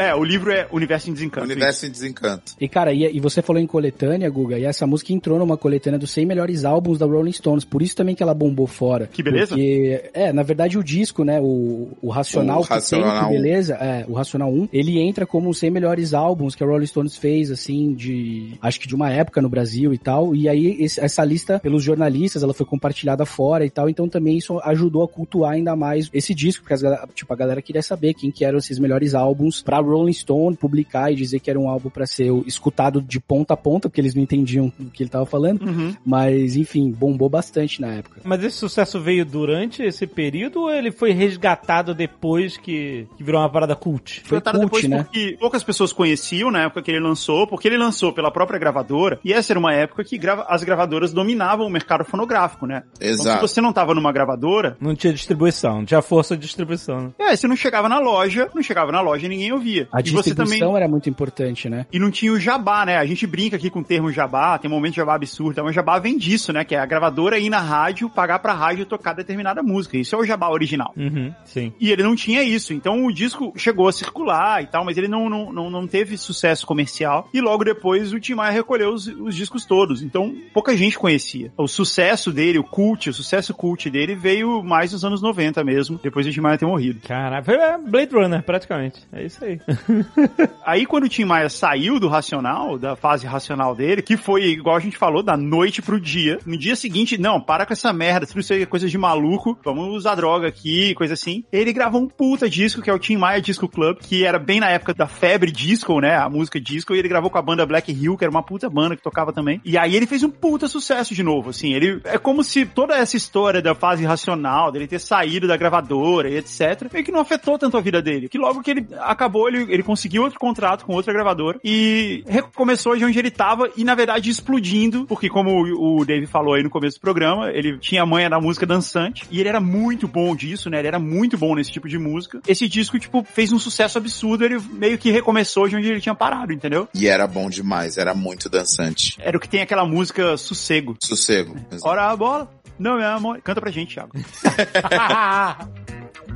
[0.00, 1.46] É, o livro é Universo em Desencanto.
[1.46, 2.52] Universo em desencanto.
[2.60, 5.98] E cara, e, e você falou em coletânea, Guga, e essa música entrou numa coletânea
[5.98, 9.06] dos 100 melhores álbuns da Rolling Stones, por isso também que ela bombou fora.
[9.06, 9.48] Que beleza.
[9.48, 13.24] Porque, é, na verdade o disco, né, o, o Racional O que tem, Racional que
[13.26, 13.30] 1.
[13.42, 16.86] beleza, é, o Racional 1, ele entra como os 100 melhores álbuns que a Rolling
[16.86, 20.76] Stones fez, assim, de, acho que de uma época no Brasil e tal, e aí
[20.80, 25.02] esse- essa lista, pelos jornalistas, ela foi compartilhada fora e tal, então também isso ajudou
[25.02, 26.82] a cultuar ainda mais esse disco, porque as,
[27.14, 31.10] tipo, a galera queria saber quem que eram esses melhores álbuns pra Rolling Stone publicar
[31.12, 34.14] e dizer que era um álbum pra ser escutado de ponta a ponta, porque eles
[34.14, 35.94] não entendiam o que ele tava falando, Uhum.
[36.04, 38.20] mas enfim, bombou bastante na época.
[38.24, 43.40] Mas esse sucesso veio durante esse período ou ele foi resgatado depois que, que virou
[43.40, 44.20] uma parada cult?
[44.24, 45.02] Foi cult, depois né?
[45.04, 49.18] porque poucas pessoas conheciam na época que ele lançou, porque ele lançou pela própria gravadora,
[49.24, 52.82] e essa era uma época que grava- as gravadoras dominavam o mercado fonográfico, né?
[52.96, 53.46] Então, Exato.
[53.46, 57.00] se você não tava numa gravadora, Não tinha distribuição, não tinha força de distribuição.
[57.00, 57.10] né?
[57.18, 59.79] é, você não chegava na loja, não chegava na loja e ninguém ouvia.
[59.92, 61.86] A e você distribuição também era muito importante, né?
[61.92, 62.96] e não tinha o jabá, né?
[62.96, 65.74] A gente brinca aqui com o termo jabá, tem um momento de jabá absurdo, mas
[65.74, 66.64] jabá vem disso, né?
[66.64, 69.96] Que é a gravadora ir na rádio, pagar pra rádio tocar determinada música.
[69.96, 70.92] Isso é o jabá original.
[70.96, 71.72] Uhum, sim.
[71.80, 72.72] E ele não tinha isso.
[72.72, 76.16] Então o disco chegou a circular e tal, mas ele não, não, não, não teve
[76.16, 77.28] sucesso comercial.
[77.32, 80.02] E logo depois o Tim Maia recolheu os, os discos todos.
[80.02, 81.52] Então pouca gente conhecia.
[81.56, 86.00] O sucesso dele, o cult, o sucesso cult dele veio mais nos anos 90 mesmo,
[86.02, 87.00] depois do Tim Maia ter morrido.
[87.06, 89.00] Caralho, foi é, Blade Runner, praticamente.
[89.12, 89.59] É isso aí.
[90.64, 94.76] Aí quando o Tim Maia saiu do racional, da fase racional dele, que foi, igual
[94.76, 98.26] a gente falou, da noite pro dia, no dia seguinte, não, para com essa merda,
[98.26, 101.44] tudo isso aí é coisa de maluco, vamos usar droga aqui, coisa assim.
[101.52, 104.60] Ele gravou um puta disco, que é o Tim Maia Disco Club, que era bem
[104.60, 107.66] na época da febre disco, né, a música disco, e ele gravou com a banda
[107.66, 109.60] Black Hill, que era uma puta banda que tocava também.
[109.64, 112.96] E aí ele fez um puta sucesso de novo, assim, ele, é como se toda
[112.96, 117.20] essa história da fase racional, dele ter saído da gravadora e etc, meio que não
[117.20, 120.84] afetou tanto a vida dele, que logo que ele acabou, ele, ele conseguiu outro contrato
[120.84, 125.62] com outra gravadora e recomeçou de onde ele tava e na verdade explodindo, porque como
[125.62, 129.26] o Dave falou aí no começo do programa, ele tinha a manha da música dançante
[129.30, 130.78] e ele era muito bom disso, né?
[130.78, 132.40] Ele era muito bom nesse tipo de música.
[132.46, 136.14] Esse disco, tipo, fez um sucesso absurdo, ele meio que recomeçou de onde ele tinha
[136.14, 136.88] parado, entendeu?
[136.94, 139.16] E era bom demais, era muito dançante.
[139.20, 140.96] Era o que tem aquela música Sossego.
[141.02, 141.56] Sossego.
[141.82, 143.40] Ora a bola, não é amor.
[143.42, 144.12] Canta pra gente, Thiago.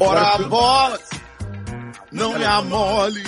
[0.01, 0.99] Ora a bola,
[2.15, 3.23] não me amole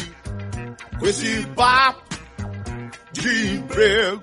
[0.98, 2.04] com esse papo
[3.12, 4.22] de emprego.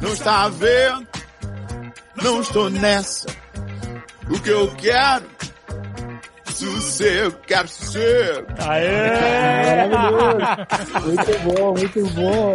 [0.00, 1.06] Não está vendo?
[2.20, 3.28] Não estou nessa.
[4.28, 5.30] O que eu quero?
[6.52, 8.46] Sossego, quero sossego.
[8.58, 10.38] Maravilhoso.
[11.06, 12.54] Muito bom, muito bom.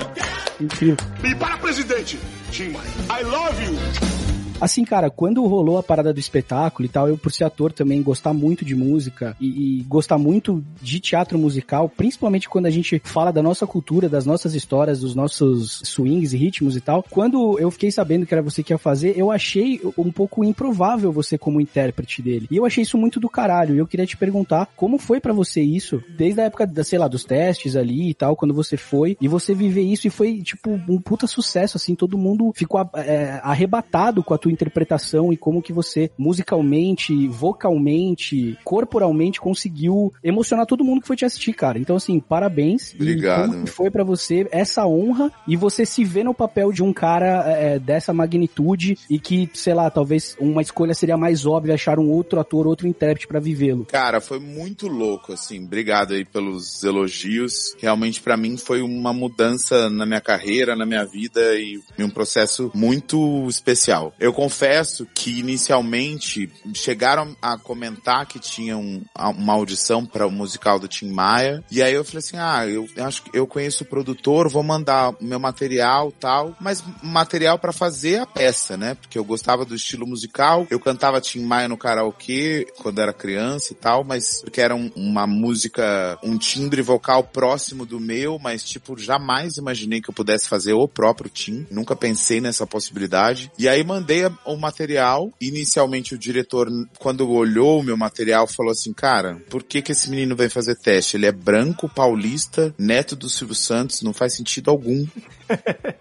[0.60, 0.96] Incrível.
[1.24, 2.18] E para presidente,
[2.52, 4.23] Tim I love you.
[4.60, 8.02] Assim, cara, quando rolou a parada do espetáculo e tal, eu, por ser ator também,
[8.02, 13.00] gostar muito de música e, e gostar muito de teatro musical, principalmente quando a gente
[13.04, 17.04] fala da nossa cultura, das nossas histórias, dos nossos swings e ritmos e tal.
[17.10, 21.12] Quando eu fiquei sabendo que era você que ia fazer, eu achei um pouco improvável
[21.12, 22.46] você como intérprete dele.
[22.50, 23.74] E eu achei isso muito do caralho.
[23.74, 26.98] E eu queria te perguntar como foi pra você isso, desde a época, da, sei
[26.98, 30.40] lá, dos testes ali e tal, quando você foi, e você viver isso e foi,
[30.42, 35.36] tipo, um puta sucesso, assim, todo mundo ficou é, arrebatado com a tua interpretação e
[35.38, 41.78] como que você musicalmente, vocalmente, corporalmente conseguiu emocionar todo mundo que foi te assistir, cara.
[41.78, 42.94] Então assim, parabéns.
[42.94, 43.44] Obrigado.
[43.44, 46.82] E como que foi pra você essa honra e você se vê no papel de
[46.82, 51.74] um cara é, dessa magnitude e que, sei lá, talvez uma escolha seria mais óbvia
[51.74, 53.86] achar um outro ator, outro intérprete pra vivê-lo.
[53.86, 55.64] Cara, foi muito louco, assim.
[55.64, 57.74] Obrigado aí pelos elogios.
[57.78, 62.70] Realmente pra mim foi uma mudança na minha carreira, na minha vida e um processo
[62.74, 64.12] muito especial.
[64.20, 70.88] Eu confesso que inicialmente chegaram a comentar que tinham uma audição para o musical do
[70.88, 71.64] Tim Maia.
[71.70, 75.14] E aí eu falei assim: "Ah, eu acho que eu conheço o produtor, vou mandar
[75.20, 78.94] meu material, tal, mas material para fazer a peça, né?
[78.94, 83.72] Porque eu gostava do estilo musical, eu cantava Tim Maia no karaokê quando era criança
[83.72, 88.62] e tal, mas porque era um- uma música, um timbre vocal próximo do meu, mas
[88.64, 91.66] tipo, jamais imaginei que eu pudesse fazer o próprio Tim.
[91.70, 93.50] Nunca pensei nessa possibilidade.
[93.58, 95.32] E aí mandei o material.
[95.40, 96.68] Inicialmente o diretor,
[96.98, 100.76] quando olhou o meu material, falou assim, cara, por que que esse menino vem fazer
[100.76, 101.16] teste?
[101.16, 105.06] Ele é branco, paulista, neto do Silvio Santos, não faz sentido algum.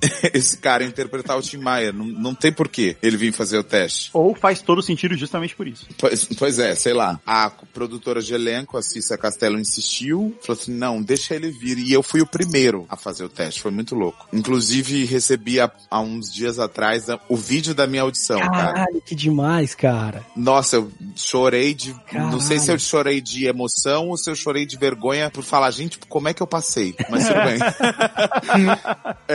[0.34, 1.92] esse cara interpretar o Tim Maia.
[1.92, 4.10] Não, não tem porquê ele vir fazer o teste.
[4.12, 5.86] Ou faz todo sentido justamente por isso.
[5.98, 7.20] Pois, pois é, sei lá.
[7.26, 11.78] A produtora de elenco, a Cissa Castelo, insistiu, falou assim, não, deixa ele vir.
[11.78, 14.28] E eu fui o primeiro a fazer o teste, foi muito louco.
[14.32, 18.72] Inclusive, recebi há, há uns dias atrás a- o vídeo da minha audição, cara.
[18.72, 20.24] Caralho, que demais, cara.
[20.36, 21.94] Nossa, eu chorei de.
[22.12, 22.80] Não sei se eu Caralho.
[22.80, 26.42] chorei de emoção ou se eu chorei de vergonha por falar, gente, como é que
[26.42, 26.94] eu passei?
[27.10, 27.58] Mas tudo bem.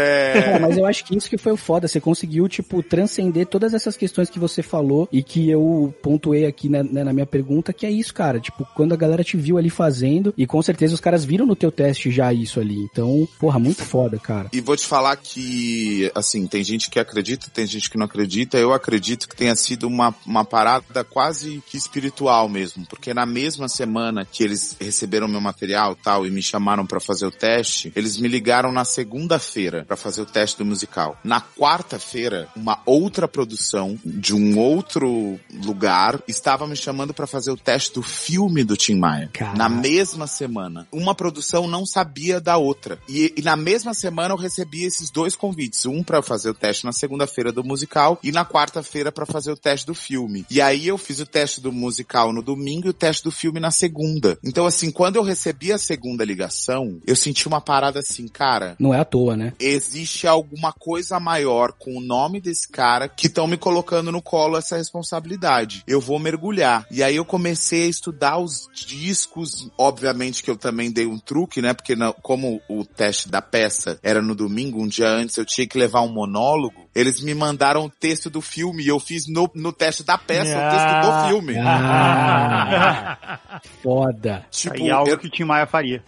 [0.52, 1.88] Cara, mas eu acho que isso que foi o foda.
[1.88, 6.68] Você conseguiu, tipo, transcender todas essas questões que você falou e que eu pontuei aqui
[6.68, 8.40] né, né, na minha pergunta, que é isso, cara.
[8.40, 11.56] Tipo, quando a galera te viu ali fazendo, e com certeza os caras viram no
[11.56, 12.80] teu teste já isso ali.
[12.92, 14.50] Então, porra, muito foda, cara.
[14.52, 18.58] E vou te falar que, assim, tem gente que acredita, tem gente que não acredita.
[18.58, 22.86] Eu acredito que tenha sido uma, uma parada quase que espiritual mesmo.
[22.86, 27.26] Porque na mesma semana que eles receberam meu material tal e me chamaram pra fazer
[27.26, 31.18] o teste, eles me ligaram na segunda-feira pra fazer o teste do musical.
[31.24, 37.58] Na quarta-feira, uma outra produção de um outro lugar estava me chamando pra fazer o
[37.58, 39.30] teste do filme do Tim Maia.
[39.56, 40.88] Na mesma semana.
[40.92, 42.98] Uma produção não sabia da outra.
[43.08, 45.86] E, e na mesma semana eu recebi esses dois convites.
[45.86, 49.58] Um pra fazer o teste na segunda-feira do musical e na quarta-feira pra fazer o
[49.58, 50.46] teste do filme.
[50.50, 53.32] E aí eu fiz o teste teste do musical no domingo e o teste do
[53.32, 54.38] filme na segunda.
[54.44, 58.94] Então, assim, quando eu recebi a segunda ligação, eu senti uma parada assim, cara, Não
[58.94, 59.54] é à toa, né?
[59.60, 64.58] existe alguma coisa maior com o nome desse cara que estão me colocando no colo
[64.58, 65.84] essa responsabilidade.
[65.88, 66.86] Eu vou mergulhar.
[66.90, 71.62] E aí eu comecei a estudar os discos, obviamente que eu também dei um truque,
[71.62, 71.74] né?
[71.74, 75.78] Porque como o teste da peça era no domingo, um dia antes eu tinha que
[75.78, 79.72] levar um monólogo, eles me mandaram o texto do filme e eu fiz no, no
[79.72, 81.58] teste da peça o texto do filme.
[81.60, 83.40] Ah,
[83.82, 84.46] foda.
[84.52, 86.04] Tipo, Aí algo eu- que o Tim Maia faria.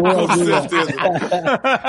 [0.00, 0.60] Boa, Com boa.
[0.68, 0.92] certeza.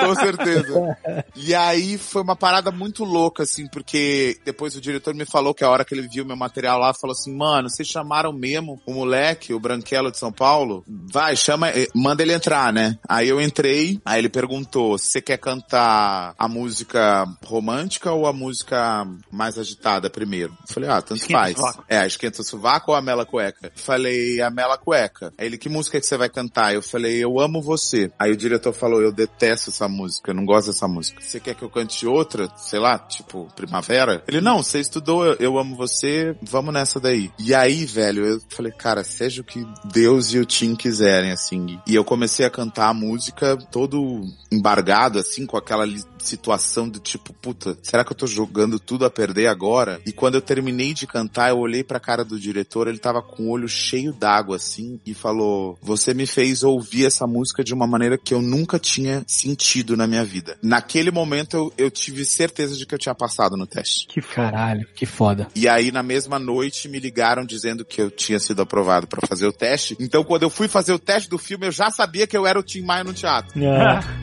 [0.05, 0.97] Com certeza.
[1.35, 5.63] E aí foi uma parada muito louca, assim, porque depois o diretor me falou que
[5.63, 8.93] a hora que ele viu meu material lá, falou assim, mano, vocês chamaram mesmo o
[8.93, 10.83] moleque, o Branquelo de São Paulo?
[10.87, 12.97] Vai, chama, eh, manda ele entrar, né?
[13.07, 19.07] Aí eu entrei, aí ele perguntou, você quer cantar a música romântica ou a música
[19.31, 20.53] mais agitada primeiro?
[20.68, 21.55] Eu falei, ah, tanto Esquenta faz.
[21.55, 21.85] sovaco.
[21.88, 23.72] É, a esquenta o sovaco ou a mela cueca?
[23.76, 25.34] Falei, a mela cueca.
[25.38, 26.73] Aí ele, que música que você vai cantar?
[26.73, 28.11] Eu falei, eu amo você.
[28.19, 31.22] Aí o diretor falou, eu detesto essa música, eu não gosto dessa música.
[31.22, 32.49] Você quer que eu cante outra?
[32.57, 34.23] Sei lá, tipo, Primavera?
[34.27, 37.31] Ele, não, você estudou, eu, eu amo você, vamos nessa daí.
[37.39, 41.80] E aí, velho, eu falei, cara, seja o que Deus e o Tim quiserem, assim.
[41.85, 45.85] E eu comecei a cantar a música todo embargado, assim, com aquela
[46.23, 50.01] situação do tipo, puta, será que eu tô jogando tudo a perder agora?
[50.05, 53.43] E quando eu terminei de cantar, eu olhei pra cara do diretor, ele tava com
[53.43, 57.87] o olho cheio d'água, assim, e falou, você me fez ouvir essa música de uma
[57.87, 60.57] maneira que eu nunca tinha sentido na minha vida.
[60.61, 64.07] Naquele momento, eu, eu tive certeza de que eu tinha passado no teste.
[64.07, 65.47] Que caralho, que foda.
[65.55, 69.47] E aí, na mesma noite, me ligaram dizendo que eu tinha sido aprovado pra fazer
[69.47, 69.95] o teste.
[69.99, 72.59] Então, quando eu fui fazer o teste do filme, eu já sabia que eu era
[72.59, 73.59] o Tim Maia no teatro.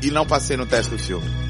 [0.03, 1.50] E não passei no teste do filme.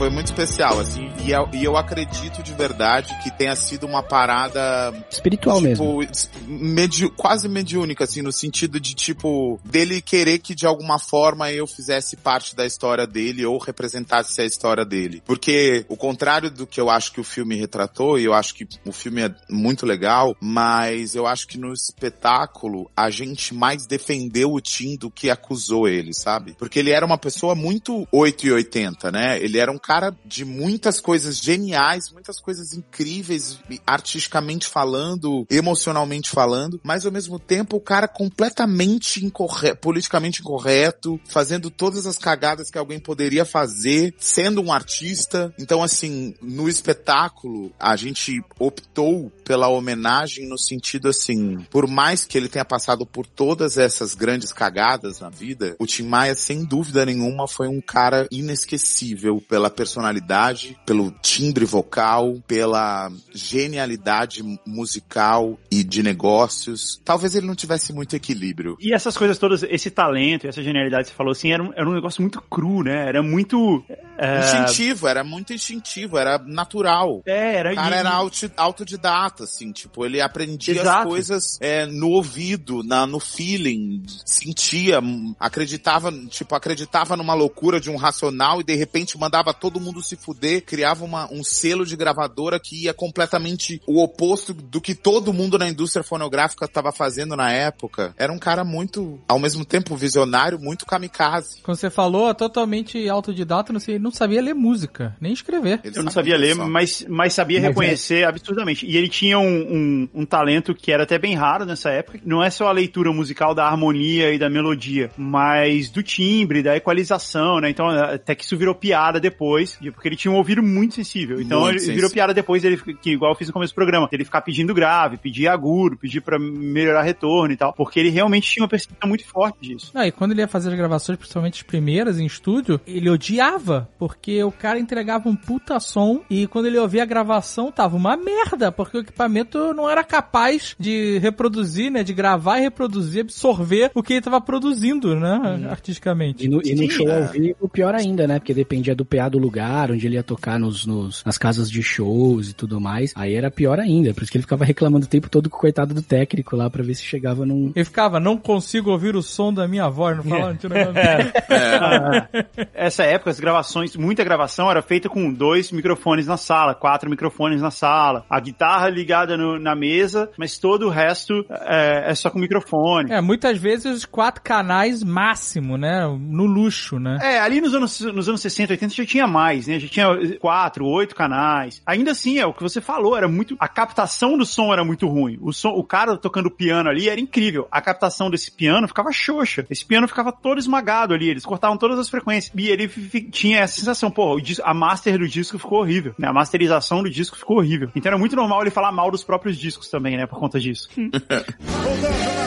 [0.00, 4.02] Foi muito especial, assim, e eu, e eu acredito de verdade que tenha sido uma
[4.02, 6.04] parada Espiritual mesmo.
[6.04, 11.52] tipo, medi quase mediúnica, assim, no sentido de, tipo, dele querer que de alguma forma
[11.52, 15.22] eu fizesse parte da história dele ou representasse a história dele.
[15.24, 18.66] Porque, o contrário do que eu acho que o filme retratou, e eu acho que
[18.84, 24.52] o filme é muito legal, mas eu acho que no espetáculo a gente mais defendeu
[24.52, 26.56] o Tim do que acusou ele, sabe?
[26.58, 29.38] Porque ele era uma pessoa muito 8 e 80, né?
[29.40, 36.80] Ele era um cara de muitas coisas geniais, muitas coisas incríveis, artisticamente falando, emocionalmente falando,
[36.82, 42.78] mas ao mesmo tempo o cara completamente incorreto, politicamente incorreto, fazendo todas as cagadas que
[42.78, 45.52] alguém poderia fazer, sendo um artista.
[45.58, 52.36] Então, assim, no espetáculo, a gente optou pela homenagem no sentido assim, por mais que
[52.36, 57.04] ele tenha passado por todas essas grandes cagadas na vida, o Tim Maia, sem dúvida
[57.04, 66.02] nenhuma, foi um cara inesquecível pela personalidade, pelo timbre vocal, pela genialidade musical e de
[66.02, 67.00] negócios.
[67.04, 68.76] Talvez ele não tivesse muito equilíbrio.
[68.80, 71.88] E essas coisas todas, esse talento, essa genialidade que você falou assim, era um, era
[71.88, 73.08] um negócio muito cru, né?
[73.08, 73.84] Era muito.
[74.18, 77.22] é, Instintivo, era muito instintivo, era natural.
[77.24, 78.10] É, era O cara era
[78.56, 81.08] autodidata, assim, tipo, ele aprendia as Exato.
[81.08, 85.00] coisas é, no ouvido, na, no feeling, sentia,
[85.38, 90.16] acreditava, tipo, acreditava numa loucura de um racional e de repente mandava todo mundo se
[90.16, 95.32] fuder, criava uma, um selo de gravadora que ia completamente o oposto do que todo
[95.32, 98.14] mundo na indústria fonográfica estava fazendo na época.
[98.18, 101.60] Era um cara muito, ao mesmo tempo visionário, muito kamikaze.
[101.62, 105.80] Quando você falou, totalmente autodidata, não, sei, não sabia ler música, nem escrever.
[105.84, 106.66] Ele Eu não sabia ler, só.
[106.66, 108.86] mas, mas sabia Mas reconhecer absurdamente.
[108.86, 112.18] E ele tinha um, um, um talento que era até bem raro nessa época.
[112.24, 116.76] Não é só a leitura musical da harmonia e da melodia, mas do timbre, da
[116.76, 117.70] equalização, né?
[117.70, 121.40] Então, até que isso virou piada depois, porque ele tinha um ouvido muito sensível.
[121.40, 121.96] Então, Muito ele sensível.
[121.96, 124.74] virou piada depois dele, que igual eu fiz no começo do programa, ele ficar pedindo
[124.74, 129.08] grave, pedir agudo, pedir pra melhorar retorno e tal, porque ele realmente tinha uma percepção
[129.08, 129.90] muito forte disso.
[129.94, 133.88] Não, e quando ele ia fazer as gravações, principalmente as primeiras em estúdio, ele odiava,
[133.98, 138.16] porque o cara entregava um puta som e quando ele ouvia a gravação tava uma
[138.16, 143.90] merda, porque o equipamento não era capaz de reproduzir, né, de gravar e reproduzir, absorver
[143.94, 146.44] o que ele tava produzindo, né, artisticamente.
[146.44, 147.22] E no, e no Sim, show é.
[147.22, 148.38] ao vivo, pior ainda, né?
[148.38, 151.82] Porque dependia do PA do lugar, onde ele ia tocar nos, nos- nas casas de
[151.82, 153.12] shows e tudo mais.
[153.16, 154.14] Aí era pior ainda.
[154.14, 156.70] Por isso que ele ficava reclamando o tempo todo com o coitado do técnico lá
[156.70, 157.72] pra ver se chegava num.
[157.74, 160.98] Ele ficava, não consigo ouvir o som da minha voz, não falava, não tinha negócio.
[161.00, 162.68] É.
[162.86, 167.10] Essa época, as gravações gravações, muita gravação era feita com dois microfones na sala, quatro
[167.10, 172.14] microfones na sala, a guitarra ligada no- na mesa, mas todo o resto é, é
[172.14, 173.10] só com microfone.
[173.12, 176.06] É, muitas vezes quatro canais máximo, né?
[176.20, 177.18] No luxo, né?
[177.20, 179.78] É, ali nos anos, nos anos 60, 80 já tinha mais, né?
[179.80, 180.06] Já tinha
[180.38, 181.82] quatro, oito canais.
[181.86, 183.56] Ainda assim, é o que você falou, era muito.
[183.58, 185.38] A captação do som era muito ruim.
[185.40, 187.66] O, som, o cara tocando piano ali era incrível.
[187.70, 189.66] A captação desse piano ficava xoxa.
[189.70, 191.28] Esse piano ficava todo esmagado ali.
[191.28, 192.52] Eles cortavam todas as frequências.
[192.56, 192.88] E ele
[193.30, 196.28] tinha essa sensação, pô, a master do disco ficou horrível, né?
[196.28, 197.90] A masterização do disco ficou horrível.
[197.94, 200.26] Então era muito normal ele falar mal dos próprios discos também, né?
[200.26, 200.88] Por conta disso.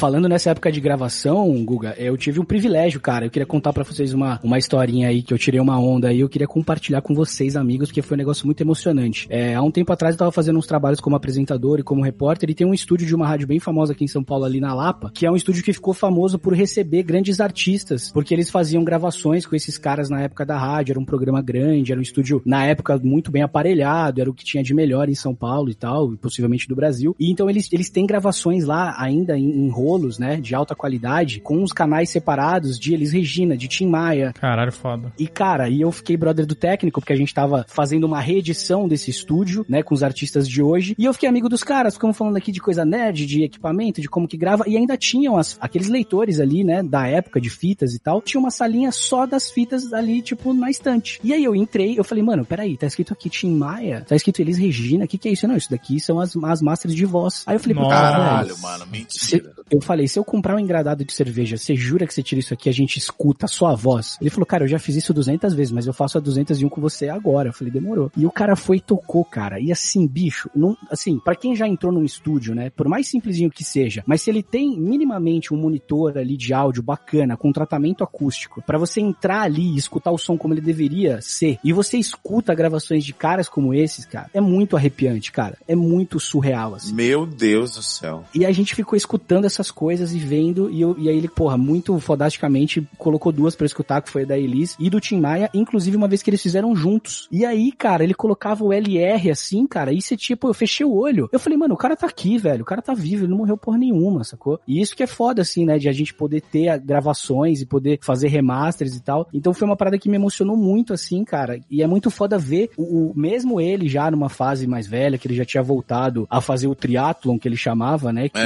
[0.00, 3.26] Falando nessa época de gravação, Guga, eu tive um privilégio, cara.
[3.26, 6.20] Eu queria contar pra vocês uma, uma historinha aí, que eu tirei uma onda aí.
[6.20, 9.26] Eu queria compartilhar com vocês, amigos, porque foi um negócio muito emocionante.
[9.28, 12.48] É, há um tempo atrás eu tava fazendo uns trabalhos como apresentador e como repórter,
[12.48, 14.72] e tem um estúdio de uma rádio bem famosa aqui em São Paulo, ali na
[14.72, 18.82] Lapa, que é um estúdio que ficou famoso por receber grandes artistas, porque eles faziam
[18.82, 22.40] gravações com esses caras na época da rádio, era um programa grande, era um estúdio,
[22.46, 25.74] na época, muito bem aparelhado, era o que tinha de melhor em São Paulo e
[25.74, 27.14] tal, e possivelmente do Brasil.
[27.18, 31.40] E então eles, eles têm gravações lá ainda em, em rolos, né, de alta qualidade,
[31.40, 35.12] com os canais separados de Elis Regina, de Tim Maia, Caralho, foda.
[35.18, 38.88] e cara, e eu fiquei brother do técnico, porque a gente tava fazendo uma reedição
[38.88, 42.16] desse estúdio, né, com os artistas de hoje, e eu fiquei amigo dos caras, ficamos
[42.16, 45.58] falando aqui de coisa nerd, de equipamento, de como que grava, e ainda tinham as-
[45.60, 49.50] aqueles leitores ali, né, da época de fitas e tal, tinha uma salinha só das
[49.50, 51.20] fitas ali, tipo, na estante.
[51.22, 54.40] E aí eu entrei, eu falei, mano, peraí, tá escrito aqui Tim Maia, tá escrito
[54.40, 55.46] Elis Regina, o que que é isso?
[55.46, 57.42] Não, isso daqui são as, as masters de voz.
[57.46, 59.52] Aí eu falei, pô, Caralho, mano, se- mentira.
[59.70, 62.52] eu falei, se eu comprar um engradado de cerveja, você jura que você tira isso
[62.54, 64.16] aqui a gente escuta a voz?
[64.20, 66.80] Ele falou, cara, eu já fiz isso 200 vezes, mas eu faço a 201 com
[66.80, 67.48] você agora.
[67.48, 68.10] Eu falei, demorou.
[68.16, 69.60] E o cara foi e tocou, cara.
[69.60, 73.50] E assim, bicho, não, assim, para quem já entrou num estúdio, né, por mais simplesinho
[73.50, 78.04] que seja, mas se ele tem minimamente um monitor ali de áudio bacana, com tratamento
[78.04, 81.98] acústico, pra você entrar ali e escutar o som como ele deveria ser, e você
[81.98, 85.56] escuta gravações de caras como esses, cara, é muito arrepiante, cara.
[85.66, 86.92] É muito surreal, assim.
[86.94, 88.24] Meu Deus do céu.
[88.34, 91.56] E a gente ficou escutando essas coisas e vendo, e, eu, e aí ele, porra,
[91.56, 95.18] muito fodasticamente colocou duas pra eu escutar, que foi a da Elis e do Tim
[95.20, 97.28] Maia, inclusive uma vez que eles fizeram juntos.
[97.32, 100.92] E aí, cara, ele colocava o LR assim, cara, e você tipo, eu fechei o
[100.94, 101.28] olho.
[101.32, 103.56] Eu falei, mano, o cara tá aqui, velho, o cara tá vivo, ele não morreu
[103.56, 104.60] porra nenhuma, sacou?
[104.66, 107.66] E isso que é foda, assim, né, de a gente poder ter a- gravações e
[107.66, 109.28] poder fazer remasters e tal.
[109.32, 112.70] Então foi uma parada que me emocionou muito, assim, cara, e é muito foda ver
[112.76, 116.40] o, o- mesmo ele já numa fase mais velha, que ele já tinha voltado a
[116.40, 118.42] fazer o triatlon que ele chamava, né, que É.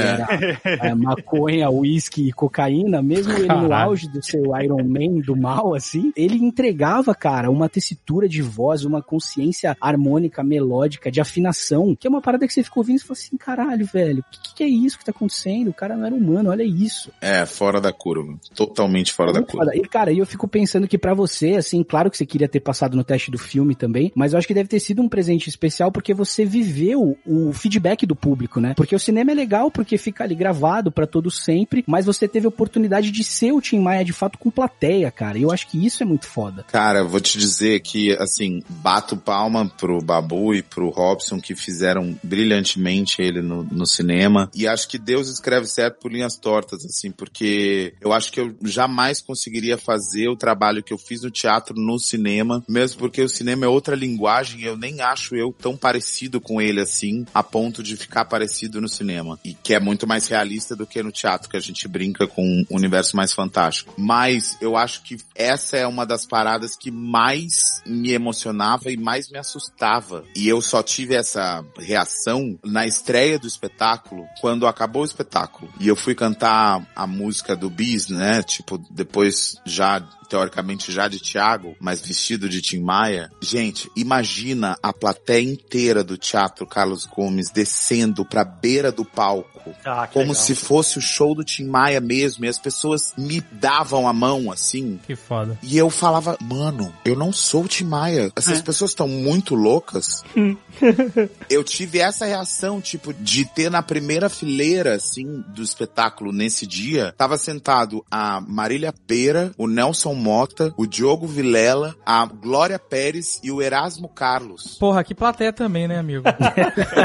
[0.65, 5.35] era é, maconha, uísque e cocaína, mesmo ele no auge do seu Iron Man do
[5.35, 11.95] mal, assim, ele entregava, cara, uma tessitura de voz, uma consciência harmônica, melódica, de afinação,
[11.95, 14.55] que é uma parada que você ficou ouvindo e falou assim, caralho, velho, o que,
[14.55, 15.69] que é isso que tá acontecendo?
[15.69, 17.11] O cara não era humano, olha isso.
[17.21, 18.35] É, fora da curva.
[18.55, 19.65] Totalmente fora da Muito curva.
[19.65, 19.77] foda.
[19.77, 22.95] E, cara, eu fico pensando que pra você, assim, claro que você queria ter passado
[22.97, 25.91] no teste do filme também, mas eu acho que deve ter sido um presente especial
[25.91, 28.73] porque você viveu o feedback do público, né?
[28.75, 32.45] Porque o cinema é legal porque fica ali gravado pra todo sempre, mas você teve
[32.45, 35.37] a oportunidade de ser o Tim Maia de fato com plateia, cara.
[35.37, 36.63] E eu acho que isso é muito foda.
[36.63, 42.17] Cara, vou te dizer que, assim, bato palma pro Babu e pro Robson que fizeram
[42.23, 44.49] brilhantemente ele no, no cinema.
[44.53, 48.55] E acho que Deus escreve certo por linhas tortas, assim, porque eu acho que eu
[48.63, 53.29] jamais conseguiria fazer o trabalho que eu fiz no teatro no cinema, mesmo porque o
[53.29, 57.81] cinema é outra linguagem eu nem acho eu tão parecido com ele assim, a ponto
[57.81, 59.39] de ficar parecido no cinema.
[59.43, 62.43] E que é muito mais realista do que no teatro, que a gente brinca com
[62.69, 63.93] um universo mais fantástico.
[63.97, 69.29] Mas eu acho que essa é uma das paradas que mais me emocionava e mais
[69.29, 70.23] me assustava.
[70.35, 75.71] E eu só tive essa reação na estreia do espetáculo, quando acabou o espetáculo.
[75.79, 78.43] E eu fui cantar a música do Bis, né?
[78.43, 83.29] Tipo, depois já teoricamente já de Thiago, mas vestido de Tim Maia.
[83.41, 90.07] Gente, imagina a plateia inteira do Teatro Carlos Gomes descendo pra beira do palco, Ah,
[90.07, 90.43] que como legal.
[90.43, 94.51] se fosse o show do Tim Maia mesmo, e as pessoas me davam a mão
[94.51, 94.99] assim.
[95.05, 95.57] Que foda.
[95.61, 98.31] E eu falava, mano, eu não sou o Tim Maia.
[98.35, 100.23] Essas pessoas estão muito loucas.
[101.49, 107.13] eu tive essa reação, tipo, de ter na primeira fileira, assim, do espetáculo nesse dia,
[107.17, 113.51] tava sentado a Marília Pera, o Nelson Mota, o Diogo Vilela, a Glória Pérez e
[113.51, 114.77] o Erasmo Carlos.
[114.79, 116.23] Porra, que plateia também, né, amigo?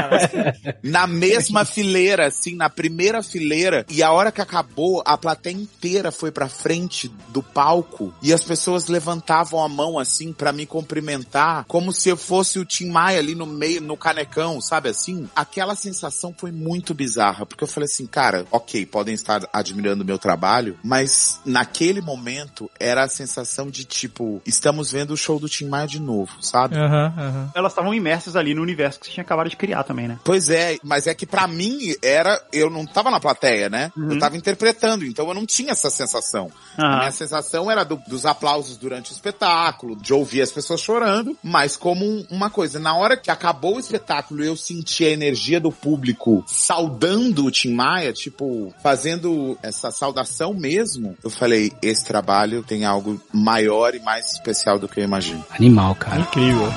[0.83, 3.85] Na mesma fileira, assim, na primeira fileira.
[3.89, 8.43] E a hora que acabou, a plateia inteira foi pra frente do palco e as
[8.43, 13.19] pessoas levantavam a mão, assim, pra me cumprimentar, como se eu fosse o Tim Maia
[13.19, 15.29] ali no meio, no canecão, sabe assim?
[15.35, 20.05] Aquela sensação foi muito bizarra, porque eu falei assim, cara, ok, podem estar admirando o
[20.05, 25.49] meu trabalho, mas naquele momento era a sensação de tipo, estamos vendo o show do
[25.49, 26.75] Tim Maia de novo, sabe?
[26.75, 27.51] Aham, aham.
[27.55, 30.19] Elas estavam imersas ali no universo que você tinha acabado de criar também, né?
[30.23, 33.91] Pois é, mas é que pra mim era, eu não tava na plateia, né?
[33.97, 36.51] Eu tava interpretando, então eu não tinha essa sensação.
[36.77, 36.97] A Aham.
[36.99, 41.75] minha sensação era do- dos aplausos durante o espetáculo, de ouvir as pessoas chorando, mas
[41.77, 42.79] como um- uma coisa.
[42.79, 47.51] Na hora que acabou o espetáculo e eu senti a energia do público saudando o
[47.51, 53.99] Tim Maia, tipo, fazendo essa saudação mesmo, eu falei, esse trabalho tem algo maior e
[53.99, 55.43] mais especial do que eu imagino.
[55.51, 56.21] Animal, cara.
[56.21, 56.67] Incrível.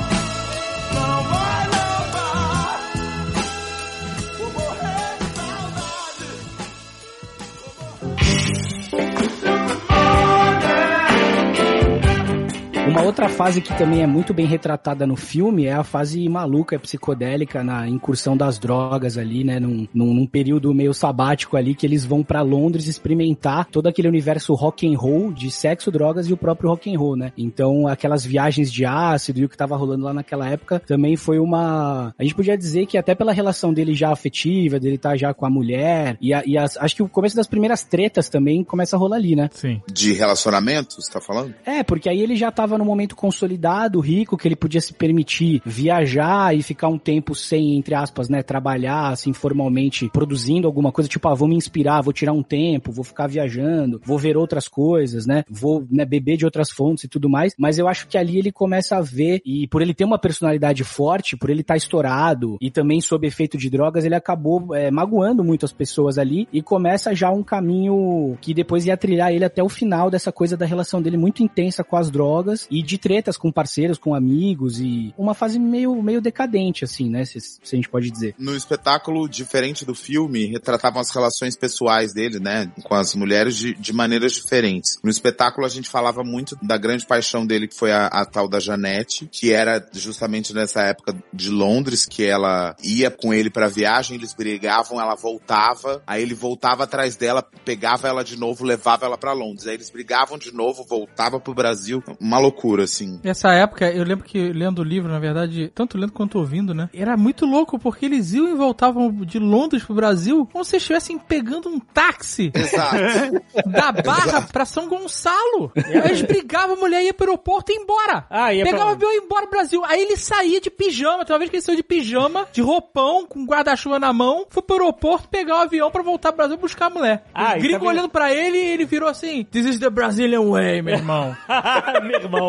[12.89, 16.79] Uma outra fase que também é muito bem retratada no filme é a fase maluca,
[16.79, 19.59] psicodélica, na incursão das drogas ali, né?
[19.59, 24.07] Num, num, num período meio sabático ali que eles vão pra Londres experimentar todo aquele
[24.07, 27.33] universo rock and roll de sexo, drogas e o próprio rock and roll, né?
[27.39, 31.39] Então aquelas viagens de ácido e o que tava rolando lá naquela época também foi
[31.39, 32.15] uma.
[32.19, 35.47] A gente podia dizer que até pela relação dele já afetiva, dele estar já com
[35.47, 38.95] a mulher e, a- e as- acho que o começo das primeiras tretas também começa
[38.95, 39.49] a rolar ali, né?
[39.53, 39.81] Sim.
[39.93, 41.55] De relacionamento, você tá falando?
[41.65, 45.63] É, porque aí ele já tava num momento consolidado, rico, que ele podia se permitir
[45.65, 51.09] viajar e ficar um tempo sem, entre aspas, né, trabalhar, assim, formalmente, produzindo alguma coisa,
[51.09, 54.69] tipo, ah, vou me inspirar, vou tirar um tempo, vou ficar viajando, vou ver outras
[54.69, 58.19] coisas, né, vou, né, beber de outras fontes e tudo mais, mas eu acho que
[58.19, 61.77] ali ele começa a ver, e por ele ter uma personalidade forte, por ele estar
[61.77, 66.49] estourado, e também sob efeito de drogas, ele acabou é, magoando muito as pessoas ali,
[66.53, 70.57] e começa já um caminho que depois ia trilhar ele até o final dessa coisa
[70.57, 74.81] da relação dele muito intensa com as drogas, e de tretas com parceiros, com amigos,
[74.81, 78.35] e uma fase meio, meio decadente, assim, né, se, se a gente pode dizer.
[78.39, 83.75] No espetáculo, diferente do filme, retratavam as relações pessoais dele, né, com as mulheres de,
[83.75, 84.99] de maneiras diferentes.
[85.03, 88.49] No espetáculo, a gente falava muito da grande paixão dele, que foi a, a tal
[88.49, 93.69] da Janete, que era justamente nessa época de Londres, que ela ia com ele pra
[93.69, 99.07] viagem, eles brigavam, ela voltava, aí ele voltava atrás dela, pegava ela de novo, levava
[99.07, 99.67] ela pra Londres.
[99.67, 102.03] Aí eles brigavam de novo, voltava pro Brasil.
[102.21, 103.21] Uma loucura, assim.
[103.23, 106.89] Nessa época, eu lembro que lendo o livro, na verdade, tanto lendo quanto ouvindo, né?
[106.95, 111.19] Era muito louco, porque eles iam e voltavam de Londres pro Brasil como se estivessem
[111.19, 112.97] pegando um táxi Exato.
[113.69, 115.73] da Barra pra São Gonçalo.
[115.77, 118.27] Aí eles brigavam, a mulher ia pro aeroporto e ia embora.
[118.31, 119.85] Ah, ia pra Pegava o avião e ia embora pro Brasil.
[119.85, 121.25] Aí ele saía de pijama.
[121.25, 124.63] Tem uma vez que ele saiu de pijama, de roupão, com guarda-chuva na mão, foi
[124.63, 127.25] pro aeroporto pegar o avião pra voltar pro Brasil buscar a mulher.
[127.35, 129.91] Ah, o e gringo também- olhando pra ele e ele virou assim: This is the
[129.91, 131.37] Brazilian way, meu irmão.
[132.05, 132.44] Meu irmão.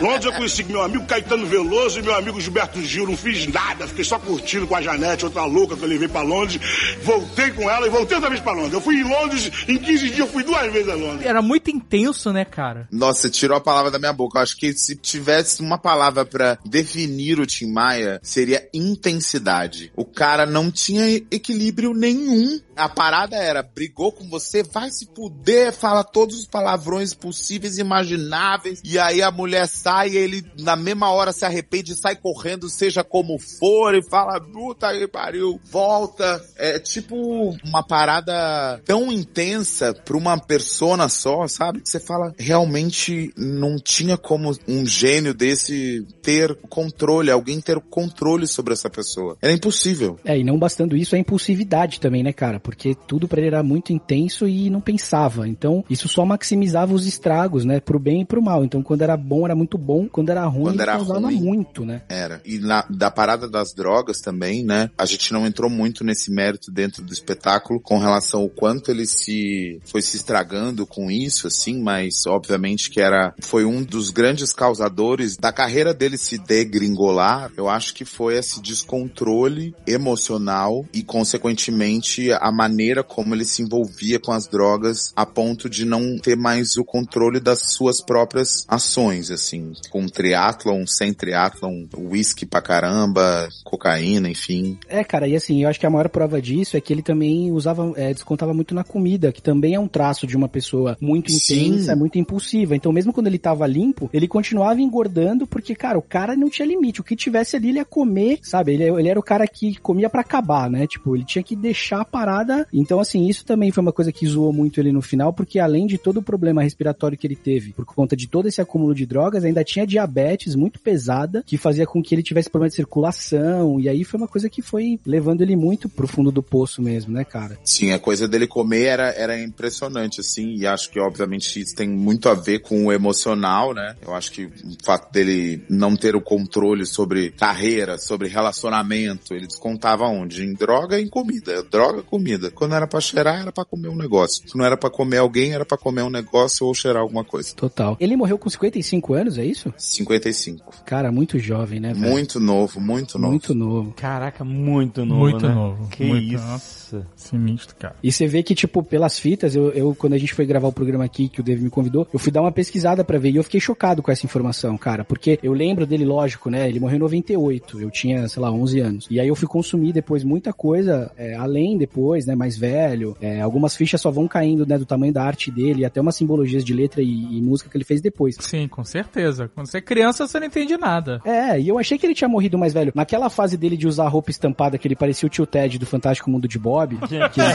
[0.00, 3.06] Londres eu conheci meu amigo Caetano Veloso e meu amigo Gilberto Gil.
[3.06, 6.22] Não fiz nada, fiquei só curtindo com a Janete, outra louca que eu levei pra
[6.22, 6.60] Londres.
[7.02, 8.72] Voltei com ela e voltei outra vez pra Londres.
[8.72, 11.26] Eu fui em Londres, em 15 dias eu fui duas vezes a Londres.
[11.26, 12.88] Era muito intenso, né, cara?
[12.90, 14.38] Nossa, você tirou a palavra da minha boca.
[14.38, 19.92] Eu acho que se tivesse uma palavra pra definir o Tim Maia, seria intensidade.
[19.96, 22.60] O cara não tinha equilíbrio nenhum.
[22.76, 27.80] A parada era, brigou com você, vai se puder, fala todos os palavrões possíveis e
[27.80, 28.80] imagináveis.
[28.84, 32.68] E aí a mulher sai e ele na mesma hora se arrepende e sai correndo,
[32.68, 36.44] seja como for, e fala, puta que pariu, volta.
[36.56, 41.80] É tipo uma parada tão intensa pra uma persona só, sabe?
[41.80, 48.46] Que você fala, realmente não tinha como um gênio desse ter controle, alguém ter controle
[48.46, 49.36] sobre essa pessoa.
[49.40, 50.18] Era impossível.
[50.24, 52.60] É, e não bastando isso, a impulsividade também, né, cara?
[52.60, 55.48] Porque tudo pra ele era muito intenso e não pensava.
[55.48, 57.80] Então, isso só maximizava os estragos, né?
[57.80, 58.64] Pro bem e pro mal.
[58.64, 60.08] Então, quando era bom, era muito bom.
[60.08, 61.40] Quando era ruim, Quando era causava ruim.
[61.40, 62.02] muito, né?
[62.08, 62.40] Era.
[62.44, 64.90] E na, da parada das drogas também, né?
[64.96, 69.06] A gente não entrou muito nesse mérito dentro do espetáculo com relação ao quanto ele
[69.06, 74.52] se foi se estragando com isso, assim, mas obviamente que era foi um dos grandes
[74.52, 77.50] causadores da carreira dele se degringolar.
[77.56, 84.18] Eu acho que foi esse descontrole emocional e consequentemente a maneira como ele se envolvia
[84.20, 89.30] com as drogas a ponto de não ter mais o controle das suas próprias ações,
[89.30, 94.76] assim, com triatlon, sem triatlon, whisky pra caramba, cocaína, enfim.
[94.88, 97.52] É, cara, e assim, eu acho que a maior prova disso é que ele também
[97.52, 101.30] usava, é, descontava muito na comida, que também é um traço de uma pessoa muito
[101.30, 101.68] Sim.
[101.68, 102.74] intensa, muito impulsiva.
[102.74, 106.66] Então, mesmo quando ele tava limpo, ele continuava engordando, porque, cara, o cara não tinha
[106.66, 107.00] limite.
[107.00, 108.74] O que tivesse ali, ele ia comer, sabe?
[108.74, 110.86] Ele, ele era o cara que comia pra acabar, né?
[110.86, 112.66] Tipo, ele tinha que deixar a parada.
[112.72, 115.86] Então, assim, isso também foi uma coisa que zoou muito ele no final, porque além
[115.86, 119.06] de todo o problema respiratório que ele teve, por conta de todo esse acúmulo de
[119.06, 123.80] drogas, ainda tinha diabetes muito pesada, que fazia com que ele tivesse problema de circulação.
[123.80, 127.12] E aí foi uma coisa que foi levando ele muito pro fundo do poço mesmo,
[127.12, 127.58] né, cara?
[127.64, 131.88] Sim, a coisa dele comer era, era impressionante, assim, e acho que obviamente isso tem
[131.88, 133.96] muito a ver com o emocional, né?
[134.06, 134.52] Eu acho que o
[134.84, 140.44] fato dele não ter o controle sobre carreira, sobre relacionamento, ele descontava onde?
[140.44, 141.62] Em droga e em comida.
[141.64, 142.50] Droga, comida.
[142.50, 144.48] Quando era pra cheirar, era pra comer um negócio.
[144.48, 147.54] Se não era pra comer alguém, era pra comer um negócio ou cheirar alguma coisa.
[147.54, 147.96] Total.
[148.00, 149.72] Ele morreu com 55 anos, é isso?
[149.76, 150.84] 55.
[150.84, 152.10] Cara, muito jovem, né, velho?
[152.10, 153.30] Muito novo, muito novo.
[153.30, 153.92] Muito novo.
[153.96, 155.54] Caraca, muito novo, Muito né?
[155.54, 155.88] novo.
[155.88, 156.46] Que Muito, isso.
[156.46, 157.96] nossa, Sinistro, cara.
[158.02, 160.72] E você vê que, tipo, pelas fitas, eu, eu, quando a gente foi gravar o
[160.72, 163.36] programa aqui, que o Dave me convidou, eu fui dar uma pesquisada pra ver e
[163.36, 165.04] eu fiquei chocado com essa informação, cara.
[165.04, 166.68] Porque eu lembro dele, lógico, né?
[166.68, 169.06] Ele morreu em 98, eu tinha, sei lá, 11 anos.
[169.10, 172.34] E aí eu fui consumir depois muita coisa, é, além depois, né?
[172.34, 173.16] Mais velho.
[173.20, 174.78] É, algumas fichas só vão caindo, né?
[174.78, 177.76] Do tamanho da arte dele, e até umas simbologias de letra e, e música que
[177.76, 178.36] ele fez depois.
[178.38, 179.50] Sim, com certeza.
[179.54, 181.20] Quando você é criança, você não entende nada.
[181.24, 182.92] É, e eu achei que ele tinha morrido mais velho.
[182.94, 185.86] Naquela fase dele de usar a roupa estampada, que ele parecia o tio Ted do
[185.86, 187.48] Fantástico Mundo de Bob, que ele tinha o...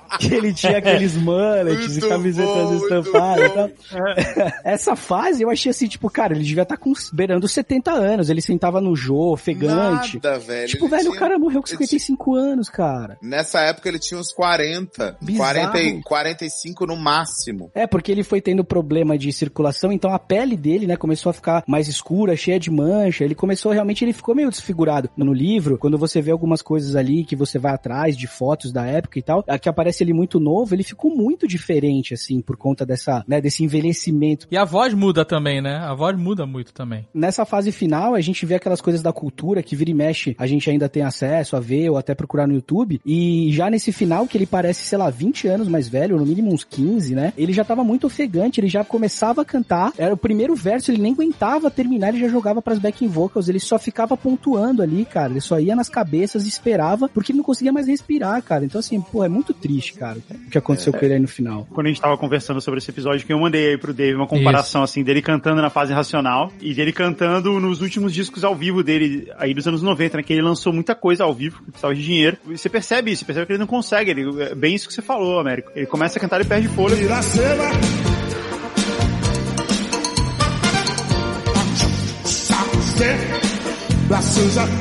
[0.20, 3.70] que ele tinha aqueles mullets Muito e camisetas bom, estampadas e tal.
[4.64, 8.30] Essa fase eu achei assim, tipo, cara, ele devia estar com beirando os 70 anos.
[8.30, 10.16] Ele sentava no Jô, ofegante.
[10.22, 10.68] Nada, velho.
[10.68, 13.18] Tipo, Ele velho, o tinha- cara morreu com ele 55 anos, cara.
[13.22, 15.16] Nessa época ele tinha uns 40.
[15.20, 15.72] Bizarro.
[15.72, 17.70] 40 e 45 no máximo.
[17.74, 21.32] É, porque ele foi tendo problema de circulação, então a pele dele, né, começou a
[21.32, 23.24] ficar mais escura, cheia de mancha.
[23.24, 25.10] Ele começou realmente, ele ficou meio desfigurado.
[25.16, 28.84] No livro, quando você vê algumas coisas ali que você vai atrás de fotos da
[28.86, 32.56] época e tal, a que aparece ele muito novo, ele ficou muito diferente, assim, por
[32.56, 34.46] conta dessa, né, desse envelhecimento.
[34.50, 35.76] E a voz muda também, né?
[35.76, 37.06] A voz muda muito também.
[37.12, 40.46] Nessa fase final, a gente vê aquelas coisas da cultura que vira e mexe, a
[40.46, 43.00] gente ainda tem acesso a ver ou até procurar no YouTube.
[43.04, 46.52] E já nesse final, que ele parece, sei lá, 20 anos mais velho, no mínimo
[46.52, 47.32] uns 15, né?
[47.36, 49.92] Ele já tava muito ofegante, ele já começava a cantar.
[49.98, 53.60] Era o primeiro verso, ele nem aguentava terminar, ele já jogava pras backing vocals, ele
[53.60, 55.32] só ficava pontuando ali, cara.
[55.32, 58.64] Ele só ia nas cabeças e esperava, porque ele não conseguia mais respirar, cara.
[58.64, 61.66] Então, assim, pô, é muito triste, cara, o que aconteceu com ele aí no final.
[61.72, 64.26] Quando a gente tava conversando sobre esse episódio, que eu mandei aí pro Dave uma
[64.26, 68.82] comparação, assim, dele cantando na fase racional e dele cantando nos últimos discos ao vivo
[68.82, 70.22] dele, aí dos anos 90, né?
[70.22, 72.36] Que ele lançou muita coisa ao vivo, precisava de dinheiro.
[72.46, 74.94] E você percebe isso, você percebe que ele não consegue, ele, é bem isso que
[74.94, 75.70] você falou, Américo.
[75.74, 77.00] Ele começa a cantar e perde fôlego.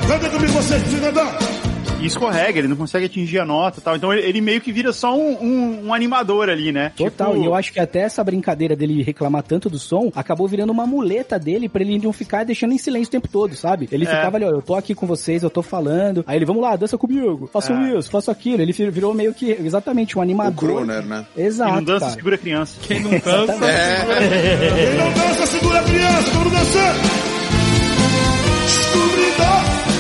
[0.08, 1.55] Canta comigo você, cidadão.
[2.06, 3.96] E escorrega, ele não consegue atingir a nota e tal.
[3.96, 6.92] Então ele, ele meio que vira só um, um- um animador ali, né?
[6.96, 10.48] Total, Tipo, e eu acho que até essa brincadeira dele reclamar tanto do som acabou
[10.48, 13.88] virando uma muleta dele pra ele não ficar deixando em silêncio o tempo todo, sabe?
[13.92, 14.08] Ele É.
[14.08, 16.24] ficava ali, ó, eu tô aqui com vocês, eu tô falando.
[16.28, 17.98] Aí ele, vamos lá, dança comigo, façam É.
[17.98, 18.62] isso, façam aquilo.
[18.62, 20.70] Ele vir- virou meio que exatamente um O animador.
[20.70, 21.26] Croner, né?
[21.36, 21.70] Exato.
[21.72, 22.12] Quem não dança, cara.
[22.14, 22.78] segura a criança.
[22.88, 26.32] Quem não dança, Quem não dança, segura a criança.
[26.32, 26.96] Vamos dançar.
[28.66, 29.95] Descobridor.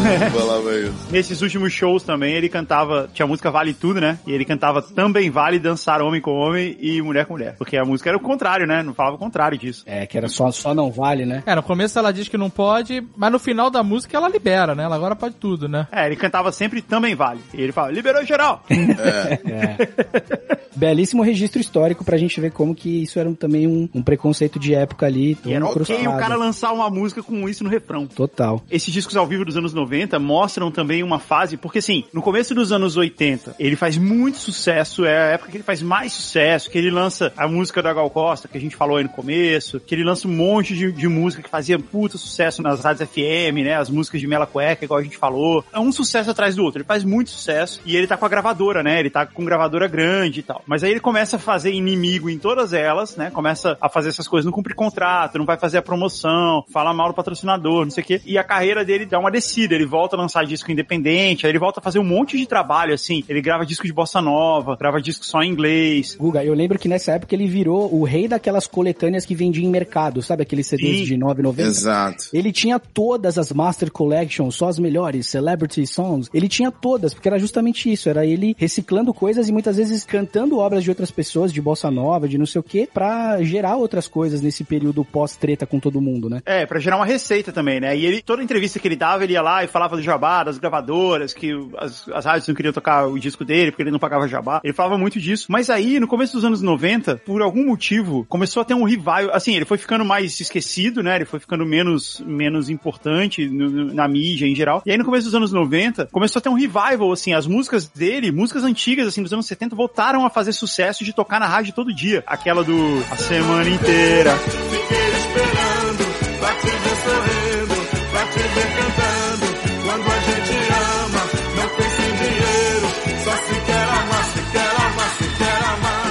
[0.32, 0.94] Falava isso.
[1.10, 4.18] Nesses últimos shows também, ele cantava, tinha a música Vale Tudo, né?
[4.26, 7.54] E ele cantava Também Vale Dançar Homem com Homem e Mulher com Mulher.
[7.56, 8.82] Porque a música era o contrário, né?
[8.82, 9.82] Não falava o contrário disso.
[9.86, 11.42] É, que era só, só não vale, né?
[11.44, 14.74] É, no começo ela diz que não pode, mas no final da música ela libera,
[14.74, 14.84] né?
[14.84, 15.86] Ela agora pode tudo, né?
[15.92, 17.40] É, ele cantava sempre Também Vale.
[17.52, 18.64] E ele fala, liberou geral.
[20.74, 24.74] Belíssimo registro histórico pra gente ver como que isso era também um, um preconceito de
[24.74, 25.36] época ali.
[25.44, 26.18] E era ok o incrustado.
[26.18, 28.06] cara lançar uma música com isso no refrão.
[28.06, 28.62] Total.
[28.70, 32.54] Esses discos ao vivo dos anos 90 mostram também uma fase, porque assim, no começo
[32.54, 36.70] dos anos 80, ele faz muito sucesso, é a época que ele faz mais sucesso,
[36.70, 39.80] que ele lança a música da Gal Costa, que a gente falou aí no começo,
[39.80, 43.64] que ele lança um monte de, de música que fazia puta sucesso nas rádios FM,
[43.64, 45.64] né, as músicas de Mela Cueca, igual a gente falou.
[45.72, 48.28] É um sucesso atrás do outro, ele faz muito sucesso, e ele tá com a
[48.28, 50.50] gravadora, né, ele tá com gravadora grande e tal.
[50.50, 50.62] tal.
[50.66, 53.30] Mas aí ele começa a fazer inimigo em todas elas, né?
[53.30, 57.08] Começa a fazer essas coisas, não cumpre contrato, não vai fazer a promoção, fala mal
[57.08, 58.20] do patrocinador, não sei o quê.
[58.24, 61.58] E a carreira dele dá uma descida, ele volta a lançar disco independente, aí ele
[61.58, 63.24] volta a fazer um monte de trabalho, assim.
[63.28, 66.16] Ele grava disco de bossa nova, grava disco só em inglês.
[66.18, 69.70] Guga, eu lembro que nessa época ele virou o rei daquelas coletâneas que vendia em
[69.70, 71.04] mercado, sabe aqueles CDs Sim.
[71.04, 71.60] de 9,90?
[71.60, 72.24] Exato.
[72.32, 76.28] Ele tinha todas as Master Collections, só as melhores, Celebrity Songs.
[76.32, 78.08] Ele tinha todas, porque era justamente isso.
[78.08, 82.28] Era ele reciclando coisas e muitas vezes cantando obras de outras pessoas, de bossa nova,
[82.28, 86.28] de não sei o quê, pra gerar outras coisas nesse período pós-treta com todo mundo,
[86.28, 86.42] né?
[86.44, 87.96] É, pra gerar uma receita também, né?
[87.96, 90.58] E ele, toda entrevista que ele dava, ele ia lá e falava do jabá, das
[90.58, 94.28] gravadoras, que as, as rádios não queriam tocar o disco dele porque ele não pagava
[94.28, 94.60] jabá.
[94.62, 95.46] Ele falava muito disso.
[95.48, 99.30] Mas aí, no começo dos anos 90, por algum motivo, começou a ter um revival.
[99.32, 101.16] Assim, ele foi ficando mais esquecido, né?
[101.16, 104.82] Ele foi ficando menos, menos importante no- na mídia em geral.
[104.84, 107.88] E aí, no começo dos anos 90, começou a ter um revival, assim, as músicas
[107.88, 111.72] dele, músicas antigas, assim, dos anos 70, voltaram a fazer sucesso de tocar na rádio
[111.74, 112.22] todo dia.
[112.26, 112.74] Aquela do
[113.10, 114.36] A Semana Inteira.
[114.36, 116.04] Fiquei esperando
[116.40, 119.09] pra te ver sorrindo, pra te ver cantando.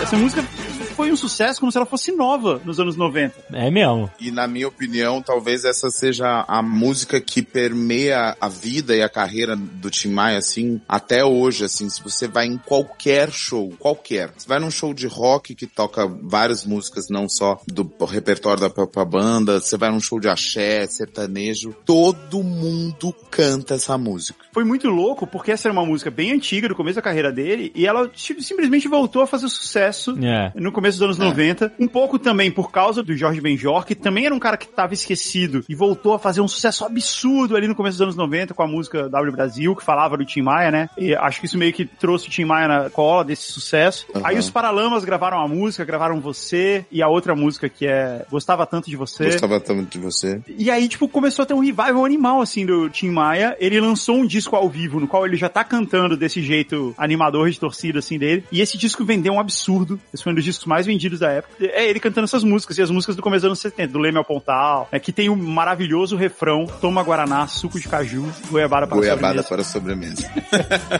[0.09, 0.11] Amar.
[0.11, 0.68] Essa música
[0.99, 3.33] foi um sucesso como se ela fosse nova nos anos 90.
[3.53, 4.11] É mesmo.
[4.19, 9.07] E na minha opinião, talvez essa seja a música que permeia a vida e a
[9.07, 14.29] carreira do Tim Maia, assim, até hoje, assim, se você vai em qualquer show, qualquer,
[14.35, 18.69] você vai num show de rock que toca várias músicas, não só do repertório da
[18.69, 24.43] própria banda, você vai num show de axé, sertanejo, todo mundo canta essa música.
[24.51, 27.71] Foi muito louco porque essa era uma música bem antiga do começo da carreira dele
[27.73, 30.51] e ela simplesmente voltou a fazer sucesso É.
[30.55, 31.73] no começo dos anos 90.
[31.79, 34.93] Um pouco também por causa do Jorge Benjor, que também era um cara que estava
[34.93, 38.63] esquecido e voltou a fazer um sucesso absurdo ali no começo dos anos 90 com
[38.63, 40.89] a música W Brasil, que falava do Tim Maia, né?
[40.97, 44.05] E acho que isso meio que trouxe o Tim Maia na cola desse sucesso.
[44.13, 44.21] Uhum.
[44.23, 48.65] Aí os Paralamas gravaram a música, gravaram Você e a outra música que é Gostava
[48.65, 49.25] Tanto de Você.
[49.25, 50.41] Gostava tanto de você.
[50.47, 53.55] E aí, tipo, começou a ter um revival animal, assim, do Tim Maia.
[53.59, 57.49] Ele lançou um disco ao vivo, no qual ele já tá cantando desse jeito animador
[57.49, 58.43] de torcida, assim, dele.
[58.51, 59.99] E esse disco vendeu um absurdo.
[60.13, 61.53] Esse foi um dos discos mais vendidos da época.
[61.59, 64.17] É ele cantando essas músicas, e as músicas do começo dos anos 70, do Leme
[64.17, 68.97] ao Pontal, é que tem um maravilhoso refrão, toma Guaraná, suco de caju, goiabada para
[68.97, 69.47] Goiabada sobremesa.
[69.47, 70.29] para sobremesa.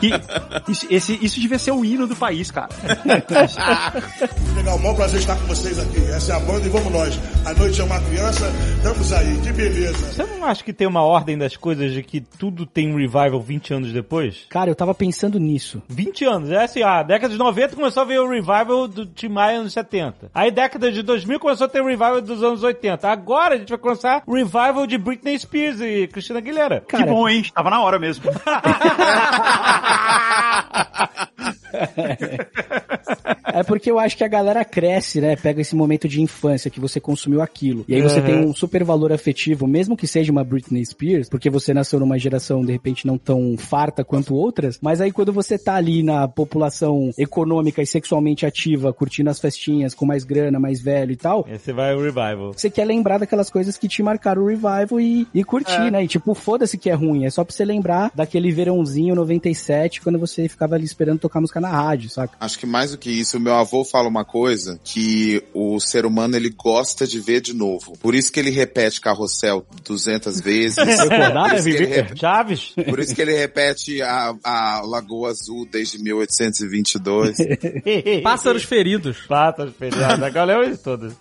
[0.02, 2.68] E isso, esse, isso devia ser o hino do país, cara.
[4.56, 5.98] Legal, maior prazer estar com vocês aqui.
[6.10, 7.18] Essa é a banda e vamos nós.
[7.44, 10.12] A noite é uma criança, estamos aí, que beleza.
[10.12, 13.40] Você não acha que tem uma ordem das coisas de que tudo tem um revival
[13.40, 14.46] 20 anos depois?
[14.48, 15.82] Cara, eu tava pensando nisso.
[15.88, 19.28] 20 anos, é assim, a década de 90 começou a ver o revival do Tim
[19.28, 20.30] Maia anos 70.
[20.34, 23.08] Aí década de 2000 começou a ter o revival dos anos 80.
[23.08, 26.84] Agora a gente vai começar o revival de Britney Spears e Christina Aguilera.
[26.86, 27.44] que bom, hein?
[27.54, 28.30] Tava na hora mesmo.
[33.52, 35.34] É porque eu acho que a galera cresce, né?
[35.34, 37.84] Pega esse momento de infância que você consumiu aquilo.
[37.88, 38.26] E aí você Uhum.
[38.26, 42.16] tem um super valor afetivo, mesmo que seja uma Britney Spears, porque você nasceu numa
[42.18, 44.78] geração, de repente, não tão farta quanto outras.
[44.80, 49.94] Mas aí quando você tá ali na população econômica e sexualmente ativa, curtindo as festinhas,
[49.94, 52.52] com mais grana, mais velho e tal, Esse vai o revival.
[52.52, 55.90] você quer lembrar daquelas coisas que te marcaram o revival e, e curtir, É.
[55.90, 56.04] né?
[56.04, 57.24] E tipo, foda-se que é ruim.
[57.24, 61.59] É só pra você lembrar daquele verãozinho 97, quando você ficava ali esperando tocar música
[61.60, 62.34] na rádio, saca?
[62.40, 66.04] Acho que mais do que isso, o meu avô fala uma coisa que o ser
[66.06, 67.96] humano ele gosta de ver de novo.
[68.00, 70.76] Por isso que ele repete Carrossel 200 vezes.
[70.76, 71.92] Recordar, Por né, isso que ele Vivi?
[72.00, 72.72] rep- Chaves?
[72.88, 77.36] Por isso que ele repete a, a Lagoa Azul desde 1822.
[78.22, 79.18] Pássaros feridos.
[79.28, 80.02] Pássaros feridos.
[80.02, 81.12] Agora eu isso todas.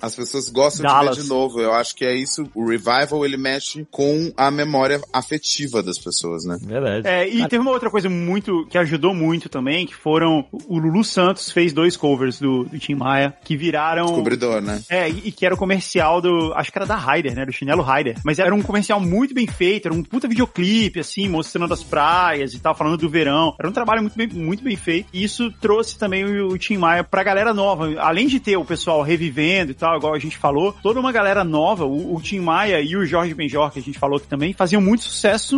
[0.00, 1.16] As pessoas gostam Dallas.
[1.16, 1.60] de ver de novo.
[1.60, 2.48] Eu acho que é isso.
[2.54, 6.58] O revival ele mexe com a memória afetiva das pessoas, né?
[6.60, 7.06] Verdade.
[7.06, 11.04] É, e teve uma outra coisa muito que ajudou muito também, que foram o Lulu
[11.04, 14.82] Santos fez dois covers do, do Tim Maia que viraram Descobridor, né?
[14.88, 17.52] é, e, e que era o comercial do, acho que era da Ryder, né, do
[17.52, 21.72] chinelo Ryder, mas era um comercial muito bem feito, era um puta videoclipe assim, mostrando
[21.72, 23.54] as praias e tal, falando do verão.
[23.58, 25.08] Era um trabalho muito bem, muito bem feito.
[25.12, 28.64] E isso trouxe também o, o Tim Maia pra galera nova, além de ter o
[28.64, 32.40] pessoal revivendo e tal, igual a gente falou, toda uma galera nova, o, o Tim
[32.40, 35.56] Maia e o Jorge Benjor, que a gente falou que também faziam muito sucesso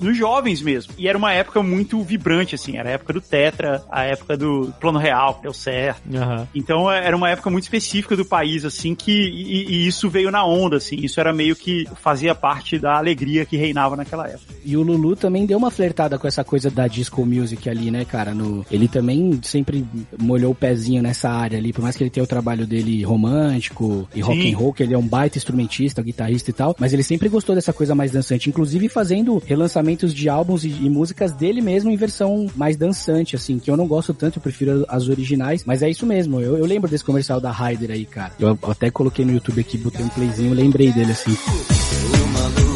[0.00, 0.94] nos jovens mesmo.
[0.98, 4.72] E era uma época muito vibrante, assim, era a época do Tetra, a época do
[4.80, 6.02] Plano Real, que deu certo.
[6.14, 6.48] Aham.
[6.54, 10.30] Então é, era uma época muito específica do país, assim, que e, e isso veio
[10.30, 14.54] na onda, assim, isso era meio que fazia parte da alegria que reinava naquela época.
[14.64, 18.04] E o Lulu também deu uma flertada com essa coisa da disco music ali, né,
[18.04, 18.34] cara?
[18.34, 19.84] No, ele também sempre
[20.20, 24.08] molhou o pezinho nessa área ali, por mais que ele tenha o trabalho dele romântico
[24.14, 24.52] e rock Sim.
[24.52, 27.54] and roll, que ele é um baita instrumentista, guitarrista e tal, mas ele sempre gostou
[27.54, 31.96] dessa coisa mais dançante, inclusive fazendo relançamentos de álbuns e, e músicas dele mesmo em
[31.96, 35.90] versão mais dançante, assim, que eu não gosto tanto, eu prefiro as originais, mas é
[35.90, 38.32] isso mesmo, eu, eu lembro desse comercial da Ryder aí, cara.
[38.38, 41.36] Eu até coloquei no YouTube aqui, botei um playzinho, lembrei dele assim.
[42.24, 42.71] Uma lua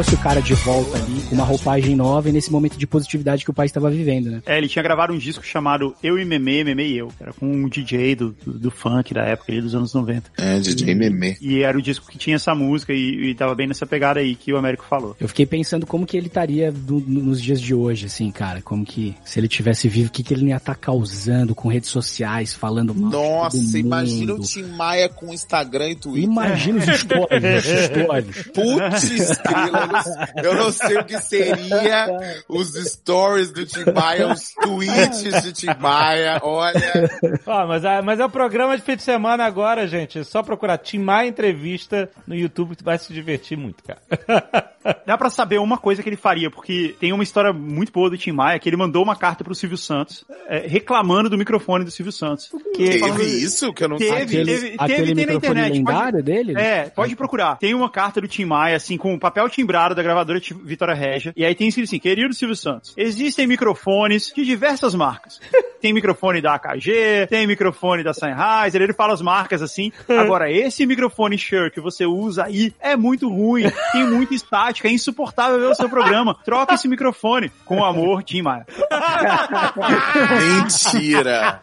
[0.00, 3.44] Trouxe o cara de volta ali, com uma roupagem nova e nesse momento de positividade
[3.44, 4.42] que o pai estava vivendo, né?
[4.46, 7.34] É, ele tinha gravado um disco chamado Eu e Meme, Meme e Eu, que era
[7.34, 10.30] com um DJ do, do, do funk da época, ali, dos anos 90.
[10.38, 11.36] É, DJ Meme.
[11.38, 14.34] E era o disco que tinha essa música e, e tava bem nessa pegada aí
[14.36, 15.14] que o Américo falou.
[15.20, 18.62] Eu fiquei pensando como que ele estaria do- nos dias de hoje, assim, cara.
[18.62, 21.90] Como que, se ele tivesse vivo, o que, que ele ia estar causando com redes
[21.90, 24.40] sociais, falando mal Nossa, todo imagina o.
[24.40, 26.24] Tim Maia com Instagram e Twitter.
[26.24, 28.42] Imagina os stories, os stories.
[28.54, 29.89] Putz, grila,
[30.42, 32.06] eu não, sei o que seria
[32.48, 37.10] os stories do Tim Maia, os tweets de Tim Maia, olha.
[37.46, 40.18] Ó, mas, é- mas é o programa de fim de semana agora, gente.
[40.18, 44.00] É só procurar Tim Maia Entrevista no YouTube que tu vai se divertir muito, cara.
[45.06, 48.16] Dá pra saber uma coisa que ele faria, porque tem uma história muito boa do
[48.16, 51.90] Tim Maia, que ele mandou uma carta pro Silvio Santos, é, reclamando do microfone do
[51.90, 52.50] Silvio Santos.
[52.74, 55.72] Que Teve falando- isso que eu não Teve, Aquele- teve, aquele teve, tem na internet.
[55.72, 56.54] lendário dele?
[56.58, 57.56] É, pode procurar.
[57.58, 61.32] Tem uma carta do Tim Maia, assim, com o papel timbrado da gravadora Vitória Regia.
[61.36, 65.40] E aí tem escrito assim, querido Silvio Santos, existem microfones de diversas marcas.
[65.80, 69.92] Tem microfone da AKG, tem microfone da Sennheiser, ele fala as marcas assim.
[70.08, 74.92] Agora, esse microfone Shure que você usa aí é muito ruim, tem muita estática, é
[74.92, 76.36] insuportável ver o seu programa.
[76.44, 77.50] Troca esse microfone.
[77.64, 78.66] Com amor, Tim Maia.
[80.62, 81.60] Mentira.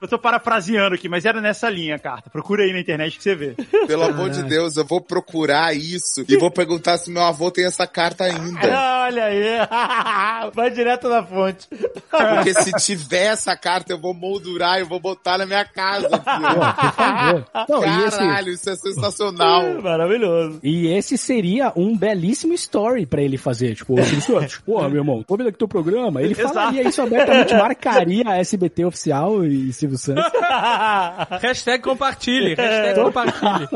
[0.00, 2.30] Eu tô parafraseando aqui, mas era nessa linha a carta.
[2.30, 3.54] Procura aí na internet que você vê.
[3.86, 7.64] Pelo amor de Deus, eu vou procurar isso e vou perguntar se meu avô tem
[7.64, 8.60] essa carta ainda.
[9.04, 9.44] Olha aí.
[10.54, 11.68] Vai direto na fonte.
[12.10, 16.08] Porque se tiver essa carta, eu vou moldurar e vou botar na minha casa.
[16.08, 17.44] Pô, por favor.
[17.68, 19.62] Não, e esse- Caralho, isso é sensacional.
[19.82, 20.60] Maravilhoso.
[20.62, 23.74] E esse seria um belíssimo story pra ele fazer.
[23.74, 26.22] Tipo, o Silvio Santos, porra, meu irmão, tô vendo aqui teu programa.
[26.22, 26.54] Ele Exato.
[26.54, 30.24] falaria isso abertamente, marcaria a SBT oficial e Silvio Santos.
[31.42, 33.68] Hashtag compartilhe, hashtag compartilhe.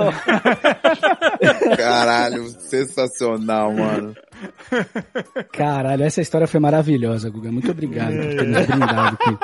[1.77, 4.15] Caralho, sensacional, mano.
[5.53, 7.51] Caralho, essa história foi maravilhosa, Guga.
[7.51, 9.39] Muito obrigado por ter nos brindado aqui.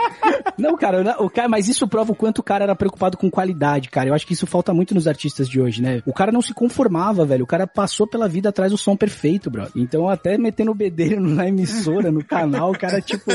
[0.56, 3.30] Não, cara, não- o cara, mas isso prova o quanto o cara era preocupado com
[3.30, 4.08] qualidade, cara.
[4.08, 6.02] Eu acho que isso falta muito nos artistas de hoje, né?
[6.06, 7.44] O cara não se conformava, velho.
[7.44, 9.72] O cara passou pela vida atrás do som perfeito, brother.
[9.74, 13.30] Então, até metendo o bedelho na emissora, no canal, o cara, tipo.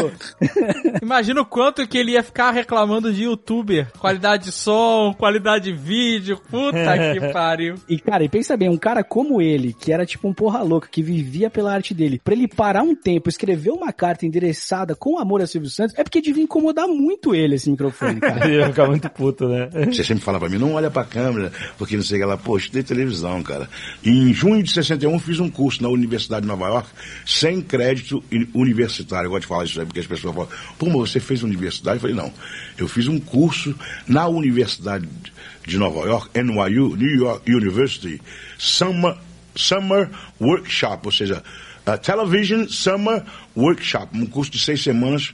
[1.02, 3.92] Imagina o quanto que ele ia ficar reclamando de youtuber.
[4.00, 6.40] Qualidade de som, qualidade de vídeo.
[6.50, 6.78] Puta
[7.14, 7.76] que pariu.
[7.88, 10.88] E, cara, e pensa bem, um cara como ele, que era tipo um porra louca,
[10.90, 15.18] que vivia pela arte dele, pra ele parar um tempo, escrever uma carta endereçada com
[15.20, 18.48] amor a Silvio Santos, é porque devia incomodar muito ele esse microfone, cara.
[18.50, 19.70] Ia ficar muito puto, né?
[19.92, 22.38] Você sempre fala pra mim, não olha pra câmera, porque não sei o que lá,
[22.38, 23.70] pô, estudei televisão, cara.
[24.04, 26.90] Em junho de 61 fiz um curso na Universidade de Nova York,
[27.26, 29.28] sem crédito uni- universitário.
[29.28, 31.98] Eu gosto de falar isso aí, porque as pessoas falam, pô, mas você fez universidade?
[31.98, 32.32] Eu falei, não,
[32.78, 33.76] eu fiz um curso
[34.08, 35.08] na Universidade
[35.66, 38.20] de Nova York, NYU, New York University,
[38.58, 39.16] Summer,
[39.56, 40.10] Summer
[40.40, 41.44] Workshop, ou seja,
[41.86, 43.24] a Television Summer
[43.56, 45.34] Workshop, um curso de seis semanas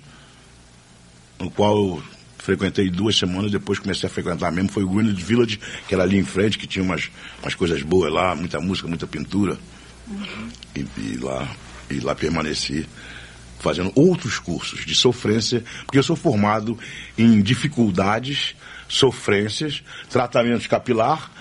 [1.39, 2.03] no qual eu
[2.37, 6.17] frequentei duas semanas, depois comecei a frequentar mesmo, foi o Greenwich Village, que era ali
[6.17, 7.09] em frente, que tinha umas,
[7.41, 9.57] umas coisas boas lá, muita música, muita pintura.
[10.75, 11.49] E, e lá,
[11.89, 12.87] e lá permaneci
[13.59, 16.77] fazendo outros cursos de sofrência, porque eu sou formado
[17.17, 18.55] em dificuldades,
[18.87, 21.31] sofrências, tratamento capilar,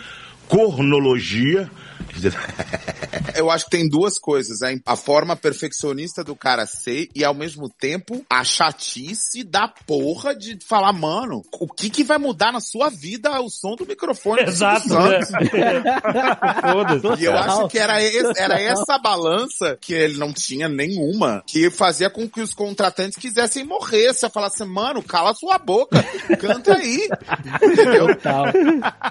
[0.48, 1.70] cornologia.
[3.36, 4.80] Eu acho que tem duas coisas, hein?
[4.86, 10.58] A forma perfeccionista do cara ser e ao mesmo tempo a chatice da porra de
[10.64, 14.88] falar, mano, o que que vai mudar na sua vida o som do microfone Exato,
[14.88, 15.20] né?
[17.18, 21.70] E eu acho que era, esse- era essa balança que ele não tinha nenhuma, que
[21.70, 24.12] fazia com que os contratantes quisessem morrer.
[24.12, 26.02] Você falasse, mano, cala sua boca,
[26.38, 27.08] canta aí.
[27.62, 28.06] Entendeu?
[28.14, 28.44] Total.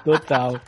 [0.06, 0.62] Total.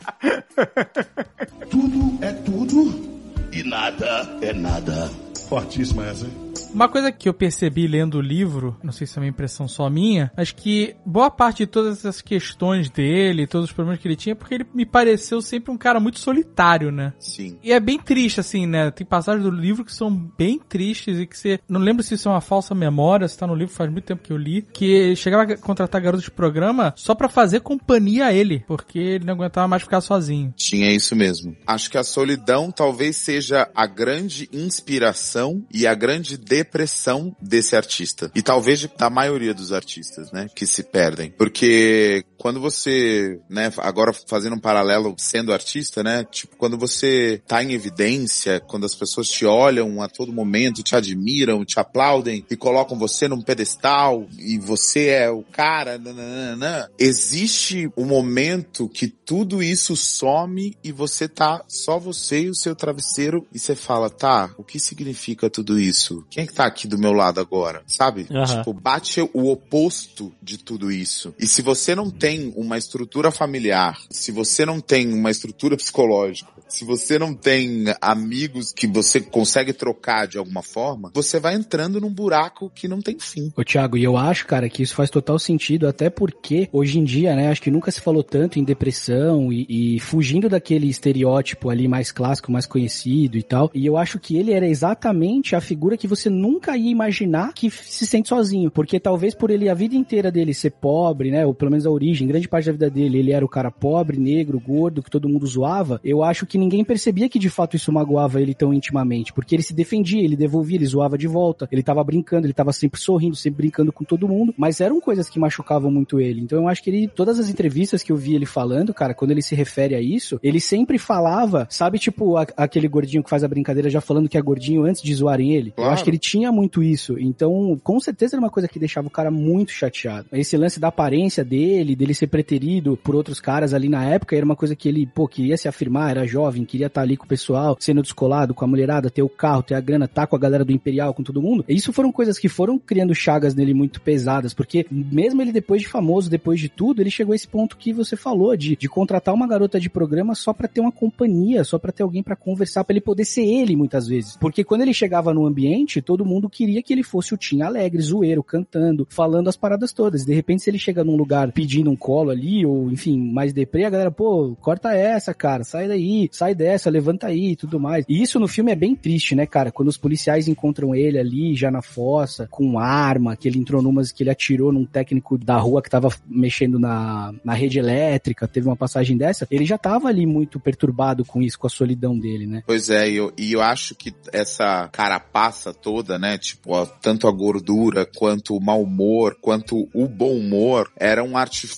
[1.70, 3.18] Tudo é tudo
[3.52, 5.25] e nada é nada.
[5.48, 6.46] Fortíssima essa, hein?
[6.72, 9.88] Uma coisa que eu percebi lendo o livro, não sei se é uma impressão só
[9.88, 14.16] minha, mas que boa parte de todas essas questões dele, todos os problemas que ele
[14.16, 17.14] tinha, é porque ele me pareceu sempre um cara muito solitário, né?
[17.18, 17.56] Sim.
[17.62, 18.90] E é bem triste, assim, né?
[18.90, 21.58] Tem passagens do livro que são bem tristes e que você.
[21.68, 24.22] Não lembro se isso é uma falsa memória, se tá no livro, faz muito tempo
[24.22, 24.60] que eu li.
[24.60, 29.24] Que chegava a contratar garoto de programa só pra fazer companhia a ele, porque ele
[29.24, 30.52] não aguentava mais ficar sozinho.
[30.56, 31.56] Tinha isso mesmo.
[31.66, 35.35] Acho que a solidão talvez seja a grande inspiração
[35.72, 38.30] e a grande depressão desse artista.
[38.34, 40.48] E talvez da maioria dos artistas, né?
[40.54, 41.30] Que se perdem.
[41.30, 47.60] Porque quando você, né, agora fazendo um paralelo sendo artista, né, tipo, quando você tá
[47.60, 52.54] em evidência, quando as pessoas te olham a todo momento, te admiram, te aplaudem e
[52.54, 59.60] colocam você num pedestal e você é o cara, nananana, existe um momento que tudo
[59.60, 64.54] isso some e você tá só você e o seu travesseiro e você fala, tá,
[64.56, 66.24] o que significa tudo isso?
[66.30, 67.82] Quem é que tá aqui do meu lado agora?
[67.88, 68.28] Sabe?
[68.30, 68.44] Aham.
[68.44, 71.34] Tipo, bate o oposto de tudo isso.
[71.40, 76.50] E se você não tem uma estrutura familiar, se você não tem uma estrutura psicológica,
[76.68, 82.00] se você não tem amigos que você consegue trocar de alguma forma, você vai entrando
[82.00, 83.52] num buraco que não tem fim.
[83.56, 87.04] Ô, Thiago, e eu acho, cara, que isso faz total sentido, até porque hoje em
[87.04, 91.70] dia, né, acho que nunca se falou tanto em depressão e, e fugindo daquele estereótipo
[91.70, 93.70] ali mais clássico, mais conhecido e tal.
[93.74, 97.70] E eu acho que ele era exatamente a figura que você nunca ia imaginar que
[97.70, 98.70] se sente sozinho.
[98.70, 101.90] Porque talvez por ele a vida inteira dele ser pobre, né, ou pelo menos a
[101.90, 105.28] origem, grande parte da vida dele, ele era o cara pobre, negro, gordo, que todo
[105.28, 106.00] mundo zoava.
[106.04, 109.62] Eu acho que ninguém percebia que de fato isso magoava ele tão intimamente, porque ele
[109.62, 113.36] se defendia, ele devolvia, ele zoava de volta, ele tava brincando, ele tava sempre sorrindo,
[113.36, 116.40] sempre brincando com todo mundo, mas eram coisas que machucavam muito ele.
[116.40, 119.30] Então eu acho que ele, todas as entrevistas que eu vi ele falando, cara, quando
[119.30, 123.42] ele se refere a isso, ele sempre falava, sabe, tipo, a- aquele gordinho que faz
[123.44, 125.68] a brincadeira já falando que é gordinho antes de zoarem ele.
[125.70, 125.92] Eu Claro.
[125.92, 127.18] acho que ele tinha muito isso.
[127.18, 130.26] Então, com certeza era uma coisa que deixava o cara muito chateado.
[130.32, 134.44] Esse lance da aparência dele, dele ser preterido por outros caras ali na época, era
[134.44, 137.28] uma coisa que ele, pô, queria se afirmar, era jovem, queria estar ali com o
[137.28, 140.38] pessoal, sendo descolado, com a mulherada, ter o carro, ter a grana, tá com a
[140.38, 141.64] galera do Imperial, com todo mundo.
[141.68, 145.88] Isso foram coisas que foram criando chagas nele muito pesadas, porque mesmo ele depois de
[145.88, 149.34] famoso, depois de tudo, ele chegou a esse ponto que você falou, de, de contratar
[149.34, 152.84] uma garota de programa só pra ter uma companhia, só pra ter alguém pra conversar,
[152.84, 154.36] pra ele poder ser ele muitas vezes.
[154.36, 158.00] Porque quando ele chegava no ambiente, todo mundo queria que ele fosse o Tim alegre,
[158.00, 160.24] zoeiro, cantando, falando as paradas todas.
[160.24, 163.84] De repente, se ele chega num lugar pedindo um colo ali, ou enfim, mais deprê,
[163.84, 168.04] a galera, pô, corta essa, cara, sai daí, sai dessa, levanta aí e tudo mais.
[168.08, 169.70] E isso no filme é bem triste, né, cara?
[169.70, 174.12] Quando os policiais encontram ele ali, já na fossa, com arma, que ele entrou numas
[174.12, 178.66] que ele atirou num técnico da rua que tava mexendo na, na rede elétrica, teve
[178.66, 182.46] uma passagem dessa, ele já tava ali muito perturbado com isso, com a solidão dele,
[182.46, 182.62] né?
[182.66, 187.28] Pois é, e eu, e eu acho que essa carapaça toda, né, tipo, ó, tanto
[187.28, 191.36] a gordura, quanto o mau humor, quanto o bom humor, eram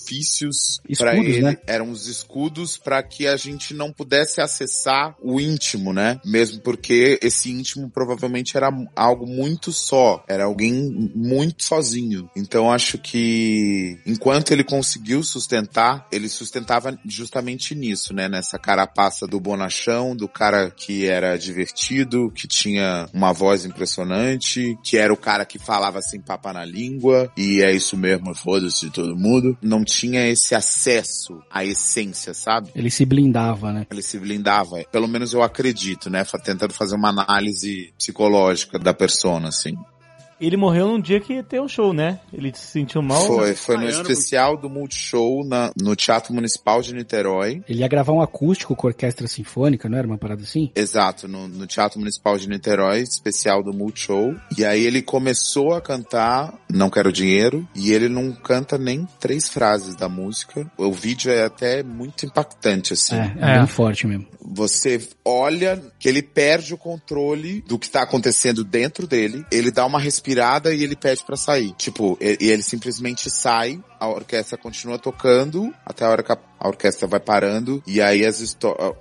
[0.09, 1.57] artifícios para ele, né?
[1.67, 6.19] eram os escudos para que a gente não pudesse acessar o íntimo, né?
[6.25, 12.29] Mesmo porque esse íntimo provavelmente era algo muito só, era alguém muito sozinho.
[12.35, 18.27] Então acho que enquanto ele conseguiu sustentar, ele sustentava justamente nisso, né?
[18.27, 24.97] Nessa carapaça do bonachão, do cara que era divertido, que tinha uma voz impressionante, que
[24.97, 29.15] era o cara que falava sem papa na língua, e é isso mesmo, foda-se todo
[29.15, 29.57] mundo.
[29.61, 32.69] Não tinha esse acesso à essência, sabe?
[32.75, 33.87] Ele se blindava, né?
[33.89, 34.83] Ele se blindava.
[34.91, 36.23] Pelo menos eu acredito, né?
[36.43, 39.75] Tentando fazer uma análise psicológica da persona, assim.
[40.39, 42.19] Ele morreu num dia que ia ter um show, né?
[42.33, 43.25] Ele se sentiu mal.
[43.25, 47.61] Foi, foi no especial do Multishow na, no Teatro Municipal de Niterói.
[47.67, 50.71] Ele ia gravar um acústico com orquestra sinfônica, não era uma parada assim?
[50.75, 54.35] Exato, no, no Teatro Municipal de Niterói, especial do Multishow.
[54.57, 59.49] E aí ele começou a cantar Não Quero Dinheiro, e ele não canta nem três
[59.49, 60.69] frases da música.
[60.77, 63.15] O vídeo é até muito impactante, assim.
[63.15, 64.27] É, é bem forte mesmo.
[64.41, 69.85] Você olha que ele perde o controle do que tá acontecendo dentro dele, ele dá
[69.85, 69.99] uma
[70.29, 71.73] respirada e ele pede pra sair.
[71.73, 76.37] Tipo, e, e ele simplesmente sai, a orquestra continua tocando até a hora que a,
[76.59, 78.39] a orquestra vai parando e aí as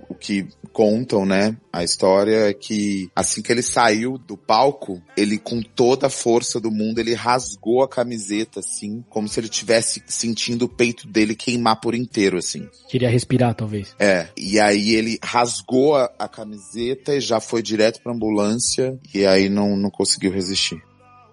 [0.09, 1.57] o que contam, né?
[1.73, 6.61] A história é que assim que ele saiu do palco, ele com toda a força
[6.61, 11.35] do mundo, ele rasgou a camiseta assim, como se ele tivesse sentindo o peito dele
[11.35, 12.69] queimar por inteiro assim.
[12.89, 13.95] Queria respirar, talvez.
[13.99, 19.25] É, e aí ele rasgou a, a camiseta e já foi direto pra ambulância e
[19.27, 20.83] aí não, não conseguiu resistir.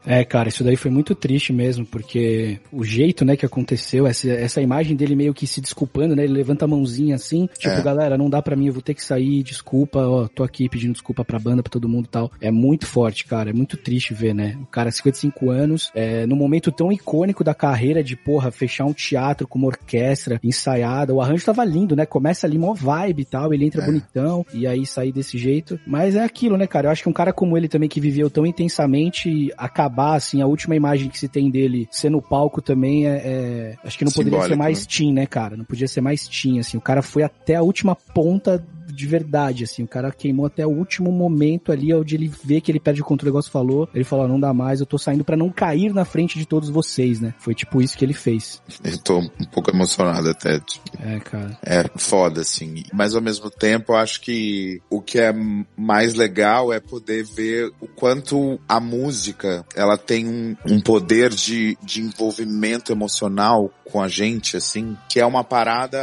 [0.06, 4.30] É, cara, isso daí foi muito triste mesmo, porque o jeito, né, que aconteceu, essa,
[4.30, 7.82] essa imagem dele meio que se desculpando, né, ele levanta a mãozinha assim, tipo, É.
[7.82, 10.94] galera, não dá pra mim, eu vou ter que sair, desculpa, ó, tô aqui pedindo
[10.94, 12.32] desculpa pra banda, pra todo mundo e tal.
[12.40, 16.36] É muito forte, cara, é muito triste ver, né, o cara, 55 anos, é, num
[16.36, 21.22] momento tão icônico da carreira de, porra, fechar um teatro com uma orquestra ensaiada, o
[21.22, 23.86] arranjo tava lindo, né, começa ali mó vibe e tal, ele entra É.
[23.86, 27.14] bonitão, e aí sair desse jeito, mas é aquilo, né, cara, eu acho que um
[27.14, 29.52] cara como ele também, que viveu tão intensamente,
[29.96, 33.76] acabar, assim, a última imagem que se tem dele ser no palco também é, é-
[33.84, 34.86] acho que não poderia ser Simbólico, mais né?
[34.88, 37.96] Tim, né, cara, não podia ser mais Tim, assim, o cara foi até a última
[37.96, 39.84] ponta de verdade, assim.
[39.84, 43.06] O cara queimou até o último momento ali, onde ele vê que ele perde o
[43.06, 43.90] controle, o negócio falou.
[43.94, 46.46] Ele falou, "Ó, não dá mais, eu tô saindo pra não cair na frente de
[46.46, 47.34] todos vocês, né?
[47.40, 48.62] Foi tipo isso que ele fez.
[48.84, 50.60] Eu tô um pouco emocionado até.
[50.60, 51.58] tipo, É, cara.
[51.64, 52.84] É foda, assim.
[52.94, 55.34] Mas ao mesmo tempo, eu acho que o que é
[55.78, 61.78] mais legal é poder ver o quanto a música, ela tem um, um poder de,
[61.84, 65.98] de envolvimento emocional com a gente, assim, que é uma parada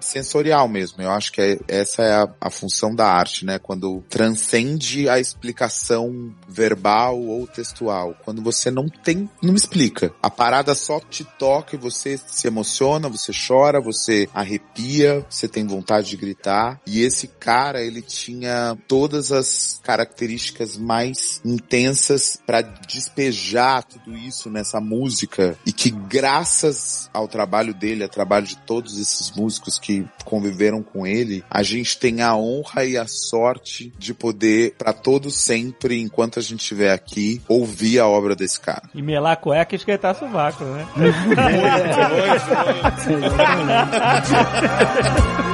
[0.00, 1.02] sensorial mesmo.
[1.02, 3.58] Eu acho que é- essa é a, a função da arte, né?
[3.58, 8.14] Quando transcende a explicação verbal ou textual.
[8.24, 10.12] Quando você não tem, não explica.
[10.22, 15.66] A parada só te toca e você se emociona, você chora, você arrepia, você tem
[15.66, 16.80] vontade de gritar.
[16.86, 24.80] E esse cara, ele tinha todas as características mais intensas pra despejar tudo isso nessa
[24.80, 30.82] música e que graças ao trabalho dele, ao trabalho de todos esses músicos que conviveram
[30.82, 36.00] com ele, a gente tem a honra e a sorte de poder pra todos sempre,
[36.00, 38.88] enquanto a gente estiver aqui, ouvir a obra desse cara.
[38.94, 40.86] E melar a cueca e esquentar sovaco, né?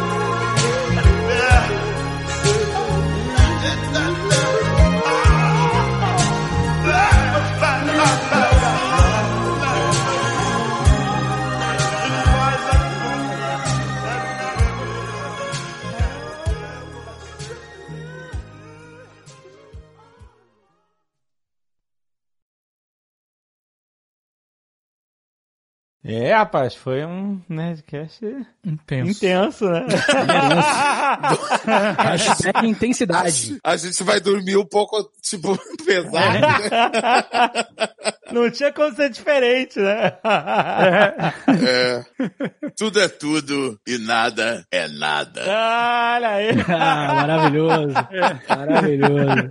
[26.02, 28.24] É, rapaz, foi um Nerdcast
[28.64, 29.10] Intenso.
[29.10, 29.86] intenso, né?
[31.98, 33.58] Hashtag intensidade.
[33.62, 36.46] A gente vai dormir um pouco, tipo, pesado.
[38.32, 40.16] Não tinha como ser diferente, né?
[41.66, 42.02] É.
[42.78, 45.42] Tudo é tudo e nada é nada.
[45.42, 46.48] Olha aí.
[46.66, 47.94] Ah, maravilhoso.
[48.48, 49.50] Maravilhoso.